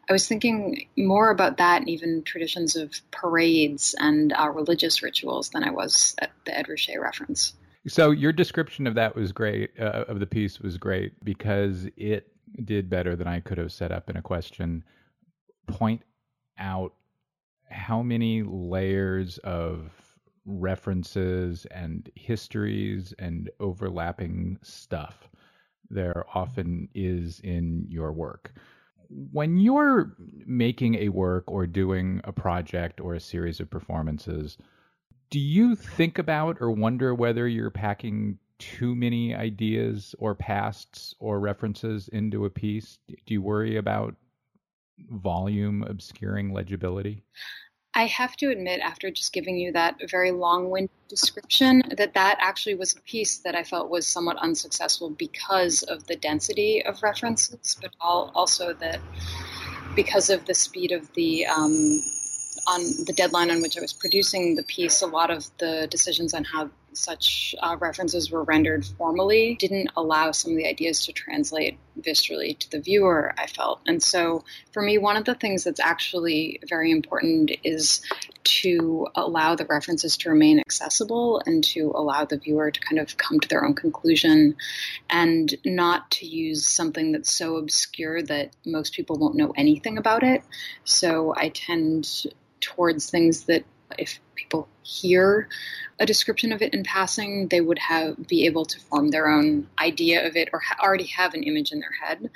I 0.09 0.13
was 0.13 0.27
thinking 0.27 0.87
more 0.97 1.29
about 1.29 1.57
that 1.57 1.79
and 1.79 1.89
even 1.89 2.23
traditions 2.23 2.75
of 2.75 2.93
parades 3.11 3.95
and 3.97 4.33
uh, 4.33 4.49
religious 4.49 5.01
rituals 5.01 5.49
than 5.49 5.63
I 5.63 5.71
was 5.71 6.15
at 6.19 6.31
the 6.45 6.57
Ed 6.57 6.67
Ruscha 6.67 6.99
reference. 6.99 7.53
So 7.87 8.11
your 8.11 8.33
description 8.33 8.85
of 8.85 8.95
that 8.95 9.15
was 9.15 9.31
great, 9.31 9.71
uh, 9.79 10.05
of 10.07 10.19
the 10.19 10.27
piece 10.27 10.59
was 10.59 10.77
great 10.77 11.23
because 11.23 11.87
it 11.95 12.27
did 12.63 12.89
better 12.89 13.15
than 13.15 13.27
I 13.27 13.39
could 13.39 13.57
have 13.57 13.71
set 13.71 13.91
up 13.91 14.09
in 14.09 14.17
a 14.17 14.21
question. 14.21 14.83
Point 15.67 16.03
out 16.57 16.93
how 17.69 18.01
many 18.01 18.43
layers 18.43 19.37
of 19.39 19.91
references 20.45 21.65
and 21.71 22.09
histories 22.15 23.13
and 23.19 23.49
overlapping 23.59 24.57
stuff 24.61 25.29
there 25.89 26.25
often 26.33 26.87
is 26.93 27.39
in 27.41 27.85
your 27.89 28.11
work. 28.11 28.53
When 29.09 29.57
you're 29.57 30.15
making 30.45 30.95
a 30.95 31.09
work 31.09 31.43
or 31.47 31.67
doing 31.67 32.21
a 32.23 32.31
project 32.31 33.01
or 33.01 33.13
a 33.13 33.19
series 33.19 33.59
of 33.59 33.69
performances, 33.69 34.57
do 35.29 35.39
you 35.39 35.75
think 35.75 36.17
about 36.17 36.57
or 36.61 36.71
wonder 36.71 37.13
whether 37.13 37.47
you're 37.47 37.69
packing 37.69 38.37
too 38.57 38.95
many 38.95 39.35
ideas 39.35 40.15
or 40.19 40.35
pasts 40.35 41.15
or 41.19 41.39
references 41.39 42.07
into 42.09 42.45
a 42.45 42.49
piece? 42.49 42.99
Do 43.07 43.33
you 43.33 43.41
worry 43.41 43.77
about 43.77 44.15
volume 45.09 45.83
obscuring 45.83 46.53
legibility? 46.53 47.23
I 47.93 48.05
have 48.05 48.37
to 48.37 48.49
admit, 48.49 48.79
after 48.79 49.11
just 49.11 49.33
giving 49.33 49.57
you 49.57 49.73
that 49.73 49.97
very 50.09 50.31
long-winded 50.31 50.89
description, 51.09 51.83
that 51.97 52.13
that 52.13 52.37
actually 52.39 52.75
was 52.75 52.95
a 52.95 53.01
piece 53.01 53.39
that 53.39 53.53
I 53.53 53.63
felt 53.63 53.89
was 53.89 54.07
somewhat 54.07 54.37
unsuccessful 54.37 55.09
because 55.09 55.83
of 55.83 56.07
the 56.07 56.15
density 56.15 56.83
of 56.85 57.03
references, 57.03 57.75
but 57.81 57.91
also 57.99 58.73
that 58.75 59.01
because 59.93 60.29
of 60.29 60.45
the 60.45 60.53
speed 60.53 60.93
of 60.93 61.11
the 61.15 61.45
um, 61.47 62.01
on 62.67 62.81
the 63.05 63.13
deadline 63.15 63.51
on 63.51 63.61
which 63.61 63.77
I 63.77 63.81
was 63.81 63.91
producing 63.91 64.55
the 64.55 64.63
piece, 64.63 65.01
a 65.01 65.07
lot 65.07 65.29
of 65.29 65.45
the 65.57 65.87
decisions 65.89 66.33
on 66.33 66.45
how 66.45 66.69
such 66.93 67.55
uh, 67.61 67.77
references 67.79 68.31
were 68.31 68.43
rendered 68.43 68.85
formally 68.85 69.55
didn't 69.55 69.89
allow 69.95 70.31
some 70.31 70.51
of 70.51 70.57
the 70.57 70.67
ideas 70.67 71.05
to 71.05 71.13
translate 71.13 71.77
viscerally 71.99 72.57
to 72.57 72.71
the 72.71 72.79
viewer, 72.79 73.33
I 73.37 73.47
felt. 73.47 73.81
And 73.87 74.01
so 74.01 74.43
for 74.71 74.81
me, 74.81 74.97
one 74.97 75.17
of 75.17 75.25
the 75.25 75.35
things 75.35 75.63
that's 75.63 75.79
actually 75.79 76.59
very 76.67 76.91
important 76.91 77.51
is 77.63 78.01
to 78.43 79.07
allow 79.15 79.55
the 79.55 79.65
references 79.65 80.17
to 80.17 80.29
remain 80.29 80.59
accessible 80.59 81.41
and 81.45 81.63
to 81.63 81.91
allow 81.95 82.25
the 82.25 82.37
viewer 82.37 82.71
to 82.71 82.79
kind 82.79 82.99
of 82.99 83.17
come 83.17 83.39
to 83.39 83.47
their 83.47 83.65
own 83.65 83.75
conclusion 83.75 84.55
and 85.09 85.55
not 85.65 86.09
to 86.11 86.25
use 86.25 86.67
something 86.67 87.11
that's 87.11 87.33
so 87.33 87.57
obscure 87.57 88.21
that 88.23 88.51
most 88.65 88.93
people 88.93 89.17
won't 89.17 89.35
know 89.35 89.53
anything 89.55 89.97
about 89.97 90.23
it. 90.23 90.43
So 90.83 91.33
I 91.35 91.49
tend 91.49 92.25
towards 92.59 93.09
things 93.09 93.45
that 93.45 93.63
if 93.97 94.19
people 94.41 94.67
hear 94.83 95.47
a 95.99 96.05
description 96.05 96.51
of 96.51 96.61
it 96.61 96.73
in 96.73 96.83
passing, 96.83 97.47
they 97.47 97.61
would 97.61 97.77
have 97.77 98.27
be 98.27 98.45
able 98.45 98.65
to 98.65 98.79
form 98.79 99.09
their 99.09 99.29
own 99.29 99.67
idea 99.79 100.27
of 100.27 100.35
it 100.35 100.49
or 100.51 100.59
ha- 100.59 100.77
already 100.81 101.05
have 101.05 101.33
an 101.33 101.43
image 101.43 101.71
in 101.71 101.79
their 101.79 101.91
head. 102.03 102.29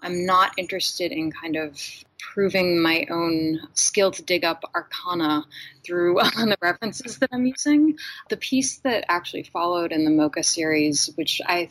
I'm 0.00 0.26
not 0.26 0.52
interested 0.56 1.12
in 1.12 1.30
kind 1.30 1.56
of 1.56 1.78
proving 2.18 2.80
my 2.82 3.06
own 3.10 3.60
skill 3.74 4.10
to 4.10 4.22
dig 4.22 4.44
up 4.44 4.64
arcana 4.74 5.44
through 5.84 6.14
the 6.36 6.56
references 6.60 7.18
that 7.18 7.30
I'm 7.32 7.46
using. 7.46 7.96
The 8.28 8.36
piece 8.36 8.78
that 8.78 9.04
actually 9.08 9.44
followed 9.44 9.92
in 9.92 10.04
the 10.04 10.10
MoCA 10.10 10.44
series, 10.44 11.10
which 11.14 11.40
I 11.46 11.70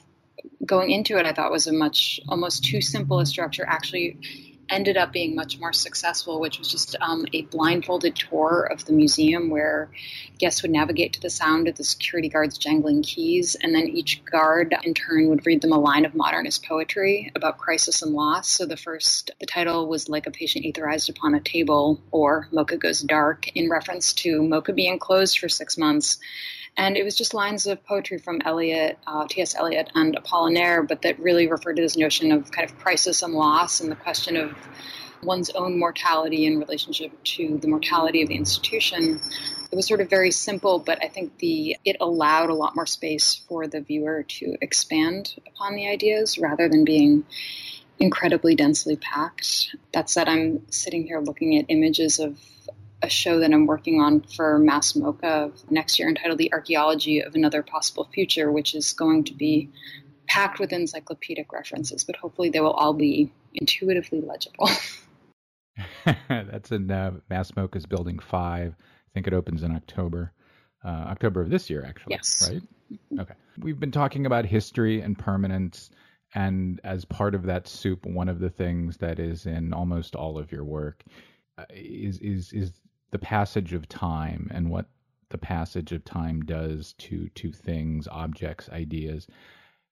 going 0.66 0.90
into 0.90 1.18
it 1.18 1.26
I 1.26 1.34
thought 1.34 1.52
was 1.52 1.68
a 1.68 1.74
much 1.74 2.20
almost 2.28 2.64
too 2.64 2.82
simple 2.82 3.20
a 3.20 3.26
structure 3.26 3.66
actually 3.68 4.18
ended 4.72 4.98
up 4.98 5.12
being 5.12 5.36
much 5.36 5.60
more 5.60 5.74
successful, 5.74 6.40
which 6.40 6.58
was 6.58 6.70
just 6.70 6.96
um, 7.02 7.26
a 7.34 7.44
blindfolded 7.44 8.16
tour 8.16 8.68
of 8.72 8.86
the 8.86 8.94
museum 8.94 9.50
where 9.50 9.90
guests 10.40 10.62
would 10.62 10.72
navigate 10.72 11.14
to 11.14 11.22
the 11.22 11.30
sound 11.30 11.68
of 11.68 11.76
the 11.76 11.84
security 11.84 12.30
guards 12.30 12.58
jangling 12.58 13.04
keys, 13.04 13.56
and 13.62 13.76
then 13.76 13.88
each 13.88 14.24
guard 14.26 14.74
in 14.84 14.94
turn 14.94 15.30
would 15.30 15.46
read 15.46 15.62
them 15.62 15.72
a 15.72 15.80
line 15.80 16.06
of 16.06 16.16
modernist 16.16 16.66
poetry 16.66 17.32
about 17.36 17.58
crisis 17.58 18.02
and 18.02 18.14
loss. 18.14 18.50
So 18.50 18.66
the 18.66 18.78
first, 18.78 19.32
the 19.40 19.46
title 19.46 19.88
was 19.88 20.10
Like 20.10 20.26
a 20.26 20.32
Patient 20.32 20.66
Etherized 20.66 21.10
Upon 21.10 21.36
a 21.36 21.42
Table, 21.42 22.02
or 22.12 22.48
MoCA 22.52 22.80
Goes 22.80 23.02
Dark, 23.02 23.48
in 23.56 23.70
reference 23.70 24.14
to 24.14 24.42
MoCA 24.42 24.74
being 24.74 24.98
closed 24.98 25.38
for 25.38 25.50
six 25.50 25.78
months. 25.78 26.18
And 26.78 26.98
it 26.98 27.04
was 27.04 27.16
just 27.16 27.34
lines 27.34 27.68
of 27.68 27.84
poetry 27.84 28.18
from 28.18 28.42
Eliot, 28.44 28.98
uh, 29.06 29.28
T.S. 29.30 29.56
Eliot, 29.56 29.92
and 29.94 30.16
Apollinaire, 30.16 30.88
but 30.88 31.02
that 31.04 31.20
really 31.20 31.48
referred 31.48 31.76
to 31.76 31.82
this 31.82 31.98
notion 31.98 32.32
of 32.32 32.50
kind 32.52 32.70
of 32.70 32.78
crisis 32.80 33.22
and 33.22 33.34
loss 33.34 33.82
and 33.82 33.92
the 33.92 33.96
question 33.96 34.38
of 34.38 34.56
one's 35.24 35.50
own 35.52 35.78
mortality 35.78 36.46
in 36.46 36.60
relationship 36.60 37.12
to 37.24 37.58
the 37.60 37.68
mortality 37.68 38.22
of 38.22 38.30
the 38.30 38.36
institution. 38.36 39.20
It 39.72 39.76
was 39.76 39.88
sort 39.88 40.02
of 40.02 40.10
very 40.10 40.32
simple, 40.32 40.80
but 40.80 41.04
I 41.04 41.08
think 41.08 41.38
the 41.38 41.78
it 41.86 41.98
allowed 42.00 42.50
a 42.50 42.54
lot 42.54 42.76
more 42.76 42.86
space 42.86 43.36
for 43.48 43.68
the 43.68 43.82
viewer 43.82 44.24
to 44.24 44.56
expand 44.62 45.36
upon 45.48 45.76
the 45.76 45.88
ideas 45.88 46.38
rather 46.38 46.68
than 46.68 46.84
being 46.84 47.26
incredibly 48.00 48.56
densely 48.56 48.96
packed. 48.96 49.76
That 49.94 50.10
said, 50.10 50.28
I'm 50.28 50.72
sitting 50.72 51.06
here 51.06 51.20
looking 51.20 51.58
at 51.58 51.66
images 51.70 52.20
of 52.20 52.38
a 53.02 53.10
show 53.10 53.40
that 53.40 53.52
I'm 53.52 53.66
working 53.66 54.02
on 54.02 54.22
for 54.22 54.60
Mass 54.60 54.94
MoCA 54.94 55.52
next 55.72 55.98
year 55.98 56.08
entitled 56.08 56.38
The 56.38 56.54
Archaeology 56.54 57.20
of 57.22 57.36
Another 57.36 57.64
Possible 57.64 58.10
Future, 58.14 58.52
which 58.52 58.76
is 58.76 58.94
going 58.94 59.24
to 59.26 59.34
be 59.34 59.70
packed 60.28 60.60
with 60.60 60.72
encyclopedic 60.72 61.52
references, 61.52 62.04
but 62.04 62.16
hopefully 62.16 62.50
they 62.50 62.62
will 62.62 62.72
all 62.72 62.94
be 62.94 63.32
intuitively 63.54 64.22
legible. 64.22 64.70
That's 66.30 66.72
in 66.72 66.90
uh, 66.92 67.12
Mass 67.30 67.52
MoCA's 67.52 67.86
Building 67.86 68.20
5. 68.20 68.76
I 68.78 68.84
think 69.14 69.28
it 69.28 69.34
opens 69.34 69.64
in 69.64 69.72
October. 69.72 70.32
Uh, 70.84 71.06
October 71.10 71.42
of 71.42 71.50
this 71.50 71.70
year, 71.70 71.86
actually. 71.88 72.16
Yes. 72.16 72.50
Right? 72.50 72.62
Mm-hmm. 72.92 73.20
Okay. 73.20 73.34
We've 73.60 73.80
been 73.80 73.92
talking 73.92 74.26
about 74.26 74.46
history 74.46 75.02
and 75.02 75.18
permanence. 75.18 75.90
And 76.34 76.80
as 76.84 77.06
part 77.06 77.36
of 77.36 77.44
that 77.44 77.68
soup, 77.68 78.06
one 78.06 78.30
of 78.30 78.40
the 78.40 78.50
things 78.50 78.98
that 78.98 79.20
is 79.20 79.46
in 79.46 79.74
almost 79.74 80.16
all 80.16 80.38
of 80.38 80.52
your 80.52 80.64
work 80.64 81.04
uh, 81.58 81.66
is 81.70 82.20
is 82.20 82.54
is 82.54 82.72
the 83.12 83.20
passage 83.20 83.74
of 83.74 83.88
time 83.88 84.50
and 84.54 84.70
what 84.70 84.88
the 85.30 85.38
passage 85.38 85.92
of 85.92 86.04
time 86.04 86.42
does 86.42 86.94
to 86.94 87.30
to 87.30 87.52
things, 87.52 88.08
objects, 88.10 88.70
ideas. 88.70 89.28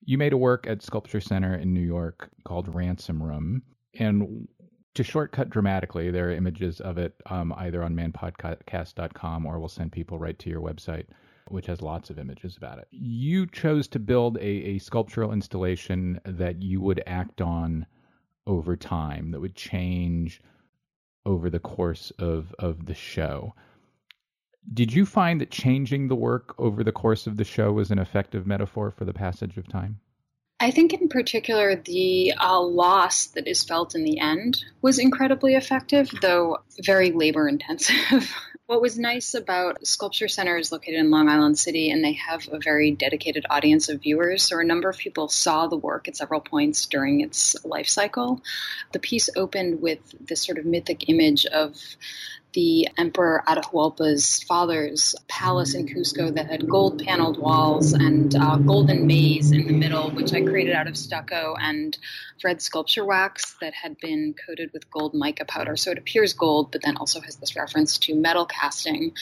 You 0.05 0.17
made 0.17 0.33
a 0.33 0.37
work 0.37 0.67
at 0.67 0.81
Sculpture 0.81 1.21
Center 1.21 1.55
in 1.55 1.73
New 1.73 1.81
York 1.81 2.29
called 2.45 2.73
Ransom 2.73 3.21
Room, 3.21 3.63
and 3.93 4.47
to 4.95 5.03
shortcut 5.03 5.49
dramatically, 5.49 6.11
there 6.11 6.29
are 6.29 6.33
images 6.33 6.81
of 6.81 6.97
it 6.97 7.13
um, 7.27 7.53
either 7.57 7.83
on 7.83 7.95
manpodcast.com 7.95 9.45
or 9.45 9.59
we'll 9.59 9.69
send 9.69 9.91
people 9.91 10.19
right 10.19 10.37
to 10.39 10.49
your 10.49 10.61
website, 10.61 11.05
which 11.49 11.67
has 11.67 11.81
lots 11.81 12.09
of 12.09 12.19
images 12.19 12.57
about 12.57 12.79
it. 12.79 12.87
You 12.91 13.45
chose 13.47 13.87
to 13.89 13.99
build 13.99 14.37
a, 14.37 14.41
a 14.41 14.79
sculptural 14.79 15.31
installation 15.31 16.19
that 16.25 16.61
you 16.61 16.81
would 16.81 17.03
act 17.05 17.39
on 17.41 17.85
over 18.47 18.75
time, 18.75 19.31
that 19.31 19.39
would 19.39 19.55
change 19.55 20.41
over 21.29 21.49
the 21.49 21.59
course 21.59 22.11
of, 22.17 22.53
of 22.57 22.87
the 22.87 22.95
show. 22.95 23.53
Did 24.73 24.91
you 24.91 25.05
find 25.05 25.39
that 25.39 25.51
changing 25.51 26.07
the 26.07 26.15
work 26.15 26.55
over 26.57 26.83
the 26.83 26.91
course 26.91 27.27
of 27.27 27.37
the 27.37 27.43
show 27.43 27.71
was 27.71 27.91
an 27.91 27.99
effective 27.99 28.47
metaphor 28.47 28.89
for 28.89 29.05
the 29.05 29.13
passage 29.13 29.55
of 29.55 29.67
time? 29.67 29.99
I 30.59 30.71
think, 30.71 30.91
in 30.91 31.07
particular, 31.07 31.75
the 31.75 32.33
uh, 32.33 32.59
loss 32.59 33.27
that 33.27 33.47
is 33.47 33.63
felt 33.63 33.95
in 33.95 34.03
the 34.03 34.19
end 34.19 34.65
was 34.81 34.99
incredibly 34.99 35.53
effective, 35.53 36.11
though 36.21 36.57
very 36.83 37.11
labor 37.11 37.47
intensive. 37.47 38.35
what 38.69 38.83
was 38.83 38.99
nice 38.99 39.33
about 39.33 39.83
Sculpture 39.83 40.27
Center 40.27 40.55
is 40.55 40.71
located 40.71 40.99
in 40.99 41.09
Long 41.09 41.27
Island 41.27 41.57
City, 41.57 41.89
and 41.89 42.05
they 42.05 42.13
have 42.13 42.47
a 42.51 42.59
very 42.59 42.91
dedicated 42.91 43.43
audience 43.49 43.89
of 43.89 43.99
viewers. 43.99 44.43
So, 44.43 44.59
a 44.59 44.63
number 44.63 44.87
of 44.87 44.99
people 44.99 45.27
saw 45.27 45.65
the 45.65 45.75
work 45.75 46.07
at 46.07 46.15
several 46.15 46.39
points 46.39 46.85
during 46.85 47.21
its 47.21 47.55
life 47.65 47.87
cycle. 47.87 48.43
The 48.91 48.99
piece 48.99 49.27
opened 49.35 49.81
with 49.81 49.97
this 50.19 50.43
sort 50.43 50.59
of 50.59 50.65
mythic 50.65 51.09
image 51.09 51.47
of 51.47 51.77
the 52.53 52.87
Emperor 52.97 53.43
Atahualpa's 53.47 54.43
father's 54.43 55.15
palace 55.27 55.75
in 55.75 55.87
Cusco 55.87 56.33
that 56.33 56.47
had 56.47 56.67
gold 56.67 57.03
paneled 57.03 57.37
walls 57.37 57.93
and 57.93 58.35
uh, 58.35 58.57
golden 58.57 59.05
maze 59.05 59.51
in 59.51 59.67
the 59.67 59.73
middle, 59.73 60.09
which 60.11 60.33
I 60.33 60.41
created 60.41 60.73
out 60.73 60.87
of 60.87 60.97
stucco 60.97 61.55
and 61.59 61.97
red 62.43 62.61
sculpture 62.61 63.05
wax 63.05 63.55
that 63.61 63.73
had 63.73 63.97
been 63.99 64.33
coated 64.33 64.71
with 64.73 64.89
gold 64.89 65.13
mica 65.13 65.45
powder. 65.45 65.75
So 65.75 65.91
it 65.91 65.97
appears 65.97 66.33
gold, 66.33 66.71
but 66.71 66.81
then 66.81 66.97
also 66.97 67.21
has 67.21 67.35
this 67.35 67.55
reference 67.55 67.97
to 67.99 68.15
metal 68.15 68.45
casting 68.45 69.13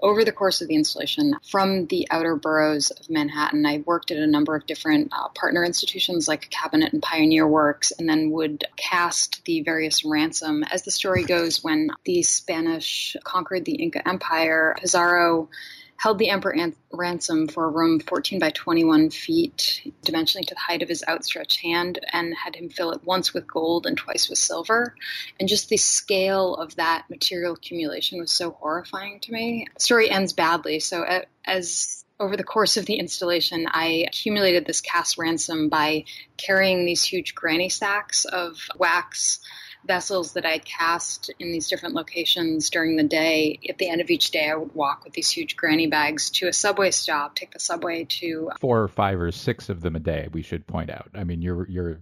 over 0.00 0.24
the 0.24 0.32
course 0.32 0.60
of 0.60 0.68
the 0.68 0.74
installation 0.74 1.34
from 1.50 1.86
the 1.86 2.06
outer 2.10 2.36
boroughs 2.36 2.90
of 2.90 3.08
Manhattan. 3.08 3.64
I 3.64 3.82
worked 3.86 4.10
at 4.10 4.18
a 4.18 4.26
number 4.26 4.54
of 4.54 4.66
different 4.66 5.12
uh, 5.12 5.28
partner 5.28 5.64
institutions 5.64 6.28
like 6.28 6.50
Cabinet 6.50 6.92
and 6.92 7.02
Pioneer 7.02 7.46
Works, 7.46 7.92
and 7.92 8.08
then 8.08 8.30
would 8.32 8.64
cast 8.76 9.44
the 9.44 9.62
various 9.62 10.04
ransom. 10.04 10.64
As 10.64 10.82
the 10.82 10.90
story 10.90 11.24
goes, 11.24 11.62
when 11.62 11.90
the 12.04 12.22
Spanish 12.22 13.16
conquered 13.24 13.64
the 13.64 13.74
Inca 13.74 14.06
Empire, 14.06 14.76
Pizarro 14.78 15.48
held 15.96 16.18
the 16.18 16.30
emperor 16.30 16.54
an- 16.54 16.76
ransom 16.92 17.48
for 17.48 17.64
a 17.64 17.70
room 17.70 18.00
14 18.00 18.38
by 18.38 18.50
21 18.50 19.10
feet, 19.10 19.92
dimensionally 20.04 20.46
to 20.46 20.54
the 20.54 20.60
height 20.60 20.82
of 20.82 20.88
his 20.88 21.04
outstretched 21.08 21.60
hand, 21.60 21.98
and 22.12 22.34
had 22.34 22.56
him 22.56 22.68
fill 22.68 22.92
it 22.92 23.04
once 23.04 23.32
with 23.32 23.46
gold 23.46 23.86
and 23.86 23.96
twice 23.96 24.28
with 24.28 24.38
silver. 24.38 24.94
And 25.38 25.48
just 25.48 25.68
the 25.68 25.76
scale 25.76 26.54
of 26.56 26.76
that 26.76 27.04
material 27.08 27.54
accumulation 27.54 28.20
was 28.20 28.32
so 28.32 28.50
horrifying 28.50 29.20
to 29.20 29.32
me. 29.32 29.66
The 29.74 29.80
story 29.80 30.10
ends 30.10 30.32
badly. 30.32 30.80
So, 30.80 31.04
as 31.44 32.04
over 32.20 32.36
the 32.36 32.44
course 32.44 32.76
of 32.76 32.86
the 32.86 32.94
installation, 32.94 33.66
I 33.68 34.04
accumulated 34.06 34.66
this 34.66 34.80
cast 34.80 35.18
ransom 35.18 35.68
by 35.68 36.04
carrying 36.36 36.84
these 36.84 37.02
huge 37.02 37.34
granny 37.34 37.68
sacks 37.68 38.24
of 38.24 38.68
wax 38.78 39.40
vessels 39.86 40.32
that 40.32 40.46
I 40.46 40.58
cast 40.58 41.30
in 41.38 41.52
these 41.52 41.68
different 41.68 41.94
locations 41.94 42.70
during 42.70 42.96
the 42.96 43.02
day. 43.02 43.58
At 43.68 43.78
the 43.78 43.88
end 43.88 44.00
of 44.00 44.10
each 44.10 44.30
day, 44.30 44.50
I 44.50 44.54
would 44.54 44.74
walk 44.74 45.04
with 45.04 45.12
these 45.12 45.30
huge 45.30 45.56
granny 45.56 45.86
bags 45.86 46.30
to 46.30 46.48
a 46.48 46.52
subway 46.52 46.90
stop, 46.90 47.34
take 47.34 47.52
the 47.52 47.60
subway 47.60 48.04
to 48.20 48.50
four 48.60 48.82
or 48.82 48.88
five 48.88 49.20
or 49.20 49.32
six 49.32 49.68
of 49.68 49.80
them 49.80 49.96
a 49.96 50.00
day. 50.00 50.28
We 50.32 50.42
should 50.42 50.66
point 50.66 50.90
out. 50.90 51.10
I 51.14 51.24
mean, 51.24 51.42
you're 51.42 51.68
you're 51.68 52.00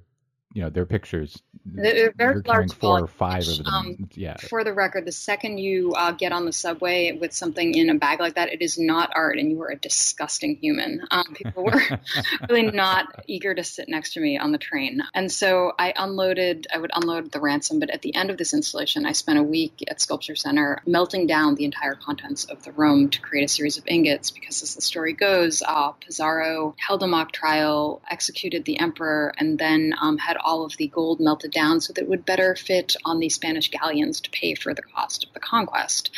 you 0.55 0.63
know 0.63 0.71
their 0.71 0.87
pictures. 0.87 1.43
They're 1.65 2.13
very 2.17 2.35
You're 2.35 2.43
large. 2.47 2.73
four 2.75 3.01
or 3.01 3.07
five 3.07 3.47
of 3.47 3.59
them. 3.59 3.67
Um, 3.67 4.09
yeah. 4.15 4.37
For 4.37 4.65
the 4.65 4.73
record, 4.73 5.05
the 5.05 5.13
second 5.13 5.59
you 5.59 5.93
uh, 5.93 6.13
get 6.13 6.33
on 6.33 6.45
the 6.45 6.53
subway 6.53 7.13
with 7.13 7.33
something 7.33 7.75
in 7.75 7.89
a 7.89 7.95
bag 7.95 8.21
like 8.21 8.35
that, 8.35 8.53
it 8.53 8.63
is 8.63 8.79
not 8.79 9.13
art, 9.15 9.39
and 9.39 9.51
you 9.51 9.63
are 9.63 9.71
a 9.71 9.77
disgusting 9.77 10.57
human. 10.57 11.07
Um, 11.11 11.35
people 11.35 11.65
were 11.65 11.81
really 12.49 12.71
not 12.71 13.07
eager 13.27 13.55
to 13.55 13.63
sit 13.63 13.89
next 13.89 14.15
to 14.15 14.21
me 14.21 14.39
on 14.39 14.53
the 14.53 14.59
train, 14.59 15.03
and 15.15 15.31
so 15.31 15.73
I 15.79 15.93
unloaded. 15.97 16.67
I 16.73 16.79
would 16.79 16.91
unload 16.95 17.31
the 17.31 17.41
ransom, 17.41 17.79
but 17.79 17.91
at 17.91 18.03
the 18.03 18.15
end 18.15 18.31
of 18.31 18.37
this 18.37 18.55
installation, 18.55 19.07
I 19.07 19.13
spent 19.13 19.39
a 19.39 19.43
week 19.43 19.83
at 19.89 20.01
Sculpture 20.01 20.37
Center 20.37 20.83
melting 20.87 21.27
down 21.27 21.55
the 21.55 21.65
entire 21.65 21.95
contents 21.95 22.45
of 22.45 22.63
the 22.65 22.73
room 22.73 23.11
to 23.11 23.21
create 23.21 23.45
a 23.45 23.49
series 23.49 23.79
of 23.79 23.87
ingots. 23.87 24.31
Because 24.31 24.63
as 24.63 24.75
the 24.75 24.83
story 24.83 25.13
goes, 25.13 25.63
uh, 25.63 25.93
Pizarro 25.93 26.75
held 26.79 27.03
a 27.03 27.07
mock 27.07 27.33
trial, 27.33 28.03
executed 28.11 28.65
the 28.65 28.81
emperor, 28.81 29.33
and 29.39 29.59
then 29.59 29.95
um, 30.01 30.19
had 30.19 30.37
all 30.43 30.65
of 30.65 30.77
the 30.77 30.89
gold 30.89 31.21
melted 31.21 31.51
down 31.51 31.81
so 31.81 31.93
that 31.93 32.03
it 32.03 32.09
would 32.09 32.25
better 32.25 32.55
fit 32.55 32.97
on 33.05 33.19
the 33.19 33.29
Spanish 33.29 33.71
galleons 33.71 34.21
to 34.21 34.31
pay 34.31 34.55
for 34.55 34.75
the 34.75 34.83
cost 34.83 35.25
of 35.25 35.33
the 35.33 35.41
conquest, 35.41 36.11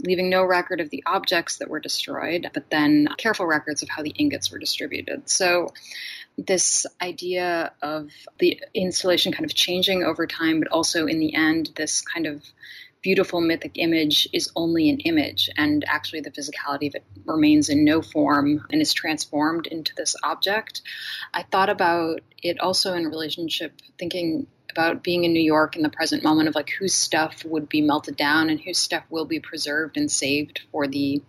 leaving 0.00 0.30
no 0.30 0.44
record 0.44 0.80
of 0.80 0.90
the 0.90 1.02
objects 1.06 1.58
that 1.58 1.68
were 1.68 1.80
destroyed, 1.80 2.50
but 2.54 2.70
then 2.70 3.08
careful 3.18 3.46
records 3.46 3.82
of 3.82 3.88
how 3.88 4.02
the 4.02 4.10
ingots 4.10 4.50
were 4.50 4.58
distributed. 4.58 5.28
So 5.28 5.68
this 6.38 6.86
idea 7.00 7.72
of 7.82 8.10
the 8.38 8.62
installation 8.74 9.32
kind 9.32 9.44
of 9.44 9.54
changing 9.54 10.02
over 10.02 10.26
time, 10.26 10.60
but 10.60 10.68
also 10.68 11.06
in 11.06 11.18
the 11.18 11.34
end, 11.34 11.70
this 11.76 12.00
kind 12.00 12.26
of 12.26 12.42
beautiful 13.02 13.40
mythic 13.40 13.72
image 13.74 14.28
is 14.32 14.50
only 14.54 14.88
an 14.88 15.00
image, 15.00 15.50
and 15.56 15.84
actually 15.86 16.20
the 16.20 16.30
physicality 16.30 16.88
of 16.88 16.94
it 16.94 17.04
remains 17.24 17.68
in 17.68 17.84
no 17.84 18.00
form 18.00 18.64
and 18.70 18.80
is 18.80 18.92
transformed 18.92 19.66
into 19.66 19.94
this 19.96 20.14
object. 20.22 20.82
I 21.34 21.42
thought 21.42 21.68
about 21.68 22.20
it 22.42 22.60
also 22.60 22.94
in 22.94 23.06
relationship, 23.06 23.72
thinking 23.98 24.46
about 24.70 25.02
being 25.02 25.24
in 25.24 25.32
New 25.32 25.42
York 25.42 25.76
in 25.76 25.82
the 25.82 25.90
present 25.90 26.24
moment 26.24 26.48
of 26.48 26.54
like 26.54 26.70
whose 26.70 26.94
stuff 26.94 27.44
would 27.44 27.68
be 27.68 27.82
melted 27.82 28.16
down 28.16 28.48
and 28.48 28.58
whose 28.58 28.78
stuff 28.78 29.04
will 29.10 29.26
be 29.26 29.38
preserved 29.38 29.96
and 29.96 30.10
saved 30.10 30.62
for 30.72 30.86
the 30.86 31.22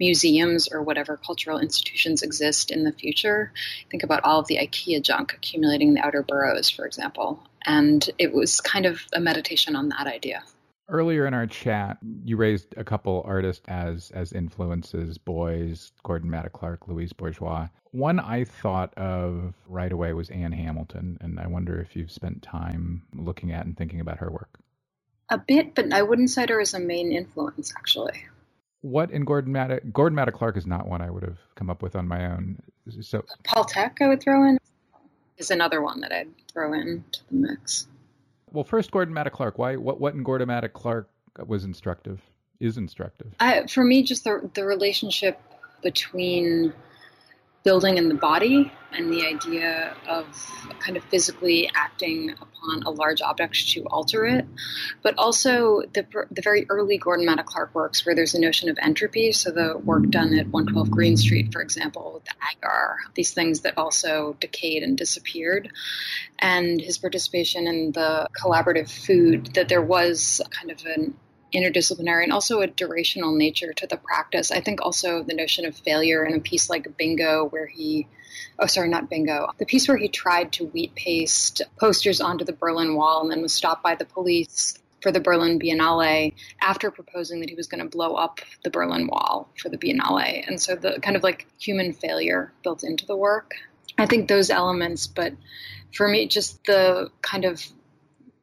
museums 0.00 0.68
or 0.68 0.82
whatever 0.82 1.16
cultural 1.16 1.58
institutions 1.58 2.22
exist 2.22 2.70
in 2.72 2.82
the 2.84 2.92
future. 2.92 3.52
Think 3.90 4.02
about 4.02 4.24
all 4.24 4.40
of 4.40 4.48
the 4.48 4.56
IKEA 4.56 5.00
junk 5.00 5.32
accumulating 5.32 5.88
in 5.88 5.94
the 5.94 6.04
outer 6.04 6.22
boroughs, 6.22 6.68
for 6.68 6.86
example. 6.86 7.40
And 7.64 8.08
it 8.18 8.32
was 8.32 8.60
kind 8.60 8.84
of 8.84 9.02
a 9.12 9.20
meditation 9.20 9.76
on 9.76 9.90
that 9.90 10.06
idea. 10.08 10.42
Earlier 10.90 11.26
in 11.26 11.34
our 11.34 11.46
chat, 11.46 11.98
you 12.24 12.38
raised 12.38 12.74
a 12.78 12.84
couple 12.84 13.22
artists 13.26 13.62
as 13.68 14.10
as 14.12 14.32
influences: 14.32 15.18
Beuys, 15.18 15.92
Gordon 16.02 16.30
Matta 16.30 16.48
Clark, 16.48 16.88
Louise 16.88 17.12
Bourgeois. 17.12 17.68
One 17.90 18.18
I 18.18 18.44
thought 18.44 18.94
of 18.96 19.54
right 19.66 19.92
away 19.92 20.14
was 20.14 20.30
Ann 20.30 20.52
Hamilton, 20.52 21.18
and 21.20 21.38
I 21.38 21.46
wonder 21.46 21.78
if 21.78 21.94
you've 21.94 22.10
spent 22.10 22.42
time 22.42 23.02
looking 23.14 23.52
at 23.52 23.66
and 23.66 23.76
thinking 23.76 24.00
about 24.00 24.18
her 24.18 24.30
work. 24.30 24.58
A 25.28 25.36
bit, 25.36 25.74
but 25.74 25.92
I 25.92 26.00
wouldn't 26.00 26.30
cite 26.30 26.48
her 26.48 26.60
as 26.60 26.72
a 26.72 26.80
main 26.80 27.12
influence, 27.12 27.74
actually. 27.76 28.24
What 28.80 29.10
in 29.10 29.26
Gordon 29.26 29.52
Matta 29.52 29.82
Gordon 29.92 30.16
Matta 30.16 30.32
Clark 30.32 30.56
is 30.56 30.66
not 30.66 30.88
one 30.88 31.02
I 31.02 31.10
would 31.10 31.22
have 31.22 31.38
come 31.54 31.68
up 31.68 31.82
with 31.82 31.96
on 31.96 32.08
my 32.08 32.32
own. 32.32 32.62
So 33.02 33.26
Paul 33.44 33.64
Thek, 33.66 34.00
I 34.00 34.08
would 34.08 34.22
throw 34.22 34.48
in, 34.48 34.58
is 35.36 35.50
another 35.50 35.82
one 35.82 36.00
that 36.00 36.12
I'd 36.12 36.28
throw 36.50 36.72
into 36.72 37.20
the 37.30 37.34
mix. 37.34 37.86
Well, 38.52 38.64
first 38.64 38.90
Gordon 38.90 39.14
Matta 39.14 39.30
Clark. 39.30 39.58
Why? 39.58 39.76
What? 39.76 40.00
What 40.00 40.14
in 40.14 40.22
Gordon 40.22 40.48
Matta 40.48 40.68
Clark 40.68 41.08
was 41.46 41.64
instructive? 41.64 42.20
Is 42.60 42.76
instructive? 42.76 43.34
I, 43.40 43.66
for 43.66 43.84
me, 43.84 44.02
just 44.02 44.24
the 44.24 44.50
the 44.54 44.64
relationship 44.64 45.40
between 45.82 46.72
building 47.64 47.98
in 47.98 48.08
the 48.08 48.14
body 48.14 48.72
and 48.92 49.12
the 49.12 49.26
idea 49.26 49.94
of 50.08 50.24
kind 50.78 50.96
of 50.96 51.04
physically 51.04 51.70
acting 51.74 52.30
upon 52.30 52.82
a 52.84 52.90
large 52.90 53.20
object 53.20 53.68
to 53.70 53.84
alter 53.88 54.24
it, 54.24 54.46
but 55.02 55.14
also 55.18 55.82
the, 55.92 56.06
the 56.30 56.40
very 56.40 56.66
early 56.70 56.96
Gordon 56.96 57.26
Matta 57.26 57.42
Clark 57.42 57.74
works 57.74 58.06
where 58.06 58.14
there's 58.14 58.34
a 58.34 58.40
notion 58.40 58.70
of 58.70 58.78
entropy. 58.80 59.32
So 59.32 59.50
the 59.50 59.76
work 59.76 60.08
done 60.08 60.32
at 60.38 60.48
112 60.48 60.90
Green 60.90 61.16
Street, 61.16 61.52
for 61.52 61.60
example, 61.60 62.12
with 62.14 62.24
the 62.24 62.32
agar, 62.50 62.96
these 63.14 63.34
things 63.34 63.60
that 63.60 63.76
also 63.76 64.36
decayed 64.40 64.82
and 64.82 64.96
disappeared, 64.96 65.70
and 66.38 66.80
his 66.80 66.96
participation 66.96 67.66
in 67.66 67.92
the 67.92 68.28
collaborative 68.40 68.90
food, 68.90 69.54
that 69.54 69.68
there 69.68 69.82
was 69.82 70.40
kind 70.50 70.70
of 70.70 70.84
an 70.86 71.14
interdisciplinary 71.54 72.24
and 72.24 72.32
also 72.32 72.60
a 72.60 72.68
durational 72.68 73.36
nature 73.36 73.72
to 73.72 73.86
the 73.86 73.96
practice. 73.96 74.50
I 74.50 74.60
think 74.60 74.80
also 74.82 75.22
the 75.22 75.34
notion 75.34 75.64
of 75.64 75.76
failure 75.76 76.24
in 76.24 76.34
a 76.34 76.40
piece 76.40 76.68
like 76.68 76.96
Bingo, 76.96 77.46
where 77.48 77.66
he, 77.66 78.06
oh, 78.58 78.66
sorry, 78.66 78.88
not 78.88 79.08
Bingo, 79.08 79.50
the 79.58 79.66
piece 79.66 79.88
where 79.88 79.96
he 79.96 80.08
tried 80.08 80.52
to 80.54 80.66
wheat 80.66 80.94
paste 80.94 81.62
posters 81.78 82.20
onto 82.20 82.44
the 82.44 82.52
Berlin 82.52 82.94
Wall 82.94 83.22
and 83.22 83.30
then 83.30 83.42
was 83.42 83.54
stopped 83.54 83.82
by 83.82 83.94
the 83.94 84.04
police 84.04 84.78
for 85.00 85.12
the 85.12 85.20
Berlin 85.20 85.58
Biennale 85.58 86.32
after 86.60 86.90
proposing 86.90 87.40
that 87.40 87.48
he 87.48 87.54
was 87.54 87.68
going 87.68 87.82
to 87.82 87.88
blow 87.88 88.14
up 88.14 88.40
the 88.64 88.70
Berlin 88.70 89.06
Wall 89.06 89.48
for 89.56 89.68
the 89.68 89.78
Biennale. 89.78 90.46
And 90.46 90.60
so 90.60 90.74
the 90.74 90.98
kind 91.00 91.16
of 91.16 91.22
like 91.22 91.46
human 91.58 91.92
failure 91.92 92.52
built 92.62 92.82
into 92.82 93.06
the 93.06 93.16
work. 93.16 93.52
I 93.96 94.06
think 94.06 94.28
those 94.28 94.50
elements, 94.50 95.06
but 95.06 95.32
for 95.94 96.08
me, 96.08 96.26
just 96.26 96.64
the 96.64 97.10
kind 97.22 97.44
of 97.44 97.64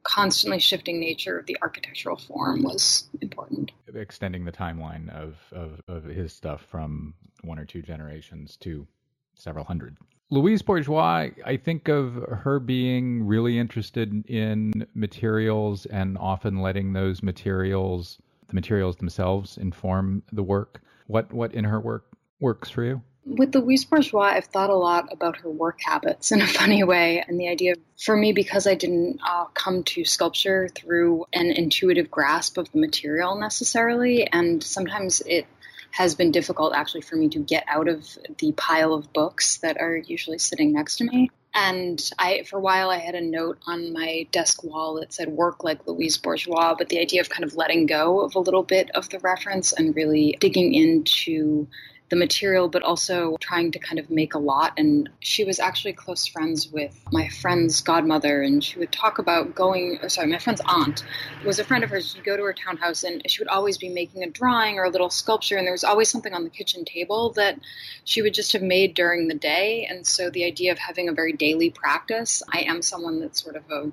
constantly 0.06 0.60
shifting 0.60 1.00
nature 1.00 1.38
of 1.38 1.46
the 1.46 1.58
architectural 1.62 2.16
form 2.16 2.64
was 2.64 3.10
important. 3.22 3.72
Extending 3.94 4.46
the 4.46 4.52
timeline 4.52 5.10
of, 5.10 5.36
of, 5.52 5.82
of 5.88 6.04
his 6.06 6.32
stuff 6.32 6.66
from 6.70 7.14
one 7.44 7.60
or 7.60 7.66
two 7.66 7.82
generations 7.82 8.56
to 8.58 8.88
several 9.36 9.66
hundred. 9.66 9.98
Louise 10.32 10.62
Bourgeois, 10.62 11.30
I 11.46 11.58
think 11.58 11.88
of 11.88 12.16
her 12.16 12.60
being 12.60 13.26
really 13.28 13.60
interested 13.60 14.26
in 14.28 14.74
materials 14.96 15.86
and 15.86 16.18
often 16.18 16.62
letting 16.62 16.94
those 16.94 17.22
materials, 17.22 18.18
the 18.48 18.56
materials 18.56 18.96
themselves, 18.96 19.58
inform 19.58 20.24
the 20.32 20.42
work. 20.42 20.82
What 21.08 21.32
what 21.32 21.54
in 21.54 21.64
her 21.66 21.80
work 21.80 22.06
works 22.40 22.70
for 22.70 22.84
you? 22.84 23.02
With 23.26 23.56
Louise 23.56 23.86
Bourgeois, 23.86 24.34
I've 24.36 24.46
thought 24.46 24.70
a 24.70 24.76
lot 24.76 25.12
about 25.12 25.38
her 25.38 25.50
work 25.50 25.80
habits 25.82 26.32
in 26.32 26.42
a 26.42 26.48
funny 26.60 26.84
way. 26.84 27.24
And 27.28 27.40
the 27.40 27.48
idea, 27.48 27.74
for 28.00 28.16
me, 28.16 28.34
because 28.34 28.68
I 28.68 28.76
didn't 28.76 29.20
uh, 29.26 29.46
come 29.54 29.84
to 29.84 30.06
sculpture 30.06 30.70
through 30.70 31.26
an 31.34 31.52
intuitive 31.52 32.12
grasp 32.12 32.58
of 32.58 32.72
the 32.72 32.80
material 32.80 33.36
necessarily, 33.36 34.28
and 34.28 34.64
sometimes 34.64 35.22
it 35.26 35.48
has 35.92 36.14
been 36.14 36.32
difficult 36.32 36.74
actually 36.76 37.02
for 37.02 37.16
me 37.16 37.30
to 37.30 37.40
get 37.40 37.64
out 37.68 37.88
of 37.88 38.06
the 38.40 38.52
pile 38.52 38.94
of 38.94 39.12
books 39.14 39.58
that 39.58 39.80
are 39.80 39.96
usually 39.96 40.38
sitting 40.38 40.74
next 40.74 40.98
to 40.98 41.06
me. 41.06 41.32
And 41.54 42.12
I, 42.20 42.44
for 42.44 42.58
a 42.58 42.62
while, 42.62 42.90
I 42.90 42.98
had 42.98 43.16
a 43.16 43.22
note 43.22 43.60
on 43.66 43.94
my 43.94 44.28
desk 44.34 44.62
wall 44.66 44.96
that 44.96 45.14
said 45.14 45.30
"work 45.30 45.64
like 45.64 45.88
Louise 45.88 46.18
Bourgeois," 46.18 46.76
but 46.78 46.90
the 46.90 47.00
idea 47.00 47.22
of 47.22 47.30
kind 47.30 47.46
of 47.46 47.56
letting 47.56 47.86
go 47.86 48.20
of 48.20 48.36
a 48.36 48.40
little 48.40 48.62
bit 48.62 48.92
of 48.92 49.08
the 49.10 49.20
reference 49.20 49.72
and 49.72 49.96
really 49.96 50.36
digging 50.42 50.74
into 50.74 51.68
the 52.16 52.20
material, 52.20 52.70
but 52.70 52.82
also 52.82 53.36
trying 53.40 53.72
to 53.72 53.80
kind 53.80 54.00
of 54.00 54.10
make 54.10 54.34
a 54.34 54.40
lot. 54.40 54.74
And 54.78 55.10
she 55.20 55.44
was 55.44 55.60
actually 55.60 55.94
close 55.94 56.26
friends 56.26 56.72
with 56.72 56.98
my 57.12 57.28
friend's 57.28 57.82
godmother, 57.82 58.42
and 58.42 58.64
she 58.64 58.80
would 58.80 58.92
talk 58.92 59.20
about 59.20 59.54
going. 59.54 60.00
Oh, 60.02 60.08
sorry, 60.08 60.28
my 60.28 60.40
friend's 60.40 60.62
aunt 60.66 61.04
was 61.46 61.60
a 61.60 61.64
friend 61.64 61.84
of 61.84 61.90
hers. 61.90 62.14
She'd 62.14 62.24
go 62.24 62.38
to 62.38 62.44
her 62.44 62.54
townhouse, 62.54 63.04
and 63.04 63.22
she 63.30 63.42
would 63.42 63.50
always 63.50 63.78
be 63.78 63.90
making 63.90 64.24
a 64.24 64.30
drawing 64.30 64.80
or 64.80 64.86
a 64.86 64.90
little 64.90 65.10
sculpture, 65.10 65.58
and 65.58 65.68
there 65.68 65.74
was 65.74 65.84
always 65.84 66.10
something 66.10 66.34
on 66.34 66.44
the 66.44 66.50
kitchen 66.50 66.86
table 66.86 67.32
that 67.32 67.60
she 68.04 68.22
would 68.22 68.34
just 68.34 68.54
have 68.54 68.62
made 68.62 68.94
during 68.94 69.28
the 69.28 69.36
day. 69.36 69.86
And 69.90 70.08
so 70.08 70.30
the 70.30 70.46
idea 70.46 70.72
of 70.72 70.80
having 70.80 71.10
a 71.10 71.14
very 71.14 71.34
daily 71.34 71.70
practice, 71.70 72.42
I 72.52 72.62
am 72.62 72.82
someone 72.82 73.20
that's 73.20 73.44
sort 73.44 73.56
of 73.56 73.70
a 73.70 73.92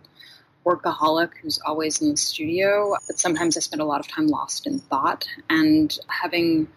workaholic 0.65 1.31
who's 1.43 1.59
always 1.67 2.01
in 2.01 2.11
the 2.11 2.17
studio, 2.17 2.95
but 3.07 3.19
sometimes 3.19 3.57
I 3.57 3.61
spend 3.61 3.83
a 3.83 3.85
lot 3.85 4.01
of 4.01 4.07
time 4.07 4.29
lost 4.29 4.67
in 4.67 4.79
thought 4.79 5.27
and 5.51 5.97
having 6.07 6.69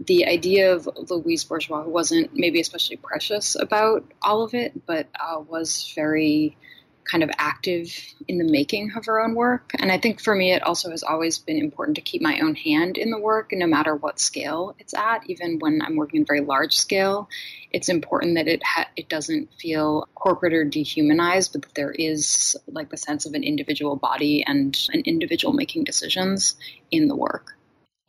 the 0.00 0.26
idea 0.26 0.74
of 0.74 0.88
Louise 1.10 1.44
Bourgeois, 1.44 1.84
wasn't 1.84 2.30
maybe 2.34 2.60
especially 2.60 2.96
precious 2.96 3.54
about 3.54 4.04
all 4.20 4.42
of 4.42 4.54
it, 4.54 4.86
but 4.86 5.08
uh, 5.18 5.40
was 5.40 5.92
very 5.94 6.56
kind 7.04 7.24
of 7.24 7.30
active 7.36 7.92
in 8.28 8.38
the 8.38 8.44
making 8.44 8.92
of 8.96 9.06
her 9.06 9.20
own 9.20 9.34
work. 9.34 9.72
And 9.78 9.90
I 9.90 9.98
think 9.98 10.20
for 10.20 10.34
me, 10.34 10.52
it 10.52 10.62
also 10.62 10.90
has 10.90 11.02
always 11.02 11.38
been 11.38 11.58
important 11.58 11.96
to 11.96 12.00
keep 12.00 12.22
my 12.22 12.40
own 12.40 12.54
hand 12.54 12.96
in 12.96 13.10
the 13.10 13.18
work, 13.18 13.50
no 13.52 13.66
matter 13.66 13.94
what 13.94 14.20
scale 14.20 14.76
it's 14.78 14.94
at. 14.94 15.28
Even 15.28 15.58
when 15.58 15.82
I'm 15.82 15.96
working 15.96 16.20
in 16.20 16.26
very 16.26 16.40
large 16.40 16.76
scale, 16.76 17.28
it's 17.70 17.88
important 17.88 18.36
that 18.36 18.48
it 18.48 18.62
ha- 18.64 18.88
it 18.96 19.08
doesn't 19.08 19.52
feel 19.54 20.08
corporate 20.14 20.52
or 20.52 20.64
dehumanized, 20.64 21.52
but 21.52 21.62
that 21.62 21.74
there 21.74 21.92
is 21.92 22.56
like 22.68 22.90
the 22.90 22.96
sense 22.96 23.26
of 23.26 23.34
an 23.34 23.42
individual 23.42 23.96
body 23.96 24.44
and 24.46 24.78
an 24.92 25.02
individual 25.04 25.52
making 25.52 25.84
decisions 25.84 26.54
in 26.90 27.08
the 27.08 27.16
work 27.16 27.56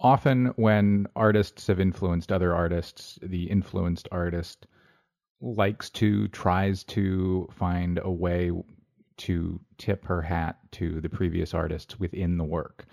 often 0.03 0.47
when 0.57 1.07
artists 1.15 1.67
have 1.67 1.79
influenced 1.79 2.31
other 2.31 2.53
artists, 2.53 3.17
the 3.23 3.45
influenced 3.45 4.07
artist 4.11 4.67
likes 5.41 5.89
to, 5.89 6.27
tries 6.29 6.83
to 6.83 7.47
find 7.51 7.99
a 8.03 8.11
way 8.11 8.51
to 9.15 9.59
tip 9.77 10.05
her 10.05 10.21
hat 10.21 10.57
to 10.71 10.99
the 11.01 11.09
previous 11.09 11.53
artists 11.53 11.99
within 11.99 12.37
the 12.37 12.43
work. 12.43 12.85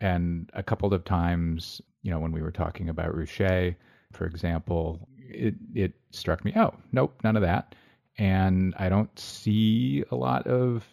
And 0.00 0.50
a 0.54 0.62
couple 0.62 0.92
of 0.92 1.04
times, 1.04 1.80
you 2.02 2.10
know, 2.10 2.18
when 2.18 2.32
we 2.32 2.42
were 2.42 2.50
talking 2.52 2.88
about 2.88 3.14
Ruscha, 3.14 3.74
for 4.12 4.26
example, 4.26 5.08
it, 5.16 5.54
it 5.74 5.92
struck 6.10 6.44
me, 6.44 6.52
oh, 6.56 6.74
nope, 6.92 7.14
none 7.24 7.36
of 7.36 7.42
that. 7.42 7.74
And 8.18 8.74
I 8.78 8.88
don't 8.88 9.16
see 9.18 10.04
a 10.10 10.16
lot 10.16 10.46
of 10.46 10.84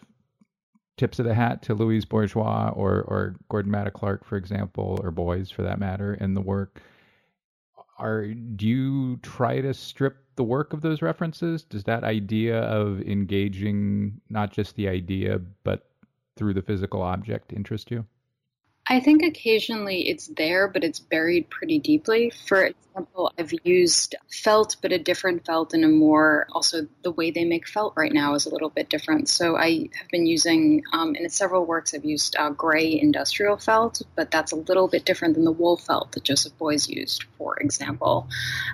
tips 1.00 1.18
of 1.18 1.24
the 1.24 1.34
hat 1.34 1.62
to 1.62 1.72
Louise 1.72 2.04
Bourgeois 2.04 2.68
or 2.76 3.00
or 3.08 3.34
Gordon 3.48 3.72
Matta 3.72 3.90
Clark, 3.90 4.22
for 4.22 4.36
example, 4.36 5.00
or 5.02 5.10
Beuys 5.10 5.50
for 5.50 5.62
that 5.62 5.80
matter, 5.80 6.12
in 6.14 6.34
the 6.34 6.42
work. 6.42 6.82
Are 7.98 8.26
do 8.26 8.68
you 8.68 9.16
try 9.22 9.62
to 9.62 9.72
strip 9.72 10.18
the 10.36 10.44
work 10.44 10.74
of 10.74 10.82
those 10.82 11.00
references? 11.00 11.64
Does 11.64 11.84
that 11.84 12.04
idea 12.04 12.60
of 12.60 13.00
engaging 13.00 14.20
not 14.28 14.52
just 14.52 14.76
the 14.76 14.88
idea 14.88 15.40
but 15.64 15.88
through 16.36 16.52
the 16.52 16.62
physical 16.62 17.00
object 17.00 17.54
interest 17.54 17.90
you? 17.90 18.04
I 18.90 18.98
think 18.98 19.22
occasionally 19.22 20.08
it's 20.08 20.26
there, 20.36 20.66
but 20.66 20.82
it's 20.82 20.98
buried 20.98 21.48
pretty 21.48 21.78
deeply. 21.78 22.32
For 22.48 22.64
example, 22.64 23.32
I've 23.38 23.52
used 23.62 24.16
felt, 24.32 24.78
but 24.82 24.90
a 24.90 24.98
different 24.98 25.46
felt 25.46 25.72
and 25.74 25.84
a 25.84 25.88
more, 25.88 26.48
also 26.50 26.88
the 27.04 27.12
way 27.12 27.30
they 27.30 27.44
make 27.44 27.68
felt 27.68 27.94
right 27.96 28.12
now 28.12 28.34
is 28.34 28.46
a 28.46 28.50
little 28.50 28.68
bit 28.68 28.90
different. 28.90 29.28
So 29.28 29.56
I 29.56 29.88
have 29.96 30.08
been 30.10 30.26
using, 30.26 30.82
um, 30.92 31.14
in 31.14 31.30
several 31.30 31.66
works, 31.66 31.94
I've 31.94 32.04
used 32.04 32.34
uh, 32.36 32.50
gray 32.50 32.98
industrial 33.00 33.58
felt, 33.58 34.02
but 34.16 34.32
that's 34.32 34.50
a 34.50 34.56
little 34.56 34.88
bit 34.88 35.04
different 35.04 35.34
than 35.34 35.44
the 35.44 35.52
wool 35.52 35.76
felt 35.76 36.10
that 36.12 36.24
Joseph 36.24 36.58
Beuys 36.58 36.88
used, 36.88 37.26
for 37.38 37.56
example. 37.60 38.26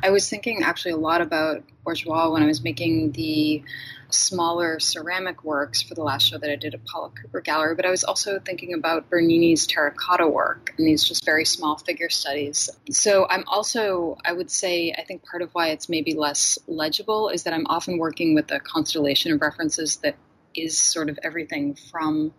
I 0.02 0.08
was 0.08 0.30
thinking 0.30 0.62
actually 0.62 0.92
a 0.92 0.96
lot 0.96 1.20
about 1.20 1.62
Bourgeois 1.86 2.28
when 2.30 2.42
I 2.42 2.46
was 2.46 2.62
making 2.64 3.12
the 3.12 3.62
smaller 4.10 4.80
ceramic 4.80 5.44
works 5.44 5.82
for 5.82 5.94
the 5.94 6.02
last 6.02 6.28
show 6.28 6.36
that 6.36 6.50
I 6.50 6.56
did 6.56 6.74
at 6.74 6.84
Paula 6.84 7.10
Cooper 7.10 7.40
Gallery, 7.40 7.76
but 7.76 7.86
I 7.86 7.90
was 7.90 8.02
also 8.02 8.40
thinking 8.40 8.74
about 8.74 9.08
Bernini's 9.08 9.66
terracotta 9.66 10.26
work 10.26 10.74
and 10.76 10.86
these 10.86 11.04
just 11.04 11.24
very 11.24 11.44
small 11.44 11.78
figure 11.78 12.10
studies. 12.10 12.68
So 12.90 13.26
I'm 13.30 13.44
also, 13.46 14.18
I 14.24 14.32
would 14.32 14.50
say, 14.50 14.92
I 14.98 15.04
think 15.04 15.24
part 15.24 15.42
of 15.42 15.50
why 15.52 15.68
it's 15.68 15.88
maybe 15.88 16.14
less 16.14 16.58
legible 16.66 17.28
is 17.28 17.44
that 17.44 17.54
I'm 17.54 17.66
often 17.66 17.98
working 17.98 18.34
with 18.34 18.50
a 18.50 18.58
constellation 18.58 19.32
of 19.32 19.40
references 19.40 19.96
that 19.98 20.16
is 20.56 20.76
sort 20.76 21.08
of 21.08 21.18
everything 21.22 21.76
from 21.90 22.32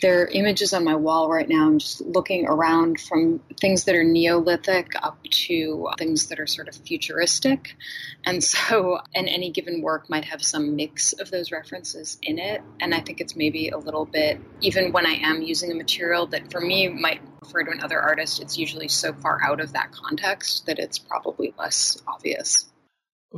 there 0.00 0.22
are 0.22 0.28
images 0.28 0.72
on 0.72 0.84
my 0.84 0.94
wall 0.94 1.30
right 1.30 1.48
now. 1.48 1.66
I'm 1.66 1.78
just 1.78 2.00
looking 2.00 2.46
around 2.46 3.00
from 3.00 3.40
things 3.60 3.84
that 3.84 3.94
are 3.94 4.04
Neolithic 4.04 4.92
up 5.02 5.22
to 5.24 5.88
things 5.98 6.28
that 6.28 6.40
are 6.40 6.46
sort 6.46 6.68
of 6.68 6.74
futuristic. 6.74 7.76
And 8.24 8.42
so, 8.42 9.00
and 9.14 9.28
any 9.28 9.50
given 9.50 9.82
work 9.82 10.10
might 10.10 10.24
have 10.26 10.42
some 10.42 10.76
mix 10.76 11.12
of 11.14 11.30
those 11.30 11.50
references 11.50 12.18
in 12.22 12.38
it. 12.38 12.62
And 12.80 12.94
I 12.94 13.00
think 13.00 13.20
it's 13.20 13.36
maybe 13.36 13.70
a 13.70 13.78
little 13.78 14.04
bit, 14.04 14.40
even 14.60 14.92
when 14.92 15.06
I 15.06 15.14
am 15.14 15.42
using 15.42 15.70
a 15.72 15.74
material 15.74 16.26
that 16.28 16.50
for 16.50 16.60
me 16.60 16.88
might 16.88 17.20
refer 17.40 17.62
to 17.64 17.70
another 17.70 18.00
artist, 18.00 18.40
it's 18.40 18.58
usually 18.58 18.88
so 18.88 19.12
far 19.12 19.40
out 19.42 19.60
of 19.60 19.72
that 19.72 19.92
context 19.92 20.66
that 20.66 20.78
it's 20.78 20.98
probably 20.98 21.54
less 21.58 22.00
obvious. 22.06 22.66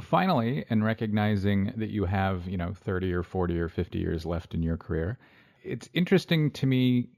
Finally, 0.02 0.64
and 0.68 0.84
recognizing 0.84 1.72
that 1.76 1.90
you 1.90 2.04
have, 2.04 2.46
you 2.46 2.56
know, 2.56 2.72
30 2.72 3.12
or 3.12 3.22
40 3.22 3.58
or 3.58 3.68
50 3.68 3.98
years 3.98 4.26
left 4.26 4.54
in 4.54 4.62
your 4.62 4.76
career, 4.76 5.18
it's 5.68 5.88
interesting 5.92 6.50
to 6.52 6.66
me 6.66 7.08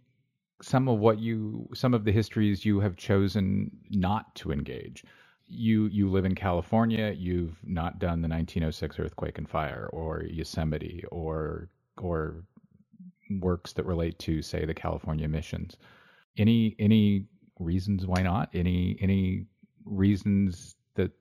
some 0.62 0.88
of 0.88 0.98
what 0.98 1.18
you 1.18 1.68
some 1.74 1.94
of 1.94 2.04
the 2.04 2.12
histories 2.12 2.64
you 2.64 2.80
have 2.80 2.96
chosen 2.96 3.70
not 3.90 4.34
to 4.36 4.52
engage. 4.52 5.04
You 5.46 5.86
you 5.86 6.10
live 6.10 6.24
in 6.24 6.34
California 6.34 7.14
you've 7.16 7.58
not 7.64 7.98
done 7.98 8.20
the 8.22 8.28
1906 8.28 8.98
earthquake 8.98 9.38
and 9.38 9.48
fire 9.48 9.88
or 9.92 10.22
Yosemite 10.24 11.04
or 11.10 11.70
or 11.96 12.44
works 13.30 13.72
that 13.74 13.86
relate 13.86 14.18
to 14.20 14.42
say 14.42 14.64
the 14.64 14.74
California 14.74 15.28
missions. 15.28 15.76
Any 16.36 16.76
any 16.78 17.26
reasons 17.58 18.06
why 18.06 18.22
not? 18.22 18.50
Any 18.52 18.98
any 19.00 19.46
reasons 19.84 20.76
that 20.94 21.12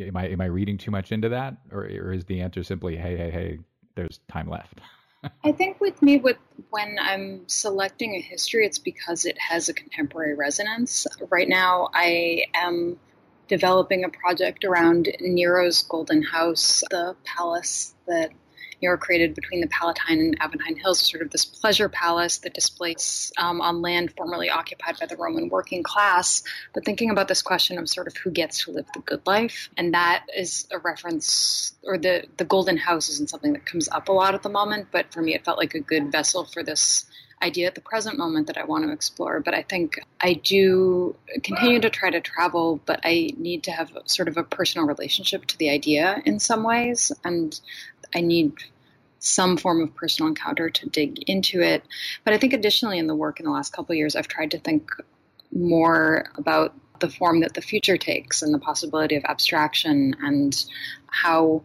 am 0.00 0.16
I 0.16 0.28
am 0.28 0.40
I 0.40 0.46
reading 0.46 0.78
too 0.78 0.90
much 0.90 1.12
into 1.12 1.28
that? 1.28 1.56
Or, 1.70 1.84
or 1.84 2.12
is 2.12 2.24
the 2.24 2.40
answer 2.40 2.62
simply 2.64 2.96
hey 2.96 3.16
hey 3.16 3.30
hey 3.30 3.58
there's 3.94 4.20
time 4.28 4.48
left 4.48 4.80
I 5.44 5.52
think 5.52 5.80
with 5.80 6.00
me, 6.02 6.18
with 6.18 6.38
when 6.70 6.98
I'm 7.00 7.48
selecting 7.48 8.14
a 8.14 8.20
history, 8.20 8.66
it's 8.66 8.78
because 8.78 9.24
it 9.24 9.38
has 9.38 9.68
a 9.68 9.74
contemporary 9.74 10.34
resonance. 10.34 11.06
Right 11.30 11.48
now, 11.48 11.88
I 11.94 12.46
am 12.54 12.98
developing 13.48 14.04
a 14.04 14.08
project 14.08 14.64
around 14.64 15.08
Nero's 15.20 15.82
Golden 15.82 16.22
House, 16.22 16.82
the 16.90 17.14
palace 17.24 17.94
that 18.06 18.30
York 18.82 19.00
created 19.00 19.34
between 19.34 19.60
the 19.60 19.66
Palatine 19.68 20.18
and 20.18 20.40
Aventine 20.40 20.76
Hills 20.76 21.00
sort 21.00 21.22
of 21.22 21.30
this 21.30 21.44
pleasure 21.44 21.88
palace 21.88 22.38
that 22.38 22.54
displays 22.54 23.32
um, 23.38 23.60
on 23.60 23.82
land 23.82 24.12
formerly 24.16 24.50
occupied 24.50 24.98
by 24.98 25.06
the 25.06 25.16
Roman 25.16 25.48
working 25.48 25.82
class. 25.82 26.42
But 26.74 26.84
thinking 26.84 27.10
about 27.10 27.28
this 27.28 27.42
question 27.42 27.78
of 27.78 27.88
sort 27.88 28.06
of 28.06 28.16
who 28.16 28.30
gets 28.30 28.64
to 28.64 28.72
live 28.72 28.86
the 28.94 29.00
good 29.00 29.26
life, 29.26 29.70
and 29.76 29.94
that 29.94 30.26
is 30.36 30.66
a 30.70 30.78
reference, 30.78 31.72
or 31.84 31.98
the 31.98 32.24
the 32.36 32.44
Golden 32.44 32.76
House 32.76 33.08
isn't 33.08 33.30
something 33.30 33.52
that 33.52 33.66
comes 33.66 33.88
up 33.88 34.08
a 34.08 34.12
lot 34.12 34.34
at 34.34 34.42
the 34.42 34.48
moment. 34.48 34.88
But 34.90 35.12
for 35.12 35.22
me, 35.22 35.34
it 35.34 35.44
felt 35.44 35.58
like 35.58 35.74
a 35.74 35.80
good 35.80 36.10
vessel 36.10 36.44
for 36.44 36.62
this 36.62 37.06
idea 37.42 37.66
at 37.66 37.74
the 37.74 37.80
present 37.80 38.16
moment 38.16 38.46
that 38.46 38.56
I 38.56 38.64
want 38.64 38.84
to 38.84 38.92
explore. 38.92 39.40
But 39.40 39.54
I 39.54 39.62
think 39.62 40.00
I 40.20 40.34
do 40.34 41.16
continue 41.42 41.80
to 41.80 41.90
try 41.90 42.10
to 42.10 42.20
travel, 42.20 42.80
but 42.86 43.00
I 43.04 43.30
need 43.36 43.64
to 43.64 43.72
have 43.72 43.90
sort 44.06 44.28
of 44.28 44.36
a 44.36 44.44
personal 44.44 44.86
relationship 44.86 45.46
to 45.46 45.58
the 45.58 45.70
idea 45.70 46.22
in 46.24 46.38
some 46.38 46.62
ways. 46.62 47.12
And 47.24 47.58
I 48.14 48.20
need 48.20 48.54
some 49.18 49.56
form 49.56 49.80
of 49.80 49.94
personal 49.94 50.28
encounter 50.28 50.68
to 50.68 50.88
dig 50.88 51.22
into 51.28 51.60
it. 51.60 51.84
But 52.24 52.34
I 52.34 52.38
think 52.38 52.52
additionally 52.52 52.98
in 52.98 53.06
the 53.06 53.14
work 53.14 53.38
in 53.38 53.46
the 53.46 53.52
last 53.52 53.72
couple 53.72 53.94
years, 53.94 54.16
I've 54.16 54.28
tried 54.28 54.50
to 54.52 54.58
think 54.58 54.90
more 55.52 56.24
about 56.36 56.74
the 56.98 57.10
form 57.10 57.40
that 57.40 57.54
the 57.54 57.60
future 57.60 57.96
takes 57.96 58.42
and 58.42 58.54
the 58.54 58.58
possibility 58.58 59.16
of 59.16 59.24
abstraction 59.24 60.16
and 60.22 60.64
how 61.06 61.62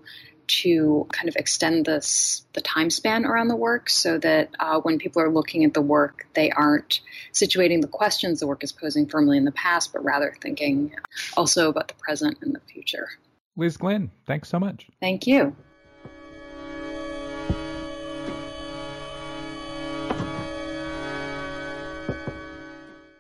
to 0.48 1.08
kind 1.12 1.30
of 1.30 1.36
extend 1.36 1.86
this 1.86 2.46
the 2.54 2.62
time 2.62 2.90
span 2.90 3.26
around 3.26 3.48
the 3.48 3.56
work 3.56 3.90
so 3.90 4.18
that 4.18 4.50
uh, 4.60 4.80
when 4.80 4.98
people 4.98 5.22
are 5.22 5.30
looking 5.30 5.64
at 5.64 5.74
the 5.74 5.82
work 5.82 6.28
they 6.34 6.50
aren't 6.52 7.02
situating 7.34 7.82
the 7.82 7.88
questions 7.88 8.40
the 8.40 8.48
work 8.48 8.64
is 8.64 8.72
posing 8.72 9.06
firmly 9.06 9.38
in 9.38 9.46
the 9.46 9.52
past 9.52 9.94
but 9.94 10.04
rather 10.04 10.36
thinking 10.42 10.94
also 11.36 11.70
about 11.70 11.88
the 11.88 11.94
present 11.96 12.38
and 12.42 12.56
the 12.56 12.62
future. 12.72 13.10
Liz 13.56 13.78
Glynn, 13.78 14.12
thanks 14.26 14.50
so 14.50 14.60
much. 14.60 14.88
Thank 15.02 15.26
you. 15.28 15.56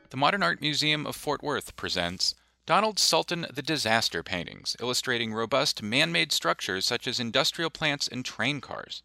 The 0.09 0.17
modern 0.17 0.41
art 0.41 0.61
museum 0.61 1.05
of 1.05 1.15
fort 1.15 1.43
worth 1.43 1.75
presents 1.75 2.33
Donald 2.67 2.99
Sultan 2.99 3.47
The 3.49 3.61
Disaster 3.61 4.23
Paintings, 4.23 4.75
illustrating 4.81 5.33
robust 5.33 5.81
man 5.81 6.11
made 6.11 6.33
structures 6.33 6.85
such 6.85 7.07
as 7.07 7.17
industrial 7.17 7.69
plants 7.69 8.09
and 8.09 8.25
train 8.25 8.59
cars. 8.59 9.03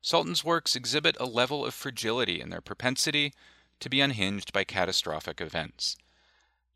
Sultan's 0.00 0.44
works 0.44 0.76
exhibit 0.76 1.16
a 1.18 1.26
level 1.26 1.66
of 1.66 1.74
fragility 1.74 2.40
in 2.40 2.50
their 2.50 2.60
propensity 2.60 3.34
to 3.80 3.90
be 3.90 4.00
unhinged 4.00 4.52
by 4.52 4.62
catastrophic 4.62 5.40
events. 5.40 5.96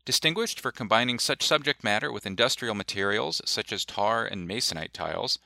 Distinguished 0.03 0.59
for 0.59 0.73
combining 0.73 1.17
such 1.17 1.47
subject 1.47 1.81
matter 1.81 2.11
with 2.11 2.25
industrial 2.25 2.75
materials 2.75 3.41
such 3.45 3.71
as 3.71 3.85
tar 3.85 4.25
and 4.25 4.45
masonite 4.45 4.91
tiles, 4.91 5.39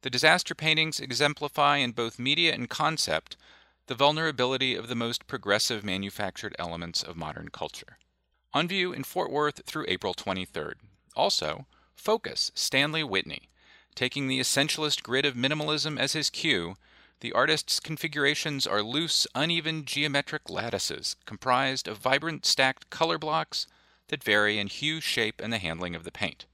the 0.00 0.08
disaster 0.08 0.54
paintings 0.54 1.00
exemplify 1.00 1.76
in 1.76 1.92
both 1.92 2.18
media 2.18 2.54
and 2.54 2.70
concept 2.70 3.36
the 3.88 3.94
vulnerability 3.94 4.74
of 4.74 4.88
the 4.88 4.94
most 4.94 5.26
progressive 5.26 5.84
manufactured 5.84 6.56
elements 6.58 7.02
of 7.02 7.14
modern 7.14 7.50
culture. 7.50 7.98
On 8.54 8.68
view 8.68 8.92
in 8.92 9.02
Fort 9.02 9.32
Worth 9.32 9.66
through 9.66 9.84
April 9.88 10.14
23rd. 10.14 10.74
Also, 11.16 11.66
Focus, 11.96 12.52
Stanley 12.54 13.02
Whitney. 13.02 13.48
Taking 13.96 14.28
the 14.28 14.38
essentialist 14.38 15.02
grid 15.02 15.26
of 15.26 15.34
minimalism 15.34 15.98
as 15.98 16.12
his 16.12 16.30
cue, 16.30 16.76
the 17.18 17.32
artist's 17.32 17.80
configurations 17.80 18.64
are 18.64 18.82
loose, 18.82 19.26
uneven 19.34 19.84
geometric 19.84 20.48
lattices 20.48 21.16
comprised 21.26 21.88
of 21.88 21.98
vibrant 21.98 22.46
stacked 22.46 22.90
color 22.90 23.18
blocks 23.18 23.66
that 24.08 24.22
vary 24.22 24.58
in 24.60 24.68
hue, 24.68 25.00
shape, 25.00 25.40
and 25.42 25.52
the 25.52 25.58
handling 25.58 25.96
of 25.96 26.04
the 26.04 26.12
paint. 26.12 26.46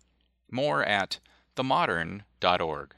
More 0.51 0.83
at 0.83 1.19
themodern.org. 1.57 2.95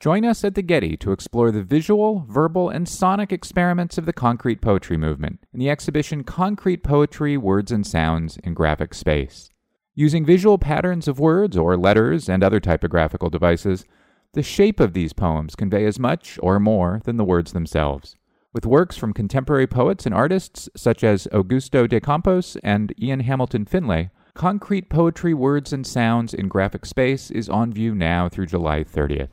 Join 0.00 0.24
us 0.24 0.44
at 0.44 0.54
the 0.54 0.62
Getty 0.62 0.96
to 0.96 1.12
explore 1.12 1.50
the 1.50 1.62
visual, 1.62 2.24
verbal, 2.26 2.70
and 2.70 2.88
sonic 2.88 3.34
experiments 3.34 3.98
of 3.98 4.06
the 4.06 4.14
concrete 4.14 4.62
poetry 4.62 4.96
movement 4.96 5.40
in 5.52 5.60
the 5.60 5.68
exhibition 5.68 6.24
Concrete 6.24 6.82
Poetry 6.82 7.36
Words 7.36 7.70
and 7.70 7.86
Sounds 7.86 8.38
in 8.38 8.54
Graphic 8.54 8.94
Space. 8.94 9.50
Using 9.94 10.24
visual 10.24 10.56
patterns 10.56 11.06
of 11.06 11.20
words 11.20 11.54
or 11.54 11.76
letters 11.76 12.30
and 12.30 12.42
other 12.42 12.60
typographical 12.60 13.28
devices, 13.28 13.84
the 14.32 14.42
shape 14.42 14.80
of 14.80 14.94
these 14.94 15.12
poems 15.12 15.54
convey 15.54 15.84
as 15.84 15.98
much 15.98 16.38
or 16.42 16.58
more 16.58 17.02
than 17.04 17.18
the 17.18 17.22
words 17.24 17.52
themselves. 17.52 18.16
With 18.54 18.64
works 18.64 18.96
from 18.96 19.12
contemporary 19.12 19.66
poets 19.66 20.06
and 20.06 20.14
artists 20.14 20.70
such 20.74 21.04
as 21.04 21.28
Augusto 21.30 21.86
de 21.86 22.00
Campos 22.00 22.56
and 22.64 22.94
Ian 22.98 23.20
Hamilton 23.20 23.66
Finlay, 23.66 24.08
Concrete 24.32 24.88
Poetry 24.88 25.34
Words 25.34 25.74
and 25.74 25.86
Sounds 25.86 26.32
in 26.32 26.48
Graphic 26.48 26.86
Space 26.86 27.30
is 27.30 27.50
on 27.50 27.70
view 27.70 27.94
now 27.94 28.30
through 28.30 28.46
July 28.46 28.82
30th. 28.82 29.28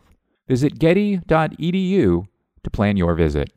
Visit 0.47 0.79
getty.edu 0.79 2.27
to 2.63 2.69
plan 2.69 2.95
your 2.97 3.15
visit. 3.15 3.51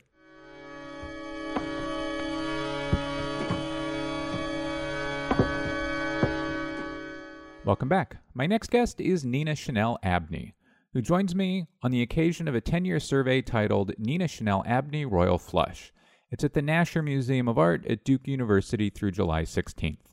Welcome 7.63 7.87
back. 7.87 8.17
My 8.33 8.47
next 8.47 8.71
guest 8.71 8.99
is 8.99 9.23
Nina 9.23 9.55
Chanel 9.55 9.97
Abney, 10.03 10.55
who 10.93 11.01
joins 11.01 11.33
me 11.33 11.67
on 11.81 11.91
the 11.91 12.01
occasion 12.01 12.47
of 12.47 12.55
a 12.55 12.61
10 12.61 12.83
year 12.83 12.99
survey 12.99 13.41
titled 13.41 13.93
Nina 13.97 14.27
Chanel 14.27 14.63
Abney 14.65 15.05
Royal 15.05 15.37
Flush. 15.37 15.93
It's 16.29 16.43
at 16.43 16.53
the 16.53 16.61
Nasher 16.61 17.03
Museum 17.03 17.47
of 17.47 17.57
Art 17.57 17.85
at 17.85 18.03
Duke 18.03 18.27
University 18.27 18.89
through 18.89 19.11
July 19.11 19.43
16th. 19.43 20.10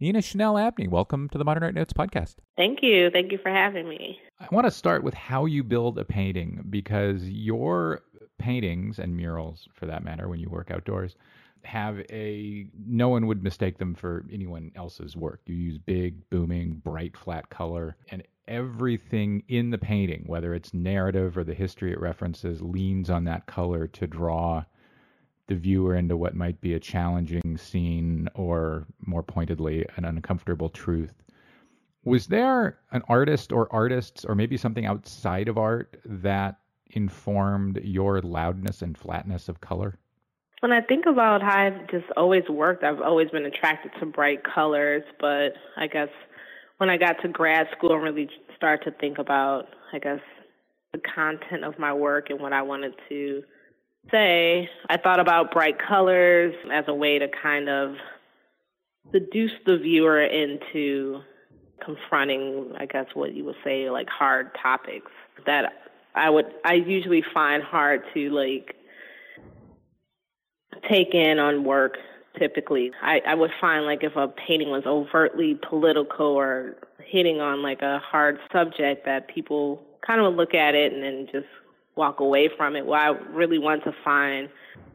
Nina 0.00 0.20
Chanel 0.20 0.58
Abney, 0.58 0.88
welcome 0.88 1.28
to 1.28 1.38
the 1.38 1.44
Modern 1.44 1.62
Art 1.62 1.74
Notes 1.74 1.92
podcast. 1.92 2.34
Thank 2.56 2.82
you. 2.82 3.10
Thank 3.10 3.30
you 3.30 3.38
for 3.38 3.50
having 3.50 3.88
me. 3.88 4.18
I 4.40 4.48
want 4.50 4.66
to 4.66 4.70
start 4.72 5.04
with 5.04 5.14
how 5.14 5.44
you 5.44 5.62
build 5.62 5.98
a 6.00 6.04
painting 6.04 6.64
because 6.68 7.22
your 7.28 8.00
paintings 8.36 8.98
and 8.98 9.16
murals, 9.16 9.68
for 9.72 9.86
that 9.86 10.02
matter, 10.02 10.28
when 10.28 10.40
you 10.40 10.50
work 10.50 10.72
outdoors, 10.72 11.14
have 11.62 12.00
a 12.10 12.66
no 12.84 13.08
one 13.08 13.28
would 13.28 13.44
mistake 13.44 13.78
them 13.78 13.94
for 13.94 14.26
anyone 14.32 14.72
else's 14.74 15.16
work. 15.16 15.42
You 15.46 15.54
use 15.54 15.78
big, 15.78 16.28
booming, 16.28 16.82
bright, 16.84 17.16
flat 17.16 17.48
color, 17.48 17.96
and 18.10 18.24
everything 18.48 19.44
in 19.46 19.70
the 19.70 19.78
painting, 19.78 20.24
whether 20.26 20.54
it's 20.54 20.74
narrative 20.74 21.38
or 21.38 21.44
the 21.44 21.54
history 21.54 21.92
it 21.92 22.00
references, 22.00 22.60
leans 22.60 23.10
on 23.10 23.22
that 23.24 23.46
color 23.46 23.86
to 23.86 24.08
draw 24.08 24.64
the 25.46 25.54
viewer 25.54 25.94
into 25.94 26.16
what 26.16 26.34
might 26.34 26.60
be 26.60 26.74
a 26.74 26.80
challenging 26.80 27.56
scene 27.56 28.28
or 28.34 28.86
more 29.06 29.22
pointedly 29.22 29.84
an 29.96 30.04
uncomfortable 30.04 30.70
truth. 30.70 31.12
Was 32.04 32.26
there 32.26 32.78
an 32.92 33.02
artist 33.08 33.52
or 33.52 33.72
artists 33.72 34.24
or 34.24 34.34
maybe 34.34 34.56
something 34.56 34.86
outside 34.86 35.48
of 35.48 35.58
art 35.58 35.98
that 36.04 36.56
informed 36.90 37.80
your 37.82 38.20
loudness 38.20 38.82
and 38.82 38.96
flatness 38.96 39.48
of 39.48 39.60
color? 39.60 39.98
When 40.60 40.72
i 40.72 40.80
think 40.80 41.04
about 41.04 41.42
how 41.42 41.58
i've 41.58 41.90
just 41.90 42.06
always 42.16 42.44
worked 42.48 42.84
i've 42.84 43.02
always 43.02 43.28
been 43.28 43.44
attracted 43.44 43.92
to 44.00 44.06
bright 44.06 44.44
colors 44.44 45.02
but 45.20 45.50
i 45.76 45.86
guess 45.86 46.08
when 46.78 46.88
i 46.88 46.96
got 46.96 47.20
to 47.20 47.28
grad 47.28 47.66
school 47.76 47.92
and 47.92 48.02
really 48.02 48.30
started 48.56 48.82
to 48.90 48.96
think 48.98 49.18
about 49.18 49.66
i 49.92 49.98
guess 49.98 50.20
the 50.94 51.00
content 51.14 51.64
of 51.64 51.78
my 51.78 51.92
work 51.92 52.30
and 52.30 52.40
what 52.40 52.54
i 52.54 52.62
wanted 52.62 52.94
to 53.10 53.42
say, 54.10 54.68
I 54.88 54.96
thought 54.96 55.20
about 55.20 55.52
bright 55.52 55.78
colors 55.78 56.54
as 56.72 56.84
a 56.88 56.94
way 56.94 57.18
to 57.18 57.28
kind 57.28 57.68
of 57.68 57.96
seduce 59.12 59.52
the 59.66 59.78
viewer 59.78 60.22
into 60.22 61.20
confronting, 61.84 62.72
I 62.78 62.86
guess, 62.86 63.06
what 63.14 63.34
you 63.34 63.44
would 63.44 63.56
say, 63.64 63.90
like 63.90 64.08
hard 64.08 64.50
topics 64.60 65.10
that 65.46 65.72
I 66.14 66.30
would, 66.30 66.46
I 66.64 66.74
usually 66.74 67.22
find 67.34 67.62
hard 67.62 68.02
to 68.14 68.30
like 68.30 68.76
take 70.88 71.14
in 71.14 71.38
on 71.38 71.64
work 71.64 71.96
typically. 72.38 72.90
I, 73.02 73.20
I 73.26 73.34
would 73.34 73.52
find 73.60 73.84
like 73.84 74.02
if 74.02 74.16
a 74.16 74.28
painting 74.28 74.70
was 74.70 74.84
overtly 74.86 75.58
political 75.68 76.26
or 76.26 76.76
hitting 77.04 77.40
on 77.40 77.62
like 77.62 77.82
a 77.82 77.98
hard 77.98 78.38
subject 78.52 79.04
that 79.06 79.28
people 79.28 79.82
kind 80.06 80.20
of 80.20 80.26
would 80.26 80.36
look 80.36 80.54
at 80.54 80.74
it 80.74 80.92
and 80.92 81.02
then 81.02 81.28
just 81.30 81.46
walk 81.96 82.20
away 82.20 82.48
from 82.56 82.76
it. 82.76 82.86
Well, 82.86 83.00
I 83.00 83.08
really 83.30 83.58
want 83.58 83.84
to 83.84 83.92
find 84.04 84.48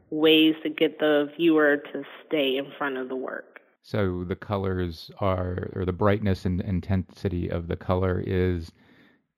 ways 0.10 0.56
to 0.64 0.70
get 0.70 1.00
the 1.00 1.32
viewer 1.38 1.78
to 1.78 2.04
stay 2.26 2.58
in 2.58 2.72
front 2.78 2.98
of 2.98 3.10
the 3.10 3.16
work. 3.16 3.60
So 3.82 4.24
the 4.24 4.36
colors 4.36 5.10
are, 5.20 5.70
or 5.76 5.86
the 5.86 5.94
brightness 5.94 6.46
and 6.46 6.62
intensity 6.62 7.50
of 7.50 7.68
the 7.68 7.76
color 7.76 8.24
is 8.26 8.72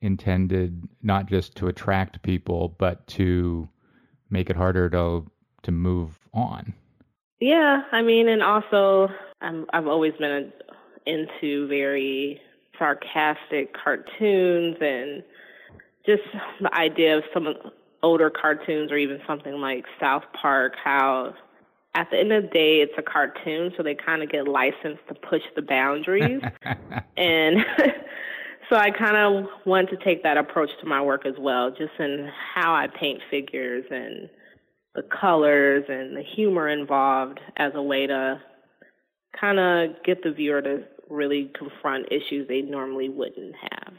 intended 0.02 0.88
not 1.04 1.28
just 1.28 1.56
to 1.58 1.68
attract 1.68 2.24
people, 2.24 2.76
but 2.80 3.06
to 3.08 3.70
make 4.30 4.50
it 4.50 4.56
harder 4.56 4.90
to 4.90 5.26
to 5.64 5.72
move 5.72 6.18
on. 6.34 6.74
Yeah, 7.40 7.84
I 7.92 8.02
mean, 8.02 8.28
and 8.28 8.42
also 8.42 9.10
I'm, 9.42 9.66
I've 9.74 9.88
always 9.88 10.14
been 10.14 10.52
into 11.06 11.68
very 11.68 12.42
sarcastic 12.80 13.76
cartoons 13.76 14.78
and 14.82 15.24
just 16.06 16.24
the 16.60 16.74
idea 16.74 17.18
of 17.18 17.24
some 17.34 17.48
older 18.04 18.30
cartoons 18.30 18.92
or 18.92 18.98
even 18.98 19.20
something 19.28 19.54
like 19.54 19.86
South 20.00 20.24
Park, 20.34 20.74
how 20.84 21.36
at 21.94 22.10
the 22.10 22.18
end 22.18 22.32
of 22.32 22.44
the 22.44 22.50
day 22.50 22.82
it's 22.82 22.94
a 22.98 23.02
cartoon, 23.02 23.72
so 23.78 23.84
they 23.84 23.96
kind 23.96 24.24
of 24.24 24.32
get 24.32 24.48
licensed 24.48 25.06
to 25.08 25.14
push 25.14 25.44
the 25.56 25.62
boundaries. 25.62 26.42
and 27.18 27.66
So 28.72 28.78
I 28.78 28.90
kind 28.90 29.18
of 29.18 29.50
want 29.66 29.90
to 29.90 29.98
take 29.98 30.24
that 30.24 30.38
approach 30.38 30.70
to 30.80 30.86
my 30.86 31.02
work 31.02 31.26
as 31.26 31.34
well, 31.38 31.72
just 31.72 31.92
in 32.00 32.32
how 32.56 32.74
I 32.74 32.88
paint 32.88 33.22
figures 33.30 33.84
and 33.92 34.30
the 34.96 35.04
colors 35.04 35.84
and 35.90 36.16
the 36.16 36.24
humor 36.24 36.70
involved 36.70 37.42
as 37.58 37.74
a 37.76 37.82
way 37.82 38.08
to 38.08 38.40
kind 39.38 39.60
of 39.60 40.02
get 40.06 40.24
the 40.24 40.32
viewer 40.32 40.62
to 40.62 40.86
really 41.10 41.52
confront 41.54 42.14
issues 42.14 42.48
they 42.48 42.62
normally 42.62 43.10
wouldn't 43.10 43.56
have. 43.62 43.94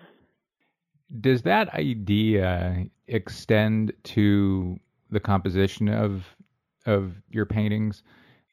Does 1.20 1.42
that 1.42 1.72
idea 1.74 2.86
extend 3.08 3.92
to 4.04 4.78
the 5.10 5.20
composition 5.20 5.88
of 5.88 6.24
of 6.86 7.14
your 7.30 7.46
paintings? 7.46 8.02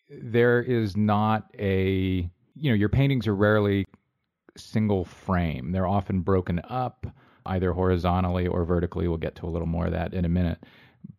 There 0.09 0.61
is 0.61 0.97
not 0.97 1.49
a 1.57 2.29
you 2.55 2.71
know 2.71 2.75
your 2.75 2.89
paintings 2.89 3.27
are 3.27 3.35
rarely 3.35 3.85
single 4.57 5.05
frame. 5.05 5.71
They're 5.71 5.87
often 5.87 6.21
broken 6.21 6.61
up 6.69 7.05
either 7.45 7.71
horizontally 7.71 8.47
or 8.47 8.65
vertically. 8.65 9.07
We'll 9.07 9.17
get 9.17 9.35
to 9.37 9.45
a 9.45 9.49
little 9.49 9.67
more 9.67 9.85
of 9.85 9.91
that 9.93 10.13
in 10.13 10.25
a 10.25 10.29
minute. 10.29 10.65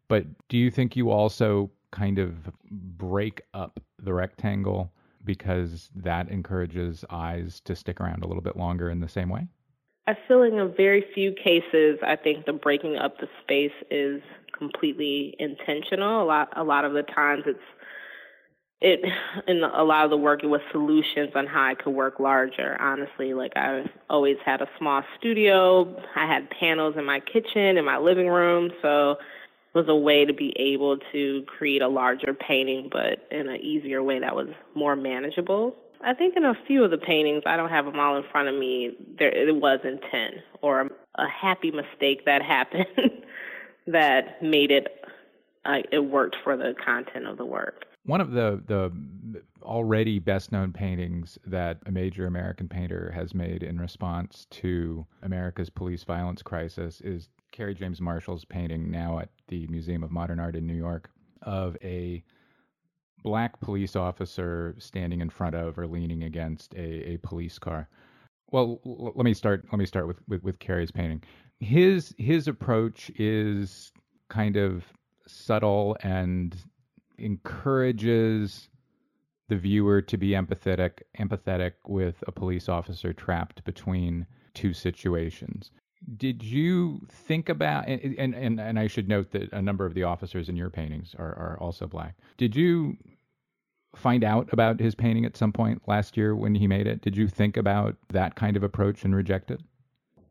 But 0.09 0.27
do 0.49 0.59
you 0.59 0.71
think 0.71 0.97
you 0.97 1.11
also 1.11 1.71
kind 1.91 2.19
of 2.19 2.51
break 2.71 3.43
up 3.55 3.81
the 3.99 4.13
rectangle 4.13 4.93
because 5.25 5.91
that 5.95 6.29
encourages 6.29 7.05
eyes 7.11 7.61
to 7.61 7.75
stick 7.75 8.01
around 8.01 8.23
a 8.25 8.27
little 8.27 8.43
bit 8.43 8.57
longer 8.57 8.91
in 8.91 9.01
the 9.01 9.09
same 9.09 9.29
way? 9.29 9.47
I 10.07 10.17
feel 10.27 10.43
in 10.43 10.59
a 10.59 10.67
very 10.67 11.05
few 11.15 11.33
cases, 11.33 11.99
I 12.07 12.17
think 12.17 12.47
the 12.47 12.53
breaking 12.53 12.97
up 12.97 13.19
the 13.19 13.29
space 13.43 13.73
is 13.91 14.21
completely 14.57 15.37
intentional. 15.39 16.23
A 16.23 16.25
lot, 16.25 16.49
a 16.57 16.65
lot 16.65 16.85
of 16.85 16.93
the 16.93 17.03
times, 17.03 17.45
it's 17.47 17.59
it 18.81 19.01
in 19.47 19.63
a 19.63 19.85
lot 19.85 20.05
of 20.05 20.11
the 20.11 20.17
work 20.17 20.43
it 20.43 20.47
was 20.47 20.63
solutions 20.73 21.31
on 21.35 21.47
how 21.47 21.63
I 21.63 21.75
could 21.75 21.91
work 21.91 22.19
larger. 22.19 22.81
Honestly, 22.81 23.35
like 23.35 23.53
I 23.57 23.85
always 24.09 24.37
had 24.45 24.63
a 24.63 24.69
small 24.79 25.03
studio. 25.19 26.03
I 26.17 26.27
had 26.27 26.49
panels 26.51 26.95
in 26.97 27.05
my 27.05 27.21
kitchen, 27.21 27.77
in 27.77 27.85
my 27.85 27.99
living 27.99 28.29
room, 28.29 28.71
so 28.81 29.13
it 29.13 29.79
was 29.79 29.87
a 29.89 29.95
way 29.95 30.25
to 30.25 30.33
be 30.33 30.55
able 30.59 30.99
to 31.13 31.45
create 31.47 31.83
a 31.83 31.89
larger 31.89 32.35
painting, 32.35 32.89
but 32.91 33.29
in 33.31 33.49
an 33.49 33.61
easier 33.61 34.03
way 34.03 34.19
that 34.19 34.35
was 34.35 34.49
more 34.75 34.97
manageable. 34.97 35.77
I 36.03 36.15
think 36.15 36.37
in 36.37 36.45
a 36.45 36.55
few 36.67 36.85
of 36.85 36.91
the 36.91 36.99
paintings, 36.99 37.43
I 37.47 37.57
don't 37.57 37.69
have 37.69 37.85
them 37.85 37.99
all 37.99 38.17
in 38.17 38.25
front 38.31 38.49
of 38.49 38.55
me. 38.55 38.97
There, 39.19 39.29
it 39.29 39.55
was 39.55 39.81
intent 39.85 40.37
or 40.63 40.89
a 41.17 41.29
happy 41.29 41.71
mistake 41.71 42.25
that 42.25 42.43
happened 42.57 42.87
that 43.87 44.43
made 44.43 44.71
it. 44.71 44.89
Uh, 45.65 45.81
it 45.93 45.99
worked 45.99 46.37
for 46.43 46.57
the 46.57 46.75
content 46.83 47.27
of 47.27 47.37
the 47.37 47.45
work. 47.45 47.85
One 48.07 48.23
of 48.23 48.31
the 48.31 48.63
the 48.67 48.91
already 49.63 50.19
best 50.19 50.53
known 50.53 50.73
paintings 50.73 51.39
that 51.47 51.79
a 51.85 51.91
major 51.91 52.27
American 52.27 52.67
painter 52.67 53.13
has 53.15 53.35
made 53.35 53.63
in 53.63 53.79
response 53.79 54.47
to 54.51 55.07
America's 55.23 55.69
police 55.69 56.03
violence 56.03 56.41
crisis 56.41 57.03
is 57.03 57.29
Kerry 57.53 57.75
James 57.75 58.01
Marshall's 58.01 58.47
painting 58.47 58.91
now 58.91 59.19
at 59.19 59.29
the 59.49 59.67
Museum 59.67 60.03
of 60.03 60.11
Modern 60.11 60.41
Art 60.41 60.57
in 60.57 60.67
New 60.67 60.75
York 60.75 61.11
of 61.43 61.77
a 61.83 62.25
black 63.23 63.61
police 63.61 63.97
officer 63.97 64.75
standing 64.79 65.21
in 65.21 65.31
front 65.31 65.55
of 65.55 65.79
or 65.79 65.87
leaning 65.87 66.25
against 66.25 66.75
a, 66.75 67.13
a 67.13 67.17
police 67.19 67.59
car. 67.59 67.89
Well, 68.51 68.81
l- 68.85 69.13
let 69.15 69.25
me 69.25 69.35
start. 69.35 69.65
Let 69.71 69.79
me 69.79 69.87
start 69.87 70.07
with, 70.07 70.19
with 70.29 70.43
with 70.43 70.59
Kerry's 70.59 70.91
painting. 70.91 71.23
His 71.61 72.15
his 72.19 72.49
approach 72.49 73.11
is 73.17 73.93
kind 74.29 74.57
of 74.57 74.85
subtle 75.27 75.97
and 76.03 76.57
encourages 77.19 78.69
the 79.49 79.57
viewer 79.57 80.01
to 80.01 80.17
be 80.17 80.31
empathetic 80.31 81.03
empathetic 81.19 81.73
with 81.87 82.23
a 82.27 82.33
police 82.33 82.69
officer 82.69 83.13
trapped 83.13 83.63
between 83.65 84.27
two 84.55 84.73
situations. 84.73 85.71
Did 86.17 86.43
you 86.43 87.07
think 87.11 87.49
about 87.49 87.87
and, 87.87 88.35
and 88.35 88.61
and 88.61 88.79
I 88.79 88.87
should 88.87 89.09
note 89.09 89.31
that 89.33 89.53
a 89.53 89.61
number 89.61 89.85
of 89.85 89.95
the 89.95 90.05
officers 90.05 90.49
in 90.49 90.57
your 90.57 90.71
paintings 90.71 91.15
are 91.19 91.35
are 91.37 91.59
also 91.61 91.87
black. 91.87 92.17
Did 92.37 92.57
you 92.57 92.97
find 93.97 94.25
out 94.25 94.49
about 94.53 94.81
his 94.81 94.95
painting 94.95 95.25
at 95.25 95.37
some 95.37 95.53
point 95.53 95.83
last 95.87 96.17
year 96.17 96.35
when 96.35 96.55
he 96.55 96.67
made 96.67 96.87
it? 96.87 97.03
Did 97.03 97.17
you 97.17 97.29
think 97.29 97.57
about 97.57 97.97
that 98.13 98.35
kind 98.35 98.57
of 98.57 98.63
approach 98.63 99.05
and 99.05 99.15
reject 99.15 99.51
it? 99.51 99.61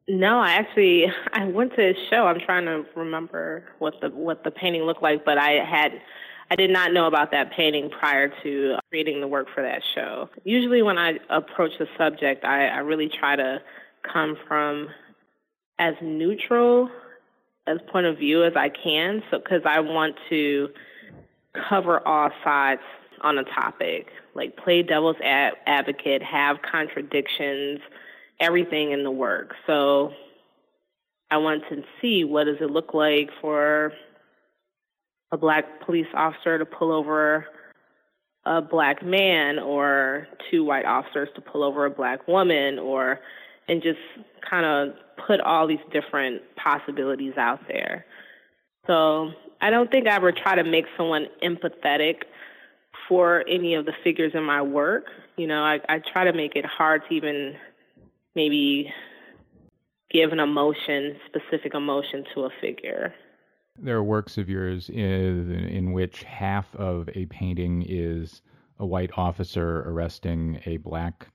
No, 0.07 0.39
I 0.39 0.53
actually 0.53 1.05
I 1.33 1.45
went 1.45 1.75
to 1.75 1.81
his 1.81 1.97
show. 2.09 2.25
I'm 2.25 2.39
trying 2.39 2.65
to 2.65 2.83
remember 2.95 3.65
what 3.77 3.95
the 4.01 4.09
what 4.09 4.43
the 4.43 4.51
painting 4.51 4.83
looked 4.83 5.03
like, 5.03 5.23
but 5.23 5.37
I 5.37 5.63
had 5.63 6.01
I 6.51 6.55
did 6.55 6.71
not 6.71 6.93
know 6.93 7.05
about 7.05 7.31
that 7.31 7.51
painting 7.51 7.91
prior 7.91 8.31
to 8.41 8.77
creating 8.89 9.21
the 9.21 9.27
work 9.27 9.47
for 9.53 9.61
that 9.61 9.83
show. 9.93 10.29
Usually, 10.43 10.81
when 10.81 10.97
I 10.97 11.19
approach 11.29 11.73
the 11.77 11.87
subject, 11.95 12.43
I, 12.43 12.67
I 12.67 12.77
really 12.79 13.07
try 13.07 13.35
to 13.35 13.61
come 14.01 14.35
from 14.47 14.89
as 15.79 15.95
neutral 16.01 16.89
as 17.65 17.79
point 17.91 18.05
of 18.05 18.17
view 18.17 18.43
as 18.43 18.53
I 18.55 18.69
can, 18.69 19.23
so 19.31 19.39
because 19.39 19.61
I 19.65 19.79
want 19.79 20.15
to 20.29 20.69
cover 21.69 22.05
all 22.05 22.29
sides 22.43 22.81
on 23.21 23.37
a 23.37 23.43
topic, 23.43 24.07
like 24.33 24.57
play 24.57 24.83
devil's 24.83 25.17
ad- 25.23 25.53
advocate, 25.65 26.21
have 26.21 26.61
contradictions, 26.61 27.79
everything 28.39 28.91
in 28.91 29.03
the 29.03 29.11
work. 29.11 29.55
So 29.65 30.13
I 31.31 31.37
want 31.37 31.63
to 31.69 31.83
see 32.01 32.23
what 32.23 32.45
does 32.45 32.57
it 32.59 32.71
look 32.71 32.93
like 32.93 33.29
for 33.41 33.93
a 35.31 35.37
black 35.37 35.81
police 35.85 36.07
officer 36.13 36.57
to 36.57 36.65
pull 36.65 36.91
over 36.91 37.45
a 38.45 38.61
black 38.61 39.03
man 39.03 39.59
or 39.59 40.27
two 40.49 40.63
white 40.63 40.85
officers 40.85 41.29
to 41.35 41.41
pull 41.41 41.63
over 41.63 41.85
a 41.85 41.89
black 41.89 42.27
woman 42.27 42.79
or 42.79 43.19
and 43.69 43.81
just 43.81 43.99
kind 44.47 44.65
of 44.65 44.95
put 45.27 45.39
all 45.41 45.67
these 45.67 45.79
different 45.91 46.41
possibilities 46.55 47.33
out 47.37 47.59
there. 47.67 48.05
So 48.87 49.31
I 49.61 49.69
don't 49.69 49.91
think 49.91 50.07
I 50.07 50.15
ever 50.15 50.31
try 50.31 50.55
to 50.55 50.63
make 50.63 50.85
someone 50.97 51.27
empathetic 51.43 52.23
for 53.07 53.43
any 53.47 53.75
of 53.75 53.85
the 53.85 53.93
figures 54.03 54.33
in 54.33 54.43
my 54.43 54.61
work. 54.61 55.05
You 55.37 55.47
know, 55.47 55.63
I, 55.63 55.79
I 55.87 55.99
try 55.99 56.25
to 56.25 56.33
make 56.33 56.55
it 56.55 56.65
hard 56.65 57.03
to 57.07 57.13
even 57.13 57.55
maybe 58.35 58.91
give 60.11 60.31
an 60.31 60.39
emotion, 60.39 61.17
specific 61.27 61.75
emotion 61.75 62.25
to 62.33 62.45
a 62.45 62.49
figure 62.59 63.13
there 63.81 63.97
are 63.97 64.03
works 64.03 64.37
of 64.37 64.49
yours 64.49 64.89
in, 64.89 65.51
in 65.51 65.91
which 65.91 66.23
half 66.23 66.75
of 66.75 67.09
a 67.15 67.25
painting 67.27 67.85
is 67.87 68.41
a 68.79 68.85
white 68.85 69.11
officer 69.17 69.83
arresting 69.87 70.61
a 70.65 70.77
black 70.77 71.27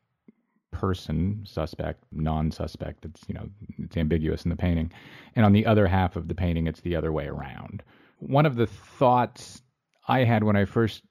person, 0.75 1.41
suspect, 1.45 2.05
non-suspect. 2.12 3.05
It's 3.05 3.22
you 3.29 3.35
know 3.35 3.49
it's 3.79 3.97
ambiguous 3.97 4.45
in 4.45 4.51
the 4.51 4.57
painting, 4.57 4.93
and 5.37 5.47
on 5.47 5.53
the 5.53 5.64
other 5.64 5.87
half 5.87 6.16
of 6.16 6.29
the 6.29 6.35
painting, 6.35 6.66
it's 6.66 6.81
the 6.81 6.97
other 6.97 7.12
way 7.12 7.27
around. 7.27 7.83
One 8.18 8.45
of 8.45 8.57
the 8.57 8.66
thoughts 8.66 9.62
I 10.09 10.25
had 10.25 10.45
when 10.45 10.57
I 10.57 10.64
first 10.64 11.03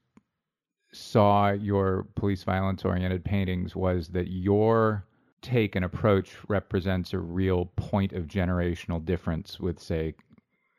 saw 0.91 1.51
your 1.51 2.07
police 2.16 2.43
violence 2.43 2.86
oriented 2.86 3.26
paintings 3.26 3.76
was 3.76 4.09
that 4.09 4.30
your 4.30 5.05
take 5.41 5.76
and 5.76 5.84
approach 5.84 6.38
represents 6.47 7.14
a 7.14 7.20
real 7.20 7.66
point 7.76 8.14
of 8.14 8.28
generational 8.28 9.03
difference 9.03 9.59
with, 9.59 9.80
say, 9.80 10.14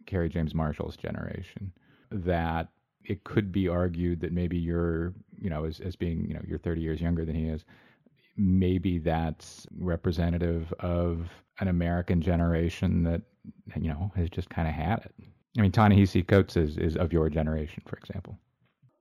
Kerry 0.07 0.29
James 0.29 0.55
Marshall's 0.55 0.97
generation. 0.97 1.73
That 2.11 2.69
it 3.05 3.25
could 3.25 3.53
be 3.53 3.69
argued 3.69 4.21
that 4.21 4.33
maybe 4.33 4.57
you're, 4.57 5.13
you 5.39 5.51
know, 5.51 5.65
as, 5.65 5.81
as 5.81 5.97
being, 5.97 6.27
you 6.27 6.35
know, 6.35 6.43
you're 6.47 6.59
30 6.59 6.81
years 6.81 7.01
younger 7.01 7.25
than 7.25 7.35
he 7.35 7.47
is, 7.47 7.65
maybe 8.37 8.99
that's 8.99 9.67
representative 9.79 10.73
of 10.81 11.29
an 11.61 11.69
American 11.69 12.21
generation 12.21 13.05
that, 13.05 13.23
you 13.81 13.89
know, 13.89 14.13
has 14.17 14.29
just 14.31 14.51
kind 14.51 14.67
of 14.67 14.75
had 14.75 15.01
it. 15.05 15.15
I 15.57 15.61
mean, 15.61 15.71
Ta-Nehisi 15.71 16.27
Coates 16.27 16.57
is, 16.57 16.77
is 16.79 16.97
of 16.97 17.13
your 17.13 17.29
generation, 17.29 17.83
for 17.87 17.97
example. 17.97 18.39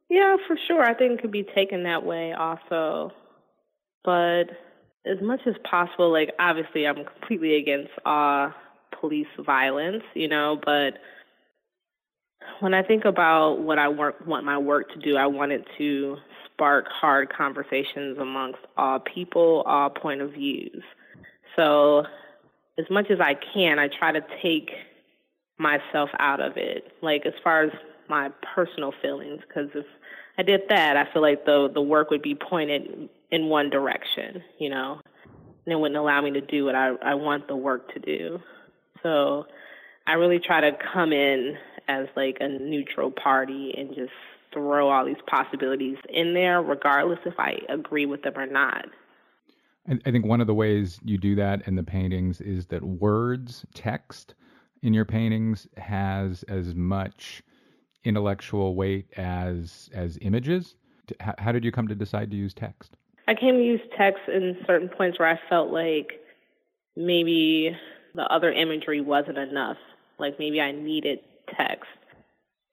Yeah, 0.10 0.36
for 0.48 0.56
sure. 0.68 0.84
I 0.84 0.94
think 0.94 1.14
it 1.14 1.22
could 1.22 1.32
be 1.32 1.44
taken 1.44 1.84
that 1.84 2.06
way 2.06 2.34
also. 2.34 3.12
But 4.04 4.52
as 5.06 5.20
much 5.22 5.42
as 5.48 5.56
possible, 5.64 6.12
like, 6.12 6.32
obviously, 6.38 6.86
I'm 6.86 7.04
completely 7.04 7.56
against 7.56 7.92
uh, 8.06 8.52
police 9.00 9.28
violence, 9.44 10.04
you 10.14 10.28
know, 10.28 10.60
but 10.64 11.00
when 12.60 12.74
I 12.74 12.84
think 12.84 13.06
about 13.06 13.60
what 13.60 13.80
I 13.80 13.88
work, 13.88 14.26
want 14.28 14.46
my 14.46 14.58
work 14.58 14.92
to 14.94 15.00
do, 15.00 15.18
I 15.18 15.28
want 15.28 15.52
it 15.52 15.66
to 15.78 16.18
spark 16.54 16.88
hard 16.90 17.32
conversations 17.32 18.18
amongst 18.20 18.60
all 18.78 19.00
people, 19.00 19.64
all 19.66 19.90
point 19.90 20.22
of 20.22 20.34
views. 20.34 20.84
So, 21.56 22.06
as 22.78 22.86
much 22.90 23.12
as 23.12 23.20
I 23.20 23.36
can, 23.54 23.78
I 23.80 23.88
try 23.88 24.12
to 24.12 24.22
take 24.42 24.72
myself 25.58 26.10
out 26.20 26.40
of 26.40 26.58
it, 26.58 26.92
like 27.02 27.26
as 27.26 27.34
far 27.44 27.64
as 27.64 27.72
my 28.10 28.30
personal 28.56 28.94
feelings, 29.02 29.42
because 29.48 29.70
if 29.76 29.86
I 30.38 30.44
did 30.44 30.62
that, 30.70 30.98
I 30.98 31.12
feel 31.12 31.22
like 31.22 31.46
the 31.46 31.70
the 31.74 31.82
work 31.82 32.10
would 32.10 32.22
be 32.22 32.36
pointed 32.36 33.10
in 33.32 33.50
one 33.50 33.70
direction, 33.70 34.44
you 34.60 34.70
know, 34.70 35.00
and 35.66 35.74
it 35.74 35.80
wouldn't 35.80 35.98
allow 35.98 36.22
me 36.22 36.32
to 36.32 36.42
do 36.42 36.66
what 36.66 36.76
I 36.76 36.90
I 37.02 37.16
want 37.16 37.48
the 37.48 37.56
work 37.56 37.94
to 37.94 38.00
do. 38.00 38.40
So 39.04 39.46
I 40.08 40.14
really 40.14 40.40
try 40.40 40.62
to 40.62 40.78
come 40.94 41.14
in 41.14 41.58
as 41.88 42.08
like 42.16 42.38
a 42.40 42.48
neutral 42.48 43.12
party 43.12 43.74
and 43.78 43.90
just 43.94 44.12
throw 44.54 44.90
all 44.90 45.06
these 45.06 45.16
possibilities 45.28 45.98
in 46.10 46.34
there, 46.34 46.62
regardless 46.62 47.20
if 47.26 47.40
I 47.40 47.60
agree 47.70 48.06
with 48.06 48.24
them 48.24 48.38
or 48.38 48.46
not. 48.46 48.86
I 50.06 50.12
think 50.12 50.26
one 50.26 50.40
of 50.40 50.48
the 50.48 50.54
ways 50.54 51.00
you 51.04 51.18
do 51.18 51.36
that 51.36 51.68
in 51.68 51.76
the 51.76 51.84
paintings 51.84 52.40
is 52.40 52.68
that 52.68 52.84
words, 52.84 53.66
text 53.74 54.34
in 54.82 54.94
your 54.94 55.04
paintings 55.04 55.68
has 55.76 56.44
as 56.44 56.74
much 56.74 57.44
intellectual 58.06 58.76
weight 58.76 59.08
as 59.18 59.90
as 59.94 60.18
images. 60.22 60.76
How 61.20 61.52
did 61.52 61.66
you 61.66 61.72
come 61.72 61.90
to 61.90 61.96
decide 61.96 62.32
to 62.32 62.38
use 62.38 62.54
text? 62.54 62.96
I 63.28 63.36
came 63.36 63.56
to 63.56 63.64
use 63.64 63.82
text 63.98 64.22
in 64.28 64.58
certain 64.66 64.90
points 64.90 65.20
where 65.20 65.28
I 65.28 65.40
felt 65.50 65.70
like 65.72 66.14
maybe 66.96 67.76
the 68.16 68.24
other 68.24 68.52
imagery 68.52 69.02
wasn't 69.02 69.38
enough. 69.38 69.78
Like 70.18 70.40
maybe 70.40 70.62
I 70.62 70.72
needed 70.72 71.20
text. 71.58 71.90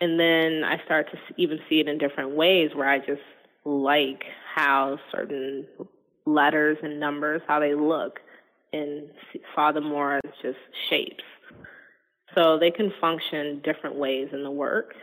And 0.00 0.18
then 0.18 0.64
I 0.64 0.82
start 0.84 1.10
to 1.12 1.18
even 1.36 1.58
see 1.68 1.80
it 1.80 1.88
in 1.88 1.98
different 1.98 2.30
ways 2.30 2.70
where 2.74 2.88
I 2.88 2.98
just 2.98 3.20
like 3.64 4.24
how 4.54 4.98
certain 5.12 5.66
letters 6.26 6.78
and 6.82 6.98
numbers, 6.98 7.42
how 7.46 7.60
they 7.60 7.74
look, 7.74 8.20
and 8.72 9.08
saw 9.54 9.72
them 9.72 9.84
more 9.84 10.16
as 10.16 10.32
just 10.42 10.58
shapes. 10.88 11.24
So 12.34 12.58
they 12.58 12.70
can 12.70 12.92
function 13.00 13.60
different 13.62 13.96
ways 13.96 14.28
in 14.32 14.42
the 14.42 14.50
work. 14.50 14.94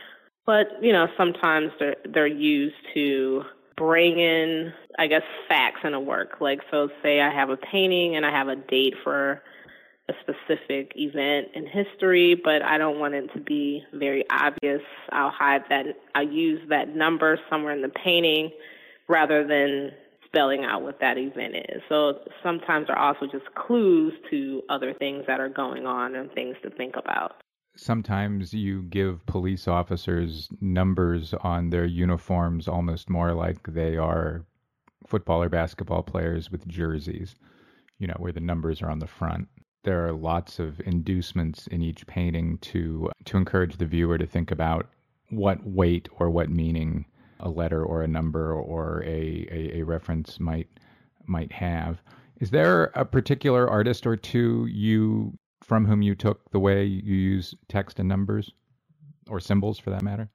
But, 0.46 0.82
you 0.82 0.92
know, 0.92 1.08
sometimes 1.16 1.72
they're, 1.78 1.96
they're 2.08 2.26
used 2.26 2.76
to 2.94 3.44
bring 3.76 4.18
in, 4.18 4.72
I 4.98 5.06
guess, 5.06 5.22
facts 5.46 5.80
in 5.84 5.94
a 5.94 6.00
work. 6.00 6.38
Like, 6.40 6.60
so 6.70 6.88
say 7.02 7.20
I 7.20 7.30
have 7.30 7.50
a 7.50 7.56
painting 7.56 8.16
and 8.16 8.24
I 8.24 8.30
have 8.30 8.48
a 8.48 8.56
date 8.56 8.94
for 9.04 9.42
a 10.08 10.14
specific 10.22 10.92
event 10.96 11.48
in 11.54 11.66
history, 11.66 12.34
but 12.34 12.62
I 12.62 12.78
don't 12.78 12.98
want 12.98 13.14
it 13.14 13.30
to 13.34 13.40
be 13.40 13.82
very 13.92 14.24
obvious. 14.30 14.80
I'll 15.10 15.30
hide 15.30 15.64
that, 15.68 15.84
I'll 16.14 16.26
use 16.26 16.66
that 16.70 16.94
number 16.94 17.38
somewhere 17.50 17.74
in 17.74 17.82
the 17.82 17.90
painting 17.90 18.50
rather 19.06 19.46
than 19.46 19.92
spelling 20.24 20.64
out 20.64 20.82
what 20.82 21.00
that 21.00 21.18
event 21.18 21.56
is. 21.56 21.82
So 21.88 22.20
sometimes 22.42 22.86
they're 22.86 22.98
also 22.98 23.26
just 23.26 23.54
clues 23.54 24.14
to 24.30 24.62
other 24.68 24.94
things 24.94 25.24
that 25.26 25.40
are 25.40 25.48
going 25.48 25.86
on 25.86 26.14
and 26.14 26.32
things 26.32 26.56
to 26.62 26.70
think 26.70 26.96
about. 26.96 27.36
Sometimes 27.76 28.52
you 28.52 28.82
give 28.82 29.24
police 29.26 29.68
officers 29.68 30.48
numbers 30.60 31.32
on 31.42 31.70
their 31.70 31.86
uniforms 31.86 32.66
almost 32.66 33.08
more 33.08 33.32
like 33.32 33.62
they 33.62 33.96
are 33.96 34.44
football 35.06 35.42
or 35.42 35.48
basketball 35.48 36.02
players 36.02 36.50
with 36.50 36.66
jerseys, 36.66 37.36
you 37.98 38.06
know, 38.06 38.16
where 38.18 38.32
the 38.32 38.40
numbers 38.40 38.82
are 38.82 38.90
on 38.90 38.98
the 38.98 39.06
front 39.06 39.48
there 39.84 40.06
are 40.06 40.12
lots 40.12 40.58
of 40.58 40.80
inducements 40.80 41.66
in 41.68 41.82
each 41.82 42.06
painting 42.06 42.58
to 42.58 43.10
to 43.24 43.36
encourage 43.36 43.76
the 43.76 43.86
viewer 43.86 44.18
to 44.18 44.26
think 44.26 44.50
about 44.50 44.88
what 45.30 45.64
weight 45.64 46.08
or 46.18 46.30
what 46.30 46.50
meaning 46.50 47.04
a 47.40 47.48
letter 47.48 47.84
or 47.84 48.02
a 48.02 48.08
number 48.08 48.52
or 48.52 49.02
a, 49.04 49.46
a, 49.50 49.78
a 49.78 49.82
reference 49.82 50.40
might 50.40 50.68
might 51.26 51.52
have. 51.52 52.02
Is 52.40 52.50
there 52.50 52.84
a 52.94 53.04
particular 53.04 53.68
artist 53.68 54.06
or 54.06 54.16
two 54.16 54.66
you 54.66 55.36
from 55.62 55.84
whom 55.86 56.02
you 56.02 56.14
took 56.14 56.50
the 56.50 56.60
way 56.60 56.84
you 56.84 57.14
use 57.14 57.54
text 57.68 57.98
and 57.98 58.08
numbers 58.08 58.52
or 59.28 59.40
symbols 59.40 59.78
for 59.78 59.90
that 59.90 60.02
matter? 60.02 60.28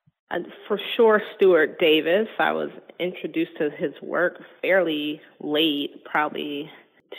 For 0.67 0.79
sure, 0.95 1.21
Stuart 1.35 1.79
Davis. 1.79 2.27
I 2.39 2.51
was 2.53 2.71
introduced 2.99 3.55
to 3.57 3.69
his 3.69 3.93
work 4.01 4.41
fairly 4.61 5.21
late, 5.39 6.03
probably 6.05 6.71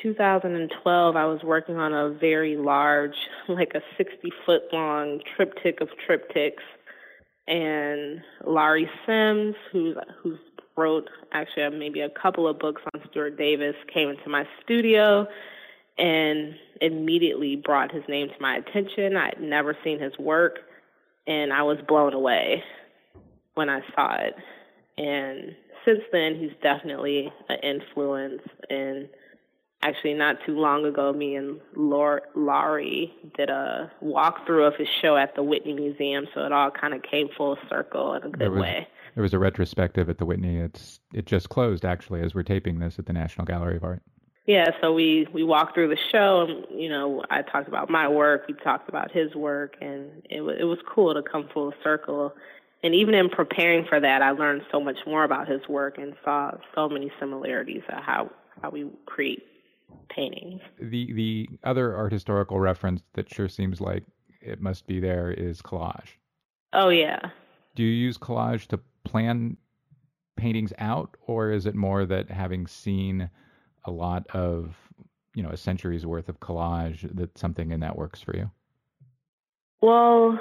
2012, 0.02 1.16
I 1.16 1.24
was 1.24 1.42
working 1.42 1.76
on 1.76 1.92
a 1.92 2.10
very 2.10 2.56
large, 2.56 3.16
like 3.48 3.74
a 3.74 3.82
60 3.96 4.30
foot 4.44 4.62
long 4.72 5.20
triptych 5.36 5.80
of 5.80 5.88
triptychs. 6.08 6.62
And 7.46 8.22
Lowery 8.46 8.88
Sims, 9.06 9.54
who's, 9.70 9.96
who's 10.22 10.38
wrote 10.76 11.08
actually 11.32 11.76
maybe 11.78 12.00
a 12.00 12.08
couple 12.08 12.48
of 12.48 12.58
books 12.58 12.82
on 12.94 13.02
Stuart 13.10 13.36
Davis, 13.36 13.76
came 13.92 14.08
into 14.08 14.28
my 14.28 14.46
studio 14.62 15.26
and 15.98 16.54
immediately 16.80 17.56
brought 17.56 17.92
his 17.92 18.02
name 18.08 18.28
to 18.28 18.34
my 18.40 18.56
attention. 18.56 19.16
I 19.16 19.26
had 19.26 19.40
never 19.40 19.76
seen 19.84 20.00
his 20.00 20.16
work, 20.18 20.58
and 21.26 21.52
I 21.52 21.62
was 21.62 21.78
blown 21.86 22.14
away 22.14 22.64
when 23.54 23.68
I 23.68 23.80
saw 23.94 24.16
it. 24.16 24.34
And 24.98 25.54
since 25.84 26.00
then, 26.12 26.36
he's 26.36 26.52
definitely 26.62 27.32
an 27.48 27.58
influence 27.62 28.42
in 28.70 29.08
actually 29.84 30.14
not 30.14 30.38
too 30.46 30.58
long 30.58 30.86
ago, 30.86 31.12
me 31.12 31.36
and 31.36 31.60
Lowery 31.76 33.12
did 33.36 33.50
a 33.50 33.92
walkthrough 34.02 34.66
of 34.66 34.76
his 34.76 34.88
show 34.88 35.16
at 35.16 35.34
the 35.36 35.42
Whitney 35.42 35.74
Museum, 35.74 36.26
so 36.34 36.40
it 36.40 36.52
all 36.52 36.70
kind 36.70 36.94
of 36.94 37.02
came 37.02 37.28
full 37.36 37.58
circle 37.68 38.14
in 38.14 38.22
a 38.22 38.30
good 38.30 38.40
there 38.40 38.50
was, 38.50 38.62
way. 38.62 38.88
There 39.14 39.22
was 39.22 39.34
a 39.34 39.38
retrospective 39.38 40.08
at 40.08 40.18
the 40.18 40.24
Whitney. 40.24 40.56
It's 40.56 41.00
it 41.12 41.26
just 41.26 41.50
closed 41.50 41.84
actually 41.84 42.22
as 42.22 42.34
we're 42.34 42.42
taping 42.42 42.78
this 42.78 42.98
at 42.98 43.06
the 43.06 43.12
National 43.12 43.44
Gallery 43.44 43.76
of 43.76 43.84
Art. 43.84 44.02
Yeah, 44.46 44.70
so 44.80 44.92
we 44.92 45.28
we 45.32 45.44
walked 45.44 45.74
through 45.74 45.88
the 45.88 45.98
show, 46.10 46.46
and 46.48 46.80
you 46.80 46.88
know, 46.88 47.22
I 47.30 47.42
talked 47.42 47.68
about 47.68 47.90
my 47.90 48.08
work, 48.08 48.46
we 48.48 48.54
talked 48.54 48.88
about 48.88 49.12
his 49.12 49.34
work, 49.34 49.76
and 49.80 50.10
it 50.30 50.40
was 50.40 50.56
it 50.58 50.64
was 50.64 50.78
cool 50.88 51.14
to 51.14 51.22
come 51.22 51.48
full 51.52 51.72
circle. 51.82 52.34
And 52.82 52.94
even 52.94 53.14
in 53.14 53.30
preparing 53.30 53.86
for 53.86 53.98
that, 53.98 54.20
I 54.20 54.32
learned 54.32 54.62
so 54.70 54.78
much 54.78 54.98
more 55.06 55.24
about 55.24 55.48
his 55.48 55.66
work 55.68 55.96
and 55.96 56.14
saw 56.22 56.52
so 56.74 56.88
many 56.88 57.10
similarities 57.18 57.82
of 57.88 58.02
how 58.02 58.30
how 58.62 58.70
we 58.70 58.90
create 59.06 59.42
paintings. 60.08 60.60
The 60.80 61.12
the 61.12 61.48
other 61.64 61.96
art 61.96 62.12
historical 62.12 62.58
reference 62.60 63.02
that 63.14 63.32
sure 63.32 63.48
seems 63.48 63.80
like 63.80 64.04
it 64.40 64.60
must 64.60 64.86
be 64.86 65.00
there 65.00 65.30
is 65.30 65.62
collage. 65.62 66.18
Oh 66.72 66.88
yeah. 66.88 67.20
Do 67.74 67.82
you 67.82 67.90
use 67.90 68.18
collage 68.18 68.66
to 68.68 68.80
plan 69.04 69.56
paintings 70.36 70.72
out, 70.78 71.16
or 71.26 71.50
is 71.50 71.66
it 71.66 71.74
more 71.74 72.04
that 72.06 72.30
having 72.30 72.66
seen 72.66 73.30
a 73.84 73.90
lot 73.90 74.26
of 74.34 74.76
you 75.34 75.42
know 75.42 75.50
a 75.50 75.56
century's 75.56 76.06
worth 76.06 76.28
of 76.28 76.40
collage 76.40 77.14
that 77.16 77.36
something 77.38 77.70
in 77.70 77.80
that 77.80 77.96
works 77.96 78.20
for 78.20 78.36
you? 78.36 78.50
Well, 79.80 80.38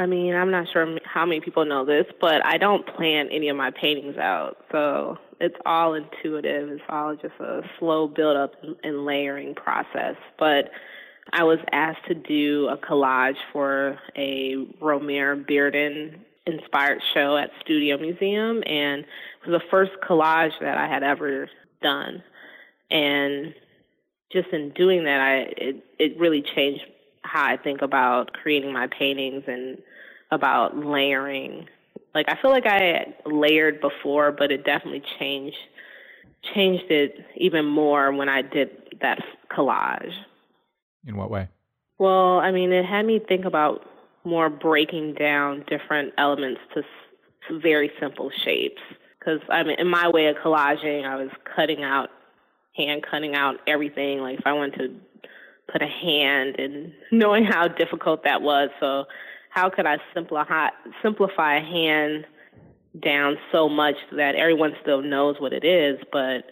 I 0.00 0.06
mean, 0.06 0.34
I'm 0.34 0.50
not 0.50 0.66
sure 0.72 0.98
how 1.04 1.26
many 1.26 1.42
people 1.42 1.66
know 1.66 1.84
this, 1.84 2.06
but 2.22 2.44
I 2.46 2.56
don't 2.56 2.86
plan 2.86 3.28
any 3.30 3.50
of 3.50 3.56
my 3.58 3.70
paintings 3.70 4.16
out. 4.16 4.56
So 4.72 5.18
it's 5.38 5.58
all 5.66 5.92
intuitive. 5.92 6.70
It's 6.70 6.82
all 6.88 7.14
just 7.16 7.34
a 7.38 7.60
slow 7.78 8.08
build 8.08 8.34
up 8.34 8.54
and 8.82 9.04
layering 9.04 9.54
process. 9.54 10.16
But 10.38 10.70
I 11.34 11.44
was 11.44 11.58
asked 11.72 12.06
to 12.08 12.14
do 12.14 12.68
a 12.68 12.78
collage 12.78 13.36
for 13.52 13.98
a 14.16 14.56
Romare 14.80 15.44
Bearden 15.44 16.18
inspired 16.46 17.02
show 17.12 17.36
at 17.36 17.50
Studio 17.60 17.98
Museum, 17.98 18.62
and 18.64 19.02
it 19.02 19.50
was 19.50 19.60
the 19.60 19.68
first 19.70 19.92
collage 20.02 20.58
that 20.62 20.78
I 20.78 20.88
had 20.88 21.02
ever 21.02 21.50
done. 21.82 22.22
And 22.90 23.54
just 24.32 24.48
in 24.48 24.70
doing 24.70 25.04
that, 25.04 25.20
I 25.20 25.36
it 25.58 25.84
it 25.98 26.18
really 26.18 26.40
changed 26.40 26.86
how 27.20 27.44
I 27.44 27.58
think 27.58 27.82
about 27.82 28.32
creating 28.32 28.72
my 28.72 28.86
paintings 28.86 29.44
and 29.46 29.76
about 30.30 30.76
layering. 30.76 31.66
Like 32.14 32.26
I 32.28 32.40
feel 32.40 32.50
like 32.50 32.66
I 32.66 33.14
layered 33.24 33.80
before, 33.80 34.32
but 34.32 34.50
it 34.50 34.64
definitely 34.64 35.02
changed 35.18 35.58
changed 36.54 36.90
it 36.90 37.22
even 37.36 37.66
more 37.66 38.12
when 38.12 38.28
I 38.28 38.42
did 38.42 38.70
that 39.02 39.18
collage. 39.50 40.14
In 41.06 41.16
what 41.16 41.30
way? 41.30 41.48
Well, 41.98 42.38
I 42.38 42.50
mean, 42.50 42.72
it 42.72 42.86
had 42.86 43.04
me 43.04 43.18
think 43.18 43.44
about 43.44 43.86
more 44.24 44.48
breaking 44.48 45.14
down 45.14 45.64
different 45.68 46.14
elements 46.16 46.60
to 46.74 46.82
very 47.58 47.90
simple 48.00 48.30
shapes. 48.30 48.80
Because 49.18 49.40
I 49.50 49.62
mean, 49.62 49.78
in 49.78 49.88
my 49.88 50.08
way 50.08 50.26
of 50.26 50.36
collaging, 50.36 51.04
I 51.04 51.16
was 51.16 51.30
cutting 51.44 51.82
out, 51.82 52.10
hand 52.76 53.04
cutting 53.08 53.34
out 53.34 53.56
everything. 53.66 54.20
Like 54.20 54.38
if 54.38 54.46
I 54.46 54.52
wanted 54.52 54.78
to 54.78 55.22
put 55.72 55.82
a 55.82 55.86
hand, 55.86 56.56
and 56.58 56.92
knowing 57.12 57.44
how 57.44 57.68
difficult 57.68 58.24
that 58.24 58.42
was, 58.42 58.70
so 58.80 59.04
how 59.50 59.68
could 59.68 59.86
I 59.86 59.98
simplify 60.14 60.70
simplify 61.02 61.56
a 61.56 61.60
hand 61.60 62.26
down 62.98 63.36
so 63.52 63.68
much 63.68 63.96
that 64.12 64.34
everyone 64.34 64.74
still 64.82 65.02
knows 65.02 65.36
what 65.38 65.52
it 65.52 65.64
is, 65.64 65.98
but 66.10 66.44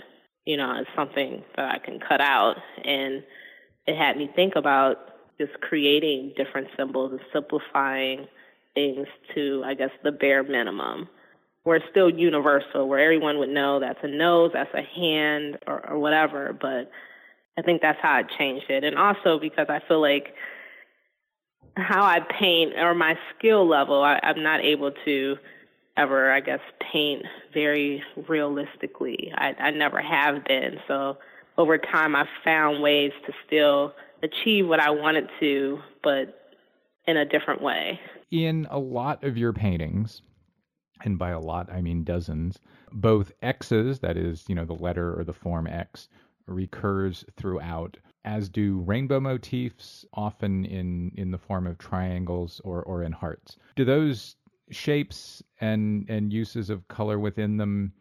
you 0.45 0.57
know, 0.57 0.79
it's 0.81 0.91
something 0.97 1.43
that 1.57 1.75
I 1.75 1.79
can 1.79 2.01
cut 2.01 2.23
out. 2.23 2.57
And 2.83 3.23
it 3.87 3.97
had 3.97 4.17
me 4.17 4.31
think 4.35 4.57
about 4.57 4.97
just 5.39 5.53
creating 5.61 6.33
different 6.37 6.69
symbols 6.77 7.13
and 7.13 7.21
simplifying 7.33 8.27
things 8.75 9.07
to, 9.35 9.63
I 9.65 9.75
guess, 9.75 9.91
the 10.03 10.11
bare 10.13 10.43
minimum. 10.43 11.09
Where 11.65 11.77
it's 11.77 11.87
still 11.91 12.09
universal, 12.09 12.89
where 12.89 12.99
everyone 12.99 13.39
would 13.41 13.51
know 13.51 13.79
that's 13.79 13.99
a 14.03 14.09
nose, 14.09 14.53
that's 14.55 14.73
a 14.73 14.81
hand, 14.81 15.59
or, 15.67 15.87
or 15.87 15.99
whatever. 15.99 16.57
But 16.59 16.91
I 17.59 17.63
think 17.63 17.83
that's 17.83 18.01
how 18.01 18.15
I 18.15 18.23
changed 18.23 18.71
it. 18.71 18.85
And 18.85 18.97
also 18.97 19.39
because 19.39 19.67
I 19.69 19.83
feel 19.87 20.01
like 20.01 20.35
how 21.77 22.05
I 22.05 22.21
paint 22.21 22.75
or 22.77 22.95
my 22.95 23.19
skill 23.37 23.67
level, 23.67 24.03
I, 24.03 24.21
I'm 24.23 24.43
not 24.43 24.61
able 24.61 24.93
to 25.05 25.37
ever, 25.97 26.31
I 26.31 26.41
guess, 26.41 26.61
paint 26.93 27.25
very 27.53 28.03
realistically. 28.29 29.33
I, 29.35 29.55
I 29.59 29.71
never 29.71 30.01
have 30.01 30.45
been. 30.45 30.79
So 30.87 31.19
over 31.57 31.77
time, 31.77 32.15
I've 32.15 32.29
found 32.45 32.83
ways 32.83 33.13
to 33.27 33.33
still 33.47 33.95
achieve 34.23 34.67
what 34.67 34.81
I 34.81 34.91
wanted 34.91 35.29
to, 35.41 35.81
but 36.03 36.53
in 37.07 37.17
a 37.17 37.25
different 37.25 37.63
way. 37.63 38.01
In 38.31 38.67
a 38.71 38.79
lot 38.79 39.25
of 39.25 39.37
your 39.37 39.53
paintings, 39.53 40.23
and 41.05 41.19
by 41.19 41.31
a 41.31 41.41
lot 41.41 41.73
I 41.73 41.81
mean 41.81 42.05
dozens, 42.05 42.59
both 42.93 43.33
X's, 43.43 44.01
that 44.01 44.17
is, 44.17 44.45
you 44.49 44.55
know, 44.55 44.65
the 44.65 44.75
letter 44.75 45.19
or 45.19 45.25
the 45.25 45.33
form 45.33 45.67
X, 45.67 46.09
recurs 46.49 47.25
throughout, 47.37 47.97
as 48.25 48.49
do 48.49 48.81
rainbow 48.81 49.21
motifs, 49.21 50.05
often 50.15 50.65
in, 50.65 51.13
in 51.17 51.31
the 51.31 51.39
form 51.39 51.67
of 51.67 51.79
triangles 51.79 52.61
or, 52.65 52.83
or 52.83 53.03
in 53.03 53.13
hearts. 53.13 53.57
Do 53.77 53.85
those 53.85 54.37
shapes 54.71 55.43
and, 55.61 56.09
and 56.09 56.33
uses 56.33 56.71
of 56.71 56.87
color 56.89 57.19
within 57.19 57.57
them 57.57 57.93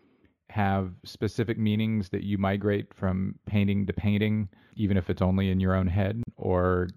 have 0.49 0.93
specific 1.03 1.57
meanings 1.57 2.09
that 2.09 2.23
you 2.23 2.37
migrate 2.37 2.93
from 2.93 3.35
painting 3.45 3.85
to 3.85 3.93
painting, 3.93 4.47
even 4.75 4.97
if 4.97 5.09
it's 5.09 5.21
only 5.21 5.49
in 5.49 5.59
your 5.59 5.75
own 5.75 5.87
head? 5.87 6.23
Or 6.37 6.87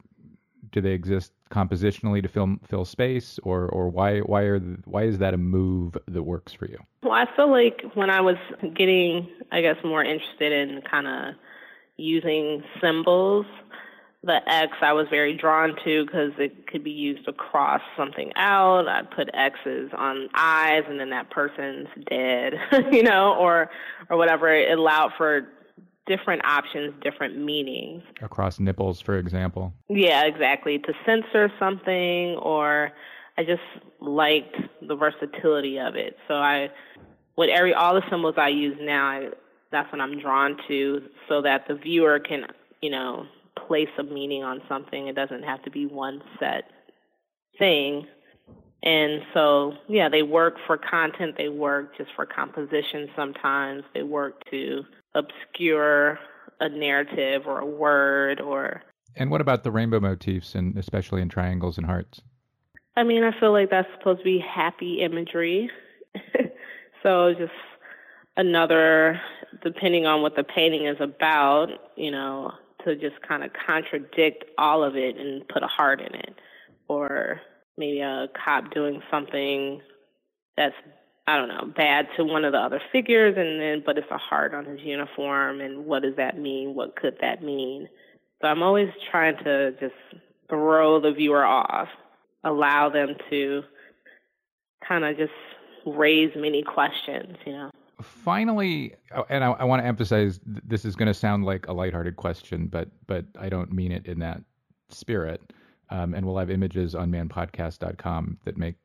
do 0.72 0.80
they 0.80 0.92
exist 0.92 1.32
compositionally 1.50 2.22
to 2.22 2.28
fill 2.28 2.56
fill 2.66 2.84
space, 2.84 3.38
or 3.42 3.68
or 3.68 3.88
why 3.88 4.20
why 4.20 4.42
are 4.42 4.60
why 4.84 5.04
is 5.04 5.18
that 5.18 5.34
a 5.34 5.38
move 5.38 5.96
that 6.08 6.22
works 6.22 6.52
for 6.52 6.66
you? 6.66 6.78
Well, 7.02 7.12
I 7.12 7.26
feel 7.36 7.50
like 7.50 7.82
when 7.94 8.10
I 8.10 8.20
was 8.20 8.36
getting, 8.74 9.28
I 9.50 9.60
guess, 9.60 9.76
more 9.84 10.04
interested 10.04 10.52
in 10.52 10.82
kind 10.82 11.06
of 11.06 11.34
using 11.96 12.62
symbols, 12.80 13.46
the 14.22 14.40
X 14.46 14.72
I 14.82 14.92
was 14.92 15.06
very 15.08 15.36
drawn 15.36 15.74
to 15.84 16.04
because 16.04 16.32
it 16.38 16.66
could 16.66 16.84
be 16.84 16.90
used 16.90 17.24
to 17.24 17.32
cross 17.32 17.80
something 17.96 18.32
out. 18.36 18.86
I'd 18.86 19.10
put 19.10 19.30
X's 19.32 19.90
on 19.96 20.28
eyes, 20.34 20.82
and 20.88 21.00
then 21.00 21.10
that 21.10 21.30
person's 21.30 21.88
dead, 22.08 22.54
you 22.92 23.02
know, 23.02 23.34
or 23.34 23.70
or 24.08 24.16
whatever. 24.16 24.52
It 24.54 24.78
allowed 24.78 25.12
for 25.16 25.48
different 26.10 26.44
options, 26.44 26.92
different 27.02 27.38
meanings. 27.38 28.02
Across 28.20 28.58
nipples, 28.58 29.00
for 29.00 29.16
example. 29.16 29.72
Yeah, 29.88 30.24
exactly. 30.24 30.80
To 30.80 30.92
censor 31.06 31.52
something, 31.56 32.34
or 32.42 32.90
I 33.38 33.44
just 33.44 33.62
liked 34.00 34.56
the 34.82 34.96
versatility 34.96 35.78
of 35.78 35.94
it. 35.94 36.16
So 36.26 36.34
I, 36.34 36.70
with 37.36 37.48
every 37.48 37.72
all 37.72 37.94
the 37.94 38.02
symbols 38.10 38.34
I 38.36 38.48
use 38.48 38.76
now, 38.80 39.06
I, 39.06 39.28
that's 39.70 39.90
what 39.92 40.00
I'm 40.00 40.18
drawn 40.18 40.56
to, 40.66 41.00
so 41.28 41.42
that 41.42 41.68
the 41.68 41.76
viewer 41.76 42.18
can, 42.18 42.46
you 42.82 42.90
know, 42.90 43.26
place 43.68 43.88
a 43.96 44.02
meaning 44.02 44.42
on 44.42 44.60
something. 44.68 45.06
It 45.06 45.14
doesn't 45.14 45.44
have 45.44 45.62
to 45.62 45.70
be 45.70 45.86
one 45.86 46.22
set 46.40 46.64
thing. 47.56 48.08
And 48.82 49.22
so, 49.32 49.74
yeah, 49.88 50.08
they 50.08 50.24
work 50.24 50.56
for 50.66 50.76
content. 50.76 51.36
They 51.38 51.50
work 51.50 51.96
just 51.96 52.10
for 52.16 52.26
composition 52.26 53.08
sometimes. 53.14 53.84
They 53.94 54.02
work 54.02 54.42
to 54.50 54.84
obscure 55.14 56.18
a 56.60 56.68
narrative 56.68 57.42
or 57.46 57.58
a 57.58 57.66
word 57.66 58.40
or. 58.40 58.82
And 59.16 59.30
what 59.30 59.40
about 59.40 59.64
the 59.64 59.70
rainbow 59.70 60.00
motifs, 60.00 60.54
and 60.54 60.76
especially 60.78 61.20
in 61.20 61.28
triangles 61.28 61.78
and 61.78 61.86
hearts? 61.86 62.20
I 62.96 63.02
mean, 63.02 63.24
I 63.24 63.38
feel 63.38 63.52
like 63.52 63.70
that's 63.70 63.88
supposed 63.98 64.20
to 64.20 64.24
be 64.24 64.38
happy 64.38 65.00
imagery. 65.00 65.70
so 67.02 67.34
just 67.34 67.52
another, 68.36 69.20
depending 69.62 70.06
on 70.06 70.22
what 70.22 70.36
the 70.36 70.44
painting 70.44 70.86
is 70.86 70.96
about, 71.00 71.68
you 71.96 72.10
know, 72.10 72.52
to 72.84 72.94
just 72.94 73.20
kind 73.26 73.42
of 73.42 73.50
contradict 73.66 74.44
all 74.58 74.82
of 74.84 74.96
it 74.96 75.16
and 75.16 75.46
put 75.48 75.62
a 75.62 75.66
heart 75.66 76.00
in 76.00 76.14
it. 76.14 76.34
Or 76.88 77.40
maybe 77.76 78.00
a 78.00 78.28
cop 78.44 78.72
doing 78.72 79.02
something 79.10 79.80
that's 80.56 80.74
I 81.30 81.36
don't 81.36 81.48
know, 81.48 81.72
bad 81.76 82.08
to 82.16 82.24
one 82.24 82.44
of 82.44 82.50
the 82.50 82.58
other 82.58 82.80
figures 82.90 83.36
and 83.36 83.60
then 83.60 83.84
but 83.86 83.96
it's 83.96 84.10
a 84.10 84.18
heart 84.18 84.52
on 84.52 84.64
his 84.64 84.80
uniform 84.80 85.60
and 85.60 85.86
what 85.86 86.02
does 86.02 86.16
that 86.16 86.36
mean? 86.36 86.74
What 86.74 86.96
could 86.96 87.16
that 87.20 87.40
mean? 87.40 87.88
So 88.42 88.48
I'm 88.48 88.64
always 88.64 88.88
trying 89.12 89.36
to 89.44 89.70
just 89.78 89.94
throw 90.48 91.00
the 91.00 91.12
viewer 91.12 91.44
off, 91.44 91.86
allow 92.42 92.88
them 92.88 93.14
to 93.30 93.62
kind 94.86 95.04
of 95.04 95.16
just 95.16 95.30
raise 95.86 96.32
many 96.34 96.64
questions, 96.64 97.36
you 97.46 97.52
know. 97.52 97.70
Finally, 98.02 98.94
oh, 99.14 99.24
and 99.28 99.44
I, 99.44 99.52
I 99.52 99.64
want 99.64 99.82
to 99.82 99.86
emphasize 99.86 100.40
this 100.44 100.84
is 100.84 100.96
going 100.96 101.06
to 101.06 101.14
sound 101.14 101.44
like 101.44 101.68
a 101.68 101.72
lighthearted 101.72 102.16
question, 102.16 102.66
but 102.66 102.88
but 103.06 103.24
I 103.38 103.48
don't 103.48 103.72
mean 103.72 103.92
it 103.92 104.06
in 104.06 104.18
that 104.18 104.42
spirit. 104.88 105.40
Um, 105.90 106.14
and 106.14 106.24
we'll 106.26 106.38
have 106.38 106.50
images 106.50 106.94
on 106.94 107.10
manpodcast.com 107.10 108.38
that 108.44 108.56
make 108.56 108.76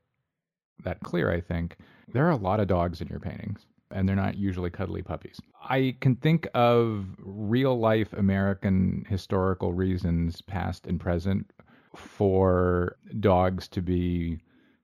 that 0.86 1.02
clear, 1.02 1.32
I 1.32 1.42
think. 1.42 1.78
There 2.14 2.26
are 2.26 2.32
a 2.32 2.38
lot 2.38 2.60
of 2.60 2.68
dogs 2.68 3.02
in 3.02 3.08
your 3.08 3.20
paintings, 3.20 3.66
and 3.92 4.08
they're 4.08 4.16
not 4.16 4.38
usually 4.38 4.70
cuddly 4.70 5.02
puppies. 5.02 5.40
I 5.70 5.96
can 6.00 6.16
think 6.16 6.48
of 6.54 7.06
real 7.20 7.78
life 7.78 8.14
American 8.14 9.06
historical 9.10 9.74
reasons, 9.74 10.42
past 10.42 10.88
and 10.88 11.00
present, 11.00 11.52
for 11.96 12.98
dogs 13.20 13.68
to 13.70 13.82
be 13.82 14.40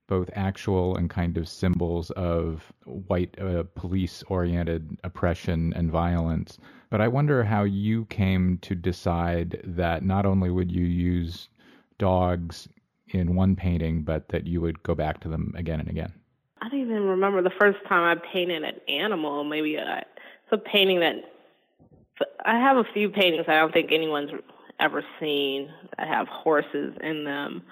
both 0.07 0.29
actual 0.33 0.97
and 0.97 1.09
kind 1.09 1.37
of 1.37 1.47
symbols 1.47 2.11
of 2.11 2.73
white 2.83 3.39
uh, 3.39 3.63
police 3.75 4.23
oriented 4.27 4.99
oppression 5.05 5.71
and 5.73 5.89
violence. 5.89 6.57
But 6.89 6.99
I 6.99 7.07
wonder 7.07 7.45
how 7.45 7.63
you 7.63 8.03
came 8.05 8.57
to 8.63 8.75
decide 8.75 9.61
that 9.63 10.03
not 10.03 10.25
only 10.25 10.49
would 10.49 10.69
you 10.69 10.83
use 10.83 11.47
dogs 11.97 12.67
in 13.13 13.35
one 13.35 13.55
painting, 13.55 14.03
but 14.03 14.27
that 14.29 14.47
you 14.47 14.61
would 14.61 14.81
go 14.83 14.95
back 14.95 15.21
to 15.21 15.29
them 15.29 15.53
again 15.57 15.79
and 15.79 15.89
again? 15.89 16.13
I 16.61 16.69
don't 16.69 16.79
even 16.81 17.03
remember 17.03 17.41
the 17.41 17.51
first 17.59 17.79
time 17.87 18.03
I 18.03 18.21
painted 18.31 18.63
an 18.63 18.75
animal. 18.87 19.43
Maybe 19.43 19.75
a, 19.75 19.97
it's 19.99 20.51
a 20.51 20.57
painting 20.57 20.99
that 20.99 21.15
I 22.45 22.59
have 22.59 22.77
a 22.77 22.83
few 22.93 23.09
paintings 23.09 23.45
I 23.47 23.59
don't 23.59 23.73
think 23.73 23.91
anyone's 23.91 24.31
ever 24.79 25.03
seen 25.19 25.69
that 25.97 26.07
have 26.07 26.27
horses 26.27 26.95
in 27.01 27.23
them. 27.23 27.63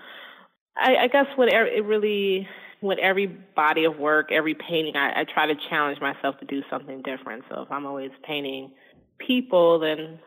I, 0.78 0.96
I 0.96 1.08
guess 1.08 1.28
what 1.36 1.50
it 1.50 1.84
really, 1.84 2.48
with 2.82 3.00
every 3.00 3.28
body 3.28 3.86
of 3.86 3.98
work, 3.98 4.32
every 4.32 4.54
painting, 4.54 4.96
I, 4.96 5.22
I 5.22 5.24
try 5.26 5.46
to 5.48 5.56
challenge 5.70 6.00
myself 6.00 6.40
to 6.40 6.46
do 6.46 6.64
something 6.70 7.02
different. 7.02 7.44
So 7.50 7.62
if 7.62 7.72
I'm 7.72 7.86
always 7.86 8.12
painting 8.24 8.72
people, 9.18 9.80
then 9.80 10.20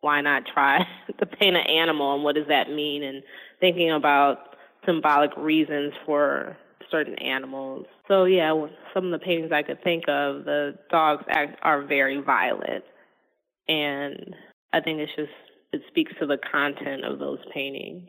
why 0.00 0.20
not 0.20 0.44
try 0.46 0.86
to 1.18 1.26
paint 1.26 1.56
an 1.56 1.66
animal 1.66 2.14
and 2.14 2.24
what 2.24 2.34
does 2.34 2.48
that 2.48 2.70
mean? 2.70 3.02
And 3.02 3.22
thinking 3.60 3.90
about 3.90 4.56
symbolic 4.84 5.36
reasons 5.36 5.92
for 6.04 6.56
certain 6.90 7.18
animals. 7.18 7.86
So 8.08 8.24
yeah, 8.24 8.66
some 8.94 9.06
of 9.06 9.10
the 9.12 9.24
paintings 9.24 9.52
I 9.52 9.62
could 9.62 9.82
think 9.82 10.04
of, 10.08 10.44
the 10.44 10.78
dogs 10.90 11.24
act, 11.28 11.58
are 11.62 11.82
very 11.82 12.20
violent, 12.20 12.84
and 13.68 14.34
I 14.72 14.80
think 14.80 15.00
it's 15.00 15.14
just 15.16 15.32
it 15.72 15.82
speaks 15.88 16.12
to 16.20 16.26
the 16.26 16.38
content 16.50 17.04
of 17.04 17.18
those 17.18 17.40
paintings. 17.52 18.08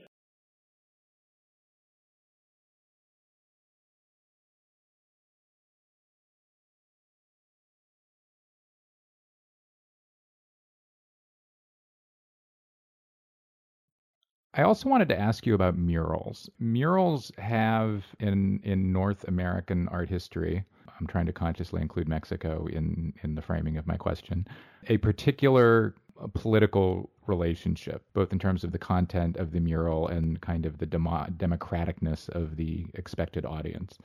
I 14.57 14.63
also 14.63 14.89
wanted 14.89 15.07
to 15.09 15.19
ask 15.19 15.45
you 15.45 15.53
about 15.53 15.77
murals. 15.77 16.49
Murals 16.59 17.31
have 17.37 18.03
in 18.19 18.59
in 18.63 18.91
North 18.91 19.23
American 19.27 19.87
art 19.89 20.09
history, 20.09 20.65
I'm 20.99 21.07
trying 21.07 21.27
to 21.27 21.33
consciously 21.33 21.81
include 21.81 22.07
Mexico 22.07 22.65
in 22.65 23.13
in 23.23 23.35
the 23.35 23.41
framing 23.41 23.77
of 23.77 23.85
my 23.85 23.97
question, 23.97 24.47
a 24.87 24.97
particular 24.97 25.93
political 26.33 27.11
relationship, 27.27 28.03
both 28.13 28.31
in 28.33 28.39
terms 28.39 28.63
of 28.63 28.71
the 28.71 28.79
content 28.79 29.37
of 29.37 29.51
the 29.51 29.59
mural 29.59 30.07
and 30.07 30.41
kind 30.41 30.65
of 30.65 30.79
the 30.79 30.85
demo- 30.87 31.27
democraticness 31.37 32.27
of 32.29 32.55
the 32.55 32.87
expected 32.95 33.45
audience. 33.45 33.99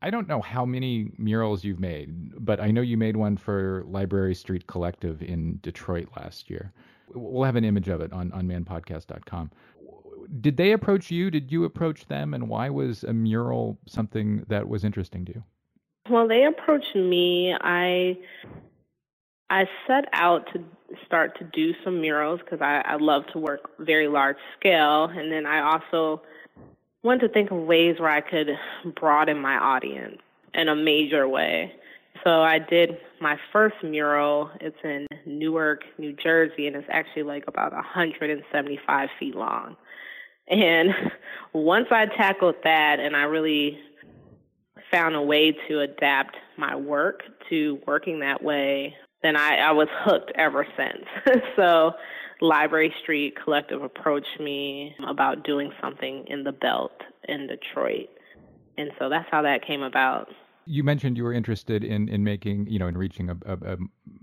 I 0.00 0.08
don't 0.10 0.28
know 0.28 0.40
how 0.40 0.64
many 0.64 1.12
murals 1.18 1.64
you've 1.64 1.80
made, 1.80 2.44
but 2.44 2.60
I 2.60 2.70
know 2.70 2.80
you 2.80 2.96
made 2.96 3.16
one 3.16 3.36
for 3.36 3.84
Library 3.86 4.34
Street 4.34 4.66
Collective 4.66 5.22
in 5.22 5.58
Detroit 5.62 6.08
last 6.16 6.48
year. 6.48 6.72
We'll 7.14 7.44
have 7.44 7.56
an 7.56 7.64
image 7.64 7.88
of 7.88 8.00
it 8.00 8.12
on, 8.12 8.32
on 8.32 8.46
manpodcast.com 8.46 9.50
did 10.40 10.56
they 10.56 10.72
approach 10.72 11.10
you? 11.10 11.30
Did 11.30 11.52
you 11.52 11.64
approach 11.64 12.06
them? 12.06 12.34
And 12.34 12.48
why 12.48 12.70
was 12.70 13.04
a 13.04 13.12
mural 13.12 13.78
something 13.86 14.44
that 14.48 14.68
was 14.68 14.84
interesting 14.84 15.24
to 15.26 15.32
you? 15.34 15.44
Well, 16.10 16.28
they 16.28 16.44
approached 16.44 16.94
me. 16.94 17.54
I 17.58 18.18
I 19.50 19.66
set 19.86 20.06
out 20.12 20.46
to 20.52 20.64
start 21.06 21.38
to 21.38 21.44
do 21.44 21.74
some 21.84 22.00
murals 22.00 22.40
because 22.40 22.60
I, 22.60 22.82
I 22.84 22.96
love 22.96 23.26
to 23.32 23.38
work 23.38 23.70
very 23.78 24.08
large 24.08 24.36
scale, 24.58 25.04
and 25.04 25.30
then 25.30 25.46
I 25.46 25.60
also 25.60 26.22
wanted 27.02 27.28
to 27.28 27.28
think 27.28 27.50
of 27.50 27.58
ways 27.58 27.96
where 27.98 28.10
I 28.10 28.20
could 28.20 28.48
broaden 28.96 29.38
my 29.38 29.56
audience 29.56 30.18
in 30.54 30.68
a 30.68 30.76
major 30.76 31.28
way. 31.28 31.72
So 32.22 32.42
I 32.42 32.58
did 32.58 32.96
my 33.20 33.38
first 33.52 33.76
mural. 33.82 34.50
It's 34.60 34.76
in 34.82 35.06
Newark, 35.26 35.82
New 35.98 36.12
Jersey, 36.14 36.66
and 36.66 36.76
it's 36.76 36.88
actually 36.90 37.24
like 37.24 37.44
about 37.46 37.72
175 37.72 39.08
feet 39.18 39.34
long. 39.34 39.76
And 40.48 40.90
once 41.52 41.86
I 41.90 42.06
tackled 42.06 42.56
that 42.64 43.00
and 43.00 43.16
I 43.16 43.22
really 43.22 43.78
found 44.90 45.14
a 45.14 45.22
way 45.22 45.56
to 45.68 45.80
adapt 45.80 46.36
my 46.56 46.76
work 46.76 47.22
to 47.50 47.80
working 47.86 48.20
that 48.20 48.42
way, 48.42 48.94
then 49.22 49.36
I, 49.36 49.56
I 49.56 49.72
was 49.72 49.88
hooked 50.04 50.32
ever 50.34 50.66
since. 50.76 51.42
so 51.56 51.92
Library 52.40 52.94
Street 53.02 53.34
Collective 53.42 53.82
approached 53.82 54.38
me 54.38 54.94
about 55.06 55.44
doing 55.44 55.72
something 55.80 56.24
in 56.26 56.44
the 56.44 56.52
belt 56.52 56.92
in 57.28 57.46
Detroit. 57.46 58.08
And 58.76 58.90
so 58.98 59.08
that's 59.08 59.28
how 59.30 59.42
that 59.42 59.64
came 59.66 59.82
about. 59.82 60.28
You 60.66 60.82
mentioned 60.84 61.16
you 61.16 61.24
were 61.24 61.32
interested 61.32 61.84
in, 61.84 62.08
in 62.08 62.24
making, 62.24 62.66
you 62.66 62.78
know, 62.78 62.86
in 62.86 62.96
reaching 62.98 63.30
a, 63.30 63.36
a, 63.46 63.76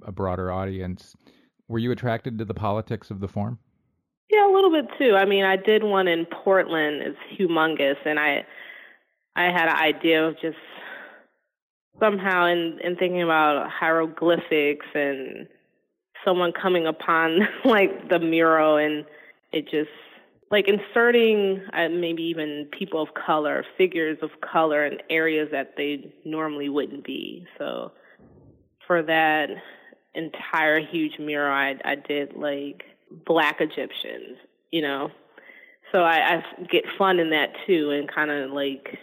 a 0.03 0.11
broader 0.11 0.51
audience 0.51 1.15
Were 1.67 1.79
you 1.79 1.91
attracted 1.91 2.37
to 2.39 2.45
the 2.45 2.53
politics 2.53 3.11
of 3.11 3.19
the 3.19 3.27
form? 3.27 3.59
Yeah, 4.31 4.49
a 4.49 4.53
little 4.53 4.71
bit 4.71 4.85
too. 4.97 5.15
I 5.15 5.25
mean, 5.25 5.43
I 5.43 5.57
did 5.57 5.83
one 5.83 6.07
in 6.07 6.25
Portland. 6.25 7.01
It's 7.01 7.17
humongous, 7.39 7.97
and 8.05 8.19
I 8.19 8.45
I 9.35 9.45
had 9.45 9.67
an 9.69 9.75
idea 9.75 10.25
of 10.25 10.39
just 10.41 10.57
somehow 11.99 12.45
in 12.45 12.79
in 12.83 12.95
thinking 12.95 13.21
about 13.21 13.69
hieroglyphics 13.69 14.85
and 14.95 15.47
someone 16.25 16.53
coming 16.53 16.87
upon 16.87 17.39
like 17.65 18.09
the 18.09 18.19
mural 18.19 18.77
and 18.77 19.05
it 19.51 19.65
just 19.69 19.89
like 20.49 20.67
inserting 20.67 21.61
uh, 21.73 21.89
maybe 21.89 22.23
even 22.23 22.67
people 22.77 23.01
of 23.01 23.09
color, 23.13 23.65
figures 23.77 24.17
of 24.21 24.29
color 24.41 24.85
in 24.85 24.97
areas 25.09 25.47
that 25.51 25.75
they 25.77 26.13
normally 26.25 26.69
wouldn't 26.69 27.05
be. 27.05 27.45
So 27.57 27.93
for 28.85 29.01
that 29.03 29.49
entire 30.13 30.79
huge 30.79 31.19
mural, 31.19 31.53
I, 31.53 31.75
I 31.85 31.95
did 31.95 32.35
like 32.35 32.83
black 33.25 33.61
Egyptians, 33.61 34.37
you 34.71 34.81
know. 34.81 35.11
So 35.91 36.03
I, 36.03 36.35
I 36.37 36.43
get 36.71 36.85
fun 36.97 37.19
in 37.19 37.31
that 37.31 37.49
too, 37.67 37.91
and 37.91 38.09
kind 38.09 38.31
of 38.31 38.51
like 38.51 38.97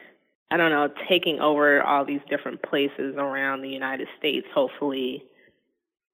I 0.50 0.56
don't 0.56 0.70
know, 0.70 0.88
taking 1.08 1.40
over 1.40 1.82
all 1.82 2.04
these 2.04 2.22
different 2.30 2.62
places 2.62 3.14
around 3.16 3.60
the 3.60 3.68
United 3.68 4.08
States, 4.18 4.46
hopefully, 4.54 5.24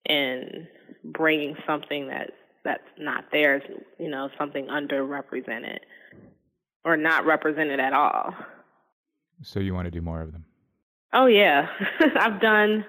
and 0.07 0.67
bringing 1.05 1.57
something 1.67 2.09
that 2.09 2.31
that's 2.65 2.83
not 2.99 3.27
there, 3.31 3.63
you 3.99 4.09
know, 4.09 4.31
something 4.39 4.67
underrepresented 4.67 5.79
or 6.85 6.97
not 6.97 7.27
represented 7.27 7.79
at 7.79 7.93
all. 7.93 8.35
So 9.43 9.61
you 9.61 9.75
want 9.75 9.85
to 9.87 9.91
do 9.91 10.01
more 10.01 10.21
of 10.21 10.33
them? 10.33 10.45
Oh 11.13 11.27
yeah, 11.27 11.69
I've 12.17 12.41
done. 12.41 12.85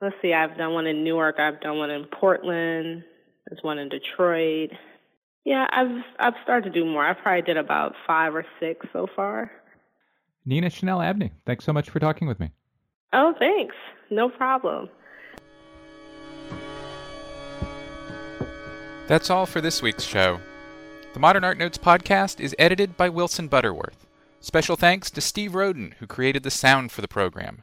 Let's 0.00 0.16
see, 0.22 0.32
I've 0.32 0.56
done 0.56 0.74
one 0.74 0.86
in 0.86 1.04
Newark. 1.04 1.38
I've 1.38 1.60
done 1.60 1.78
one 1.78 1.90
in 1.90 2.04
Portland. 2.04 3.04
There's 3.48 3.62
one 3.62 3.78
in 3.78 3.88
Detroit. 3.88 4.70
Yeah, 5.44 5.66
I've 5.70 6.02
I've 6.18 6.34
started 6.42 6.72
to 6.72 6.80
do 6.80 6.86
more. 6.86 7.04
I 7.06 7.12
probably 7.12 7.42
did 7.42 7.56
about 7.56 7.94
five 8.06 8.34
or 8.34 8.46
six 8.60 8.86
so 8.92 9.06
far. 9.14 9.50
Nina 10.46 10.70
Chanel 10.70 11.02
Abney, 11.02 11.32
thanks 11.46 11.64
so 11.64 11.72
much 11.72 11.90
for 11.90 11.98
talking 11.98 12.28
with 12.28 12.40
me. 12.40 12.50
Oh, 13.12 13.34
thanks. 13.38 13.74
No 14.10 14.28
problem. 14.28 14.88
That's 19.06 19.28
all 19.28 19.46
for 19.46 19.60
this 19.60 19.82
week's 19.82 20.04
show. 20.04 20.40
The 21.12 21.20
Modern 21.20 21.44
Art 21.44 21.58
Notes 21.58 21.78
podcast 21.78 22.40
is 22.40 22.56
edited 22.58 22.96
by 22.96 23.08
Wilson 23.08 23.48
Butterworth. 23.48 24.06
Special 24.40 24.76
thanks 24.76 25.10
to 25.10 25.20
Steve 25.20 25.54
Roden, 25.54 25.94
who 25.98 26.06
created 26.06 26.42
the 26.42 26.50
sound 26.50 26.90
for 26.90 27.02
the 27.02 27.08
program. 27.08 27.62